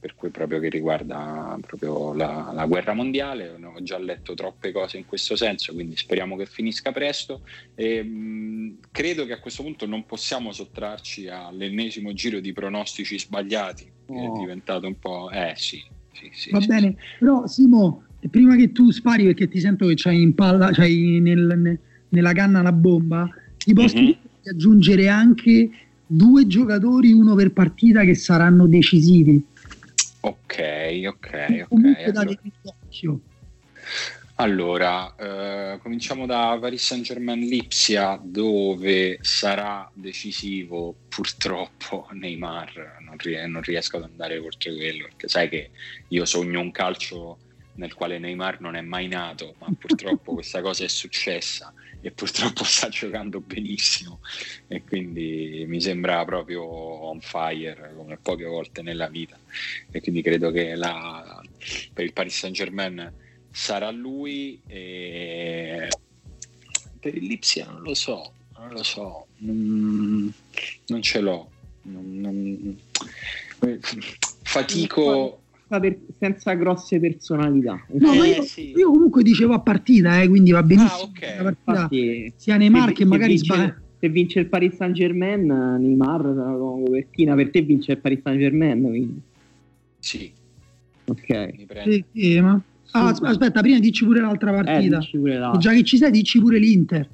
per 0.00 0.14
cui 0.14 0.28
proprio 0.30 0.60
che 0.60 0.68
riguarda 0.68 1.58
proprio 1.66 2.12
la, 2.14 2.52
la, 2.54 2.66
guerra 2.66 2.94
mondiale, 2.94 3.50
ho 3.50 3.82
già 3.82 3.98
letto 3.98 4.34
troppe 4.34 4.70
cose 4.70 4.96
in 4.96 5.06
questo 5.06 5.34
senso, 5.34 5.74
quindi 5.74 5.96
speriamo 5.96 6.36
che 6.36 6.46
finisca 6.46 6.92
presto. 6.92 7.40
E, 7.74 8.02
mh, 8.02 8.78
credo 8.92 9.26
che 9.26 9.32
a 9.32 9.40
questo 9.40 9.64
punto 9.64 9.86
non 9.86 10.06
possiamo 10.06 10.52
sottrarci 10.52 11.28
all'ennesimo 11.28 12.12
giro 12.12 12.38
di 12.38 12.52
pronostici 12.52 13.18
sbagliati, 13.18 13.90
oh. 14.06 14.14
che 14.14 14.26
è 14.26 14.38
diventato 14.38 14.86
un 14.86 14.98
po'... 14.98 15.30
Eh 15.30 15.54
sì, 15.56 15.82
sì, 16.12 16.30
sì 16.32 16.50
Va 16.50 16.60
sì, 16.60 16.66
bene, 16.68 16.94
però 17.18 17.46
Simo, 17.48 18.04
prima 18.30 18.54
che 18.54 18.70
tu 18.70 18.92
spari 18.92 19.24
perché 19.24 19.48
ti 19.48 19.58
sento 19.58 19.88
che 19.88 19.94
c'hai 19.96 20.22
in 20.22 20.34
palla, 20.34 20.70
c'hai 20.70 21.18
nel, 21.20 21.78
nella 22.10 22.32
canna 22.32 22.62
la 22.62 22.72
bomba, 22.72 23.28
ti 23.56 23.72
posso 23.74 23.98
mm-hmm. 23.98 24.12
aggiungere 24.44 25.08
anche 25.08 25.70
due 26.06 26.46
giocatori, 26.46 27.10
uno 27.10 27.34
per 27.34 27.50
partita, 27.50 28.04
che 28.04 28.14
saranno 28.14 28.68
decisivi 28.68 29.44
Ok, 30.20 31.02
ok, 31.06 31.66
ok. 31.68 32.14
Allora. 32.14 32.40
Allora, 34.40 35.16
eh, 35.16 35.78
cominciamo 35.78 36.24
da 36.24 36.56
Paris 36.60 36.84
Saint 36.84 37.04
Germain 37.04 37.40
Lipsia, 37.40 38.20
dove 38.22 39.18
sarà 39.20 39.90
decisivo 39.92 40.94
purtroppo 41.08 42.06
Neymar. 42.12 42.98
Non, 43.00 43.16
ries- 43.16 43.46
non, 43.46 43.62
riesco 43.62 43.96
ad 43.96 44.04
andare 44.04 44.38
oltre 44.38 44.74
quello, 44.76 45.04
perché 45.04 45.26
sai 45.26 45.48
che 45.48 45.70
io 46.08 46.24
sogno 46.24 46.60
un 46.60 46.70
calcio 46.70 47.38
nel 47.74 47.94
quale 47.94 48.20
Neymar 48.20 48.60
non 48.60 48.76
è 48.76 48.80
mai 48.80 49.08
nato, 49.08 49.56
ma 49.58 49.66
purtroppo 49.76 50.34
questa 50.34 50.60
cosa 50.60 50.84
è 50.84 50.88
successa 50.88 51.72
e 52.00 52.10
purtroppo 52.10 52.64
sta 52.64 52.88
giocando 52.88 53.40
benissimo. 53.40 54.20
E 54.66 54.82
quindi 54.84 55.64
mi 55.66 55.80
sembra 55.80 56.24
proprio 56.24 56.64
on 56.64 57.20
fire 57.20 57.92
come 57.96 58.18
poche 58.20 58.44
volte 58.44 58.82
nella 58.82 59.08
vita. 59.08 59.38
E 59.90 60.00
quindi 60.00 60.22
credo 60.22 60.50
che 60.50 60.74
la, 60.74 61.42
per 61.92 62.04
il 62.04 62.12
Paris 62.12 62.36
Saint 62.36 62.54
Germain 62.54 63.12
sarà 63.50 63.90
lui 63.90 64.60
e 64.66 65.88
per 67.00 67.14
il 67.14 67.24
Lipsia 67.24 67.66
non 67.66 67.82
lo 67.82 67.94
so, 67.94 68.32
non 68.56 68.70
lo 68.70 68.82
so, 68.82 69.26
non, 69.38 70.32
non 70.86 71.02
ce 71.02 71.20
l'ho, 71.20 71.50
non, 71.82 72.20
non, 72.20 72.78
fatico 74.42 75.42
senza 76.18 76.54
grosse 76.54 76.98
personalità. 76.98 77.84
No, 77.92 78.12
eh, 78.12 78.28
io, 78.28 78.42
sì. 78.42 78.72
io, 78.74 78.90
comunque 78.90 79.22
dicevo 79.22 79.54
a 79.54 79.60
partita, 79.60 80.20
eh, 80.20 80.28
quindi 80.28 80.50
va 80.50 80.62
benissimo. 80.62 80.92
Ah, 80.92 81.02
okay. 81.02 81.46
Infatti, 81.46 82.32
sia 82.36 82.56
Neymar 82.56 82.92
che 82.92 83.04
magari 83.04 83.34
vince, 83.34 83.82
Se 83.98 84.08
vince 84.08 84.40
il 84.40 84.46
Paris 84.46 84.76
Saint 84.76 84.94
Germain, 84.94 85.44
Neymar 85.46 86.24
la 86.24 86.52
copertina 86.52 87.34
per 87.34 87.50
te 87.50 87.60
vince 87.62 87.92
il 87.92 87.98
Paris 87.98 88.20
Saint 88.22 88.38
Germain. 88.38 88.80
Quindi. 88.82 89.20
Sì. 89.98 90.32
Ok. 91.04 91.50
Sì, 91.84 92.04
sì, 92.12 92.40
ma... 92.40 92.60
ah, 92.92 93.08
aspetta, 93.08 93.60
prima 93.60 93.78
dici 93.78 94.04
pure 94.04 94.20
l'altra 94.20 94.50
eh, 94.50 94.64
partita. 94.64 94.98
Eh, 94.98 95.08
pure 95.10 95.38
l'altra. 95.38 95.60
Già 95.60 95.72
che 95.72 95.84
ci 95.84 95.96
sei, 95.96 96.10
dici 96.10 96.40
pure 96.40 96.58
l'Inter. 96.58 97.08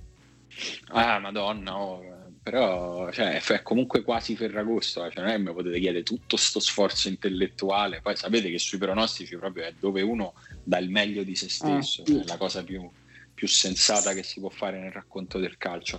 Ah, 0.93 1.19
madonna, 1.19 1.77
oh, 1.77 2.14
però 2.45 3.11
cioè, 3.11 3.41
è 3.41 3.63
comunque 3.63 4.03
quasi 4.03 4.37
Ferragosto, 4.37 5.03
eh, 5.03 5.11
cioè, 5.11 5.23
non 5.23 5.33
è 5.33 5.37
che 5.37 5.43
mi 5.43 5.55
potete 5.55 5.79
chiedere 5.81 6.03
tutto 6.03 6.37
questo 6.37 6.61
sforzo 6.61 7.09
intellettuale, 7.09 8.03
poi 8.03 8.15
sapete 8.17 8.51
che 8.51 8.59
sui 8.59 8.77
pronostici 8.77 9.35
proprio 9.39 9.65
è 9.65 9.73
dove 9.81 10.03
uno 10.03 10.35
dà 10.63 10.77
il 10.77 10.91
meglio 10.91 11.23
di 11.23 11.35
se 11.35 11.49
stesso, 11.49 12.03
ah, 12.03 12.05
sì. 12.05 12.19
è 12.19 12.25
la 12.27 12.37
cosa 12.37 12.63
più, 12.63 12.87
più, 13.33 13.49
sensata 13.49 14.13
che 14.13 14.23
si 14.23 14.41
può 14.41 14.51
fare 14.51 14.79
nel 14.79 14.93
racconto 14.93 15.39
del 15.39 15.57
calcio. 15.57 15.99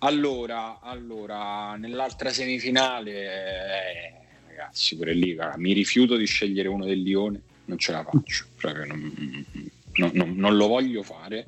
Allora, 0.00 0.80
allora 0.80 1.74
nell'altra 1.76 2.28
semifinale, 2.34 3.12
eh, 3.12 4.12
ragazzi, 4.48 4.94
pure 4.94 5.14
lì 5.14 5.34
mi 5.56 5.72
rifiuto 5.72 6.16
di 6.16 6.26
scegliere 6.26 6.68
uno 6.68 6.84
del 6.84 7.00
Lione, 7.00 7.40
non 7.64 7.78
ce 7.78 7.92
la 7.92 8.04
faccio, 8.04 8.44
proprio 8.60 8.84
non, 8.84 9.46
non, 9.94 10.10
non, 10.12 10.34
non 10.36 10.54
lo 10.54 10.66
voglio 10.66 11.02
fare 11.02 11.46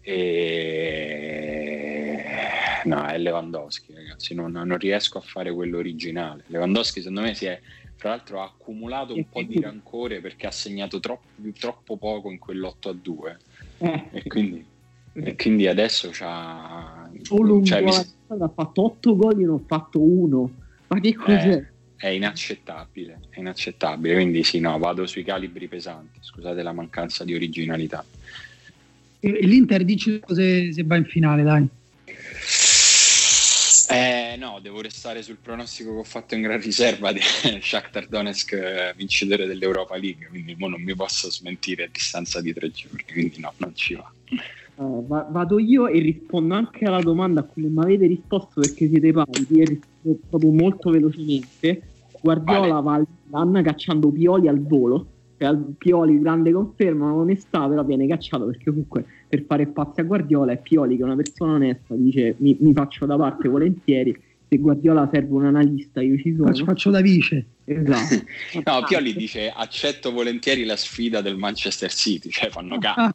e... 0.00 1.60
No, 2.84 3.06
è 3.06 3.18
Lewandowski, 3.18 3.94
ragazzi. 3.94 4.34
Non, 4.34 4.52
non, 4.52 4.76
riesco 4.78 5.18
a 5.18 5.20
fare 5.20 5.52
quello 5.52 5.78
originale. 5.78 6.44
Lewandowski, 6.46 7.00
secondo 7.00 7.22
me, 7.22 7.34
si 7.34 7.46
è 7.46 7.60
tra 8.00 8.08
l'altro 8.08 8.40
ha 8.40 8.44
accumulato 8.44 9.14
un 9.14 9.28
po' 9.28 9.42
di 9.42 9.60
rancore 9.60 10.22
perché 10.22 10.46
ha 10.46 10.50
segnato 10.50 11.00
troppo, 11.00 11.28
troppo 11.58 11.98
poco 11.98 12.30
in 12.30 12.38
quell'8 12.42 12.88
a 12.88 12.92
2. 12.92 13.38
Eh. 13.76 14.04
E, 14.12 14.22
quindi, 14.22 14.64
e 15.12 15.36
quindi 15.36 15.66
adesso 15.66 16.08
c'ha. 16.10 17.10
Solo 17.20 17.62
cioè, 17.62 17.82
mi... 17.82 17.90
ha 17.90 18.48
fatto 18.48 18.84
8 18.84 19.16
gol, 19.16 19.40
io 19.40 19.46
ne 19.46 19.52
ho 19.52 19.62
fatto 19.66 20.00
uno. 20.00 20.50
Ma 20.86 20.98
che 20.98 21.14
cos'è? 21.14 21.56
Eh, 21.56 21.66
è 21.96 22.08
inaccettabile, 22.08 23.20
è 23.28 23.40
inaccettabile. 23.40 24.14
Quindi 24.14 24.44
sì, 24.44 24.60
no, 24.60 24.78
vado 24.78 25.06
sui 25.06 25.22
calibri 25.22 25.68
pesanti. 25.68 26.20
Scusate 26.22 26.62
la 26.62 26.72
mancanza 26.72 27.24
di 27.24 27.34
originalità. 27.34 28.02
E 29.20 29.28
l'Inter 29.42 29.84
dici 29.84 30.18
se, 30.26 30.72
se 30.72 30.82
va 30.84 30.96
in 30.96 31.04
finale, 31.04 31.42
dai. 31.42 31.68
Eh, 33.92 34.36
no, 34.36 34.60
devo 34.62 34.80
restare 34.80 35.20
sul 35.20 35.38
pronostico 35.42 35.92
che 35.92 35.98
ho 35.98 36.04
fatto 36.04 36.36
in 36.36 36.42
gran 36.42 36.60
riserva 36.60 37.12
di 37.12 37.18
Shakhtar 37.60 38.06
Donetsk 38.06 38.52
eh, 38.52 38.94
vincitore 38.96 39.46
dell'Europa 39.46 39.96
League, 39.96 40.28
quindi 40.28 40.54
non 40.56 40.80
mi 40.80 40.94
posso 40.94 41.28
smentire 41.28 41.84
a 41.84 41.88
distanza 41.90 42.40
di 42.40 42.52
tre 42.52 42.70
giorni, 42.70 43.04
quindi 43.10 43.40
no, 43.40 43.52
non 43.56 43.74
ci 43.74 43.94
va. 43.94 44.12
Uh, 44.76 45.04
vado 45.06 45.58
io 45.58 45.88
e 45.88 45.98
rispondo 45.98 46.54
anche 46.54 46.84
alla 46.84 47.00
domanda 47.00 47.40
a 47.40 47.42
cui 47.42 47.62
non 47.62 47.72
mi 47.72 47.82
avete 47.82 48.06
risposto 48.06 48.60
perché 48.60 48.88
siete 48.88 49.12
pari 49.12 49.46
e 49.56 49.64
rispondo 49.64 50.18
proprio 50.28 50.52
molto 50.52 50.90
velocemente. 50.90 51.82
Guardiola 52.20 52.80
vale. 52.80 53.04
va 53.28 53.40
all'Ilan 53.40 53.62
cacciando 53.64 54.10
Pioli 54.10 54.46
al 54.46 54.62
volo 54.62 55.06
al 55.44 55.74
Pioli 55.76 56.18
grande 56.18 56.52
conferma, 56.52 57.12
onestà, 57.12 57.68
però 57.68 57.84
viene 57.84 58.06
cacciato 58.06 58.46
perché 58.46 58.64
comunque 58.66 59.04
per 59.28 59.44
fare 59.46 59.66
spazio 59.70 60.02
a 60.02 60.06
Guardiola 60.06 60.52
è 60.52 60.58
Pioli 60.60 60.96
che 60.96 61.02
è 61.02 61.04
una 61.04 61.16
persona 61.16 61.52
onesta, 61.52 61.94
dice 61.94 62.34
mi, 62.38 62.56
mi 62.60 62.72
faccio 62.72 63.06
da 63.06 63.16
parte 63.16 63.48
volentieri, 63.48 64.16
se 64.48 64.56
Guardiola 64.58 65.08
serve 65.12 65.34
un 65.34 65.46
analista 65.46 66.00
io 66.00 66.18
ci 66.18 66.34
sono. 66.34 66.48
Faccio, 66.48 66.64
faccio 66.64 66.90
da 66.90 67.00
vice. 67.00 67.46
Esatto. 67.64 68.24
no, 68.64 68.84
Pioli 68.86 69.14
dice 69.14 69.52
accetto 69.54 70.12
volentieri 70.12 70.64
la 70.64 70.76
sfida 70.76 71.20
del 71.20 71.36
Manchester 71.36 71.90
City, 71.92 72.28
cioè 72.28 72.50
fanno 72.50 72.76
cambio. 72.80 73.14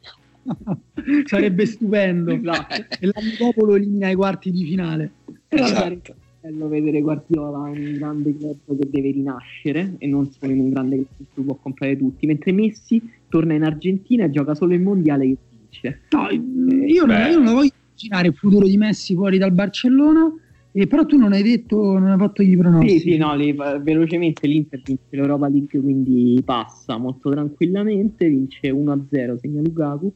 Sarebbe 1.25 1.65
stupendo. 1.65 2.31
Esatto. 2.31 2.73
e 2.73 2.87
l'anno 3.01 3.31
dopo 3.37 3.65
lo 3.65 3.75
elimina 3.75 4.07
ai 4.07 4.15
quarti 4.15 4.51
di 4.51 4.63
finale. 4.65 5.11
Esatto 5.49 6.23
bello 6.45 6.67
vedere 6.67 7.01
Guardiola 7.01 7.69
in 7.69 7.87
un 7.87 7.93
grande 7.93 8.37
club 8.37 8.57
che 8.77 8.87
deve 8.89 9.11
rinascere 9.11 9.95
e 9.97 10.05
non 10.05 10.29
solo 10.31 10.51
in 10.51 10.59
un 10.59 10.69
grande 10.69 10.95
club 10.97 11.27
che 11.33 11.41
può 11.41 11.55
comprare 11.55 11.97
tutti, 11.97 12.27
mentre 12.27 12.51
Messi 12.51 13.01
torna 13.29 13.55
in 13.55 13.63
Argentina 13.63 14.25
e 14.25 14.29
gioca 14.29 14.53
solo 14.53 14.73
il 14.75 14.81
mondiale 14.81 15.25
che 15.25 15.37
vince. 15.49 16.01
No, 16.11 16.29
eh, 16.29 16.35
io, 16.35 17.05
non, 17.05 17.17
io 17.31 17.39
non 17.39 17.53
voglio 17.53 17.71
immaginare 17.87 18.27
il 18.27 18.35
futuro 18.35 18.67
di 18.67 18.77
Messi 18.77 19.15
fuori 19.15 19.39
dal 19.39 19.53
Barcellona. 19.53 20.31
Eh, 20.71 20.87
però 20.87 21.05
tu 21.05 21.17
non 21.17 21.31
hai 21.31 21.41
detto, 21.41 21.77
non 21.97 22.11
hai 22.11 22.17
fatto 22.17 22.41
i 22.41 22.55
pronostici. 22.57 22.99
Sì, 22.99 23.11
sì, 23.11 23.17
no, 23.17 23.33
le, 23.33 23.53
velocemente 23.81 24.45
l'Inter 24.45 24.81
vince 24.83 25.03
l'Europa 25.11 25.47
League, 25.47 25.79
quindi 25.79 26.41
passa 26.43 26.97
molto 26.97 27.29
tranquillamente, 27.29 28.27
vince 28.27 28.69
1-0, 28.71 29.37
segna 29.39 29.61
Lukaku 29.61 30.13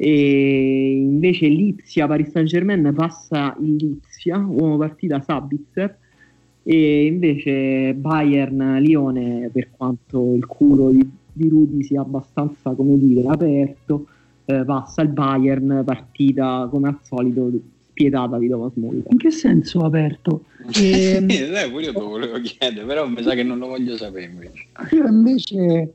e 0.00 0.92
invece 0.92 1.48
Lipsia 1.48 2.06
Paris 2.06 2.30
Saint 2.30 2.46
Germain 2.46 2.92
passa 2.94 3.56
in 3.58 3.74
Lipsia, 3.76 4.07
uomo 4.26 4.76
partita 4.76 5.20
Sabitzer 5.20 5.96
e 6.62 7.06
invece 7.06 7.94
Bayern 7.94 8.78
Lione 8.80 9.50
per 9.52 9.70
quanto 9.70 10.34
il 10.34 10.46
culo 10.46 10.90
di, 10.90 11.08
di 11.32 11.48
Rudy 11.48 11.82
sia 11.82 12.00
abbastanza 12.00 12.72
come 12.72 12.98
dire 12.98 13.26
aperto 13.28 14.06
eh, 14.44 14.64
passa 14.64 15.02
il 15.02 15.08
Bayern 15.08 15.82
partita 15.84 16.68
come 16.70 16.88
al 16.88 16.98
solito 17.02 17.50
spietata 17.88 18.38
di 18.38 18.48
Thomas 18.48 18.72
Muller 18.74 19.04
in 19.08 19.18
che 19.18 19.30
senso 19.30 19.80
aperto? 19.80 20.44
E... 20.74 21.14
Ehm, 21.14 21.30
eh, 21.30 21.66
io 21.66 21.92
te 21.92 21.98
lo 21.98 22.08
volevo 22.08 22.38
chiedere 22.40 22.84
però 22.84 23.08
mi 23.08 23.22
sa 23.22 23.34
che 23.34 23.42
non 23.42 23.58
lo 23.58 23.68
voglio 23.68 23.96
sapere 23.96 24.26
invece 24.26 24.66
io 24.90 25.06
invece 25.06 25.92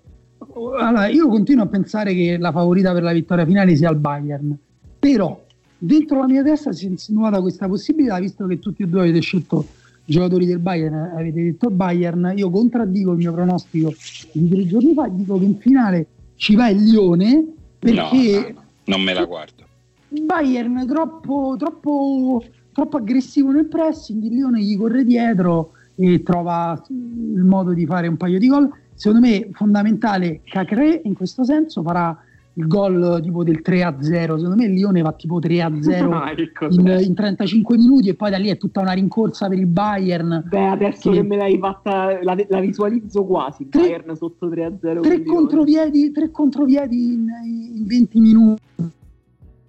allora, 0.79 1.07
io 1.07 1.27
continuo 1.27 1.63
a 1.63 1.67
pensare 1.67 2.13
che 2.13 2.37
la 2.37 2.51
favorita 2.51 2.91
per 2.93 3.03
la 3.03 3.13
vittoria 3.13 3.45
finale 3.45 3.75
sia 3.75 3.89
il 3.89 3.97
Bayern, 3.97 4.57
però 4.99 5.41
dentro 5.83 6.19
la 6.19 6.27
mia 6.27 6.43
testa 6.43 6.71
si 6.71 6.85
è 6.85 6.89
insinuata 6.89 7.41
questa 7.41 7.67
possibilità, 7.67 8.17
visto 8.19 8.45
che 8.45 8.59
tutti 8.59 8.83
e 8.83 8.87
due 8.87 9.01
avete 9.01 9.19
scelto 9.19 9.65
giocatori 10.05 10.45
del 10.45 10.59
Bayern, 10.59 11.11
avete 11.15 11.43
detto 11.43 11.69
Bayern, 11.69 12.33
io 12.35 12.49
contraddico 12.49 13.11
il 13.11 13.17
mio 13.17 13.33
pronostico 13.33 13.93
di 14.31 14.49
tre 14.49 14.65
giorni 14.65 14.93
fa, 14.93 15.07
dico 15.09 15.37
che 15.37 15.45
in 15.45 15.57
finale 15.57 16.07
ci 16.35 16.55
va 16.55 16.69
il 16.69 16.83
Lione 16.83 17.45
perché... 17.79 18.53
No, 18.53 18.61
no, 18.61 18.61
non 18.85 19.01
me 19.01 19.13
la 19.13 19.25
guardo. 19.25 19.63
Bayern 20.07 20.85
troppo, 20.87 21.55
troppo, 21.57 22.43
troppo 22.71 22.97
aggressivo 22.97 23.51
nel 23.51 23.65
pressing, 23.65 24.23
il 24.23 24.33
Lione 24.33 24.61
gli 24.61 24.77
corre 24.77 25.03
dietro 25.03 25.71
e 25.95 26.23
trova 26.23 26.81
il 26.89 27.43
modo 27.43 27.73
di 27.73 27.85
fare 27.85 28.07
un 28.07 28.17
paio 28.17 28.39
di 28.39 28.47
gol 28.47 28.69
secondo 28.95 29.27
me 29.27 29.49
fondamentale 29.51 30.41
Cacré 30.43 31.01
in 31.03 31.13
questo 31.13 31.43
senso 31.43 31.83
farà 31.83 32.17
il 32.55 32.67
gol 32.67 33.19
tipo 33.21 33.43
del 33.43 33.61
3 33.61 33.97
0 33.99 34.37
secondo 34.37 34.55
me 34.55 34.65
il 34.65 34.73
Lione 34.73 35.01
va 35.01 35.11
tipo 35.13 35.39
3 35.39 35.71
0 35.81 36.11
ah, 36.13 36.31
in, 36.69 37.01
in, 37.05 37.13
35 37.15 37.77
minuti 37.77 38.09
e 38.09 38.13
poi 38.13 38.29
da 38.29 38.37
lì 38.37 38.49
è 38.49 38.57
tutta 38.57 38.81
una 38.81 38.91
rincorsa 38.91 39.47
per 39.47 39.57
il 39.57 39.65
Bayern 39.65 40.43
beh 40.47 40.67
adesso 40.67 41.09
che, 41.09 41.17
che 41.17 41.23
me 41.23 41.37
l'hai 41.37 41.57
fatta 41.57 42.19
la, 42.21 42.37
la 42.47 42.59
visualizzo 42.59 43.23
quasi 43.25 43.69
tre, 43.69 43.81
Bayern 43.81 44.15
sotto 44.15 44.49
3 44.49 44.77
0 44.79 45.01
tre 45.01 45.23
contropiedi, 45.23 46.11
tre 46.11 46.29
contropiedi 46.29 47.13
in, 47.13 47.27
in 47.75 47.85
20 47.87 48.19
minuti 48.19 48.61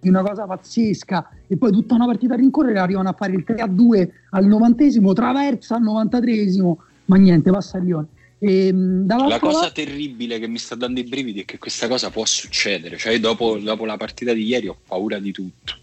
una 0.09 0.23
cosa 0.23 0.45
pazzesca. 0.45 1.31
E 1.47 1.57
poi 1.57 1.73
tutta 1.73 1.95
una 1.95 2.07
partita 2.07 2.35
a 2.35 2.37
rincorrere 2.37 2.79
arrivano 2.79 3.09
a 3.09 3.15
fare 3.15 3.33
il 3.33 3.45
3 3.45 3.65
2 3.71 4.13
al 4.31 4.45
novantesimo 4.45 5.13
traversa 5.13 5.77
al 5.77 5.83
93 5.83 6.77
ma 7.07 7.17
niente 7.17 7.51
passa 7.51 7.79
il 7.79 7.85
Lione 7.85 8.07
e, 8.45 8.67
ehm, 8.67 9.07
la 9.07 9.39
cosa 9.39 9.61
parte... 9.61 9.85
terribile 9.85 10.39
che 10.39 10.47
mi 10.47 10.59
sta 10.59 10.75
dando 10.75 11.01
i 11.01 11.05
brividi 11.05 11.41
è 11.41 11.45
che 11.47 11.59
questa 11.59 11.89
cosa 11.89 12.11
può 12.11 12.27
succedere, 12.27 12.99
cioè 12.99 13.19
dopo, 13.19 13.57
dopo 13.57 13.87
la 13.87 13.97
partita 13.97 14.35
di 14.35 14.45
ieri 14.45 14.69
ho 14.69 14.77
paura 14.87 15.19
di 15.19 15.33
tutto. 15.33 15.75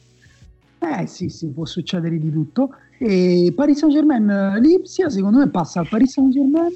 Eh 0.77 1.07
sì, 1.07 1.29
sì, 1.29 1.47
può 1.47 1.65
succedere 1.65 2.19
di 2.19 2.31
tutto. 2.31 2.75
E 2.99 3.51
Paris 3.55 3.79
Saint 3.79 3.93
Germain 3.93 4.59
Lipsia, 4.61 5.09
secondo 5.09 5.39
me 5.39 5.49
passa 5.49 5.79
al 5.79 5.87
Paris 5.87 6.11
Saint 6.11 6.31
Germain 6.31 6.71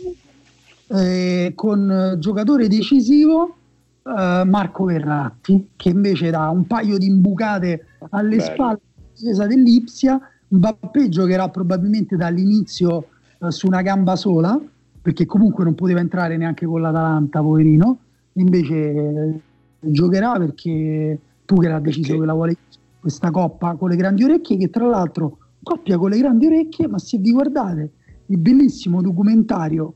eh, 0.88 1.52
con 1.54 2.16
giocatore 2.20 2.68
decisivo 2.68 3.56
eh, 4.04 4.44
Marco 4.46 4.86
Verratti, 4.86 5.70
che 5.76 5.90
invece 5.90 6.32
dà 6.32 6.50
un 6.50 6.66
paio 6.66 6.98
di 6.98 7.06
imbucate 7.06 7.86
alle 8.10 8.38
Bello. 8.38 8.52
spalle 8.52 8.80
difesa 9.14 9.46
dell'Ipsia. 9.46 10.20
Mbappé 10.48 11.10
giocherà 11.10 11.50
probabilmente 11.50 12.16
dall'inizio 12.16 13.08
eh, 13.40 13.52
su 13.52 13.68
una 13.68 13.82
gamba 13.82 14.16
sola, 14.16 14.60
perché 15.06 15.28
comunque 15.28 15.64
non 15.64 15.76
poteva 15.76 16.00
entrare 16.00 16.36
neanche 16.36 16.66
con 16.66 16.82
l'Atalanta, 16.82 17.40
poverino. 17.40 18.00
Invece 18.34 18.74
eh, 18.74 19.40
giocherà 19.80 20.36
perché 20.40 21.20
Tuchel 21.46 21.74
ha 21.74 21.80
deciso 21.80 22.08
okay. 22.08 22.20
che 22.22 22.26
la 22.26 22.34
vuole 22.34 22.58
questa 23.00 23.30
coppa 23.30 23.76
con 23.76 23.90
le 23.90 23.98
grandi 23.98 24.24
orecchie, 24.24 24.58
che 24.58 24.72
tra 24.72 24.88
l'altro 24.88 25.38
coppia 25.62 26.00
con 26.00 26.10
le 26.10 26.18
grandi 26.18 26.48
orecchie, 26.48 26.88
ma 26.88 26.98
se 26.98 27.20
vi 27.20 27.32
guardate 27.32 27.92
il 28.26 28.40
bellissimo 28.40 29.04
documentario 29.04 29.94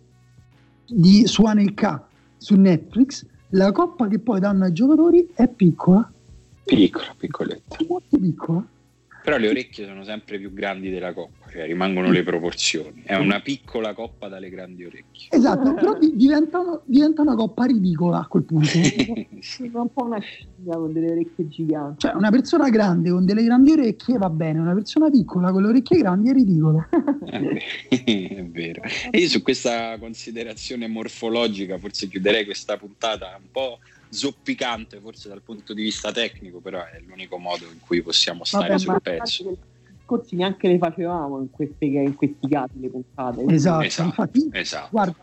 di 0.86 1.26
Suane 1.26 1.74
K 1.74 2.02
su 2.38 2.54
Netflix, 2.54 3.26
la 3.54 3.72
coppa 3.72 4.08
che 4.08 4.20
poi 4.20 4.40
danno 4.40 4.66
ai 4.66 4.74
giocatori 4.74 5.28
è 5.34 5.48
piccola. 5.48 6.08
Piccola, 6.66 7.16
piccoletta. 7.18 7.78
Molto 7.88 8.16
piccola. 8.16 8.64
Però 9.24 9.38
le 9.38 9.50
orecchie 9.50 9.86
sono 9.86 10.04
sempre 10.04 10.40
più 10.40 10.54
grandi 10.54 10.90
della 10.90 11.14
coppa, 11.14 11.50
cioè 11.52 11.66
rimangono 11.66 12.10
le 12.12 12.24
proporzioni. 12.24 13.04
È 13.06 13.16
una 13.16 13.42
piccola 13.42 13.94
coppa 13.94 14.28
dalle 14.28 14.50
grandi 14.50 14.86
orecchie. 14.86 15.28
Esatto, 15.30 15.74
però 15.74 15.98
diventa, 16.00 16.82
diventa 16.86 17.22
una 17.22 17.36
coppa 17.36 17.66
ridicola 17.66 18.20
a 18.20 18.28
quel 18.28 18.44
punto. 18.44 18.70
Sembra 19.40 19.82
un 19.82 19.94
po' 19.94 20.06
una 20.06 20.20
scimmia 20.20 20.76
con 20.76 20.94
delle 20.94 21.12
orecchie 21.12 21.48
giganti. 21.48 22.00
Cioè, 22.00 22.16
una 22.16 22.32
persona 22.32 22.70
grande 22.70 23.10
con 23.12 23.26
delle 23.26 23.44
grandi 23.44 23.72
orecchie 23.72 24.18
va 24.18 24.30
bene, 24.30 24.60
una 24.60 24.74
persona 24.74 25.10
piccola 25.10 25.52
con 25.52 25.64
le 25.64 25.70
orecchie 25.70 25.98
grandi 25.98 26.30
è 26.30 26.34
ridicolo. 26.34 26.88
è 28.00 28.44
vero. 28.46 28.82
E 29.12 29.18
io 29.20 29.28
su 29.28 29.42
questa 29.42 29.98
considerazione 30.00 30.88
morfologica 30.88 31.78
forse 31.78 32.08
chiuderei 32.08 32.46
questa 32.46 32.78
puntata 32.78 33.38
un 33.40 33.52
po' 33.52 33.80
zoppicante 34.10 35.00
forse 35.00 35.30
dal 35.30 35.42
punto 35.42 35.74
di 35.74 35.84
vista 35.84 36.12
tecnico, 36.12 36.60
però 36.60 36.80
è 36.80 37.00
l'unico 37.06 37.38
modo 37.38 37.66
in 37.66 37.80
cui 37.80 38.02
possiamo 38.02 38.44
stare 38.44 38.70
Vabbè, 38.70 38.80
sul 38.80 39.02
pezzo. 39.02 39.58
Discorsi 39.90 40.36
neanche 40.36 40.68
le 40.68 40.78
facevamo 40.78 41.40
in, 41.40 41.50
queste, 41.52 41.86
in 41.86 42.16
questi 42.16 42.48
casi 42.48 42.80
le 42.80 42.90
puntate. 42.90 43.44
Esatto, 43.48 43.84
esatto, 43.84 44.08
infatti, 44.08 44.50
esatto. 44.52 44.88
guarda, 44.92 45.16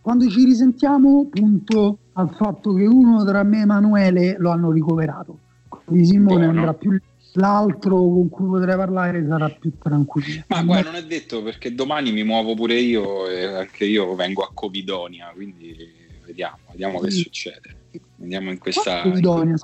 quando 0.00 0.28
ci 0.28 0.44
risentiamo, 0.44 1.28
punto 1.28 1.98
al 2.12 2.34
fatto 2.34 2.72
che 2.74 2.86
uno 2.86 3.24
tra 3.24 3.42
me 3.42 3.58
e 3.58 3.60
Emanuele 3.62 4.36
lo 4.38 4.50
hanno 4.50 4.70
ricoverato. 4.70 5.38
Quindi 5.84 6.06
Simone 6.06 6.44
Buono. 6.44 6.58
andrà 6.58 6.74
più 6.74 6.98
l'altro 7.32 7.96
con 7.96 8.28
cui 8.28 8.46
potrei 8.46 8.76
parlare 8.76 9.26
sarà 9.26 9.48
più 9.50 9.72
tranquillo. 9.78 10.44
Ma 10.48 10.62
guarda, 10.62 10.90
non 10.90 11.00
è 11.00 11.04
detto 11.04 11.42
perché 11.42 11.74
domani 11.74 12.12
mi 12.12 12.24
muovo 12.24 12.54
pure 12.54 12.78
io 12.78 13.28
e 13.28 13.44
anche 13.44 13.84
io 13.84 14.14
vengo 14.14 14.42
a 14.42 14.50
Covidonia, 14.52 15.30
quindi 15.34 15.76
vediamo, 16.24 16.58
vediamo 16.70 17.00
che 17.00 17.10
succede. 17.10 17.77
Andiamo 18.20 18.50
in 18.50 18.58
questa... 18.58 19.02
Covidonia. 19.02 19.56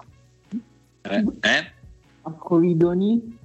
Eh? 1.03 1.25
eh? 1.41 1.73
A 2.23 2.31
Covidoni? 2.33 3.39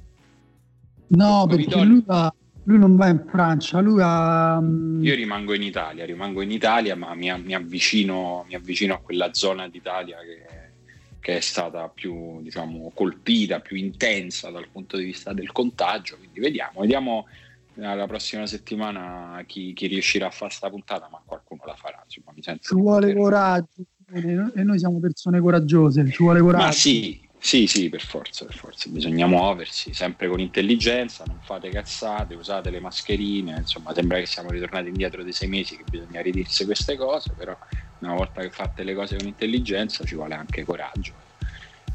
No, 1.08 1.46
perché 1.48 1.84
lui, 1.84 2.02
va, 2.06 2.34
lui, 2.64 2.78
non 2.78 2.96
va 2.96 3.08
in 3.08 3.26
Francia, 3.30 3.80
lui 3.80 3.98
va... 3.98 4.58
Um... 4.62 5.04
Io 5.04 5.16
rimango 5.16 5.54
in 5.54 5.64
Italia, 5.64 6.06
rimango 6.06 6.42
in 6.42 6.52
Italia, 6.52 6.96
ma 6.96 7.14
mi, 7.16 7.32
mi, 7.42 7.54
avvicino, 7.54 8.46
mi 8.48 8.56
avvicino, 8.56 8.94
a 8.94 9.00
quella 9.00 9.34
zona 9.34 9.68
d'Italia 9.68 10.18
che, 10.20 10.46
che 11.20 11.38
è 11.38 11.42
stata 11.42 11.90
più 11.90 12.42
diciamo, 12.42 12.92
colpita, 12.94 13.60
più 13.60 13.76
intensa 13.76 14.52
dal 14.52 14.70
punto 14.72 14.98
di 14.98 15.04
vista 15.04 15.34
del 15.34 15.52
contagio. 15.52 16.18
Quindi 16.18 16.40
vediamo, 16.40 16.82
vediamo 16.82 17.28
la 17.74 18.08
prossima 18.08 18.46
settimana 18.46 19.44
chi, 19.46 19.74
chi 19.74 19.88
riuscirà 19.88 20.28
a 20.28 20.32
fare 20.32 20.48
questa 20.48 20.70
puntata, 20.70 21.10
ma 21.12 21.22
qualcuno 21.26 21.64
la 21.66 21.76
farà. 21.76 22.02
Insomma, 22.04 22.32
mi 22.36 22.44
sento 22.44 22.68
ci 22.68 22.76
vuole 22.76 23.14
coraggio 23.16 23.84
e 24.12 24.64
noi 24.64 24.80
siamo 24.80 25.00
persone 25.00 25.40
coraggiose, 25.40 26.10
ci 26.10 26.24
vuole 26.24 26.40
coraggio. 26.40 26.66
Ma 26.66 26.72
sì, 26.72 27.20
sì, 27.38 27.68
sì, 27.68 27.90
per 27.90 28.02
forza, 28.02 28.46
per 28.46 28.56
forza, 28.56 28.90
bisogna 28.90 29.28
muoversi 29.28 29.94
sempre 29.94 30.28
con 30.28 30.40
intelligenza, 30.40 31.24
non 31.26 31.40
fate 31.42 31.70
cazzate, 31.70 32.36
usate 32.36 32.70
le 32.70 32.80
mascherine, 32.80 33.56
insomma 33.58 33.94
sembra 33.94 34.20
che 34.20 34.26
siamo 34.26 34.50
ritornati 34.50 34.88
indietro 34.88 35.24
dei 35.24 35.34
sei 35.34 35.48
mesi 35.48 35.78
che 35.78 35.84
bisogna 35.90 36.22
ridirsi 36.22 36.66
queste 36.66 36.98
cose, 36.98 37.34
però 37.36 37.58
una 38.00 38.16
volta 38.16 38.42
che 38.42 38.50
fate 38.50 38.84
le 38.84 38.94
cose 38.94 39.16
con 39.16 39.28
intelligenza 39.28 40.04
ci 40.04 40.16
vuole 40.16 40.34
anche 40.34 40.64
coraggio 40.64 41.14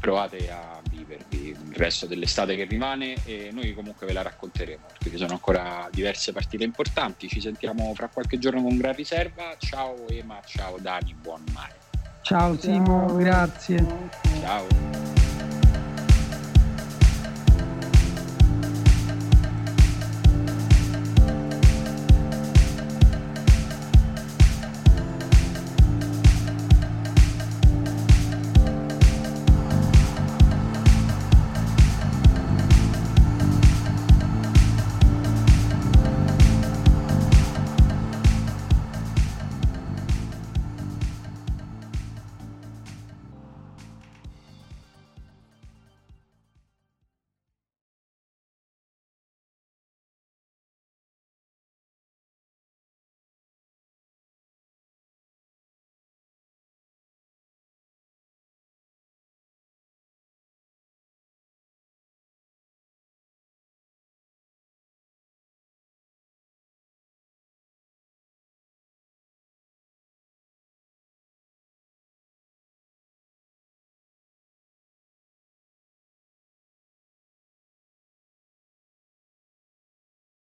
provate 0.05 0.51
a 0.51 0.79
vivervi 0.87 1.47
il 1.47 1.73
resto 1.73 2.05
dell'estate 2.05 2.55
che 2.55 2.65
rimane 2.65 3.15
e 3.25 3.49
noi 3.51 3.73
comunque 3.73 4.05
ve 4.05 4.13
la 4.13 4.21
racconteremo 4.21 4.85
perché 4.87 5.09
ci 5.09 5.17
sono 5.17 5.33
ancora 5.33 5.89
diverse 5.91 6.31
partite 6.31 6.63
importanti. 6.63 7.27
Ci 7.27 7.41
sentiamo 7.41 7.91
fra 7.95 8.09
qualche 8.09 8.37
giorno 8.37 8.61
con 8.61 8.77
gran 8.77 8.93
riserva. 8.93 9.55
Ciao 9.57 10.07
Ema, 10.09 10.39
ciao 10.45 10.77
Dani, 10.77 11.15
buon 11.15 11.43
mare. 11.53 11.84
Ciao 12.25 12.57
Simo, 12.59 13.05
grazie. 13.17 13.85
Ciao. 14.41 15.14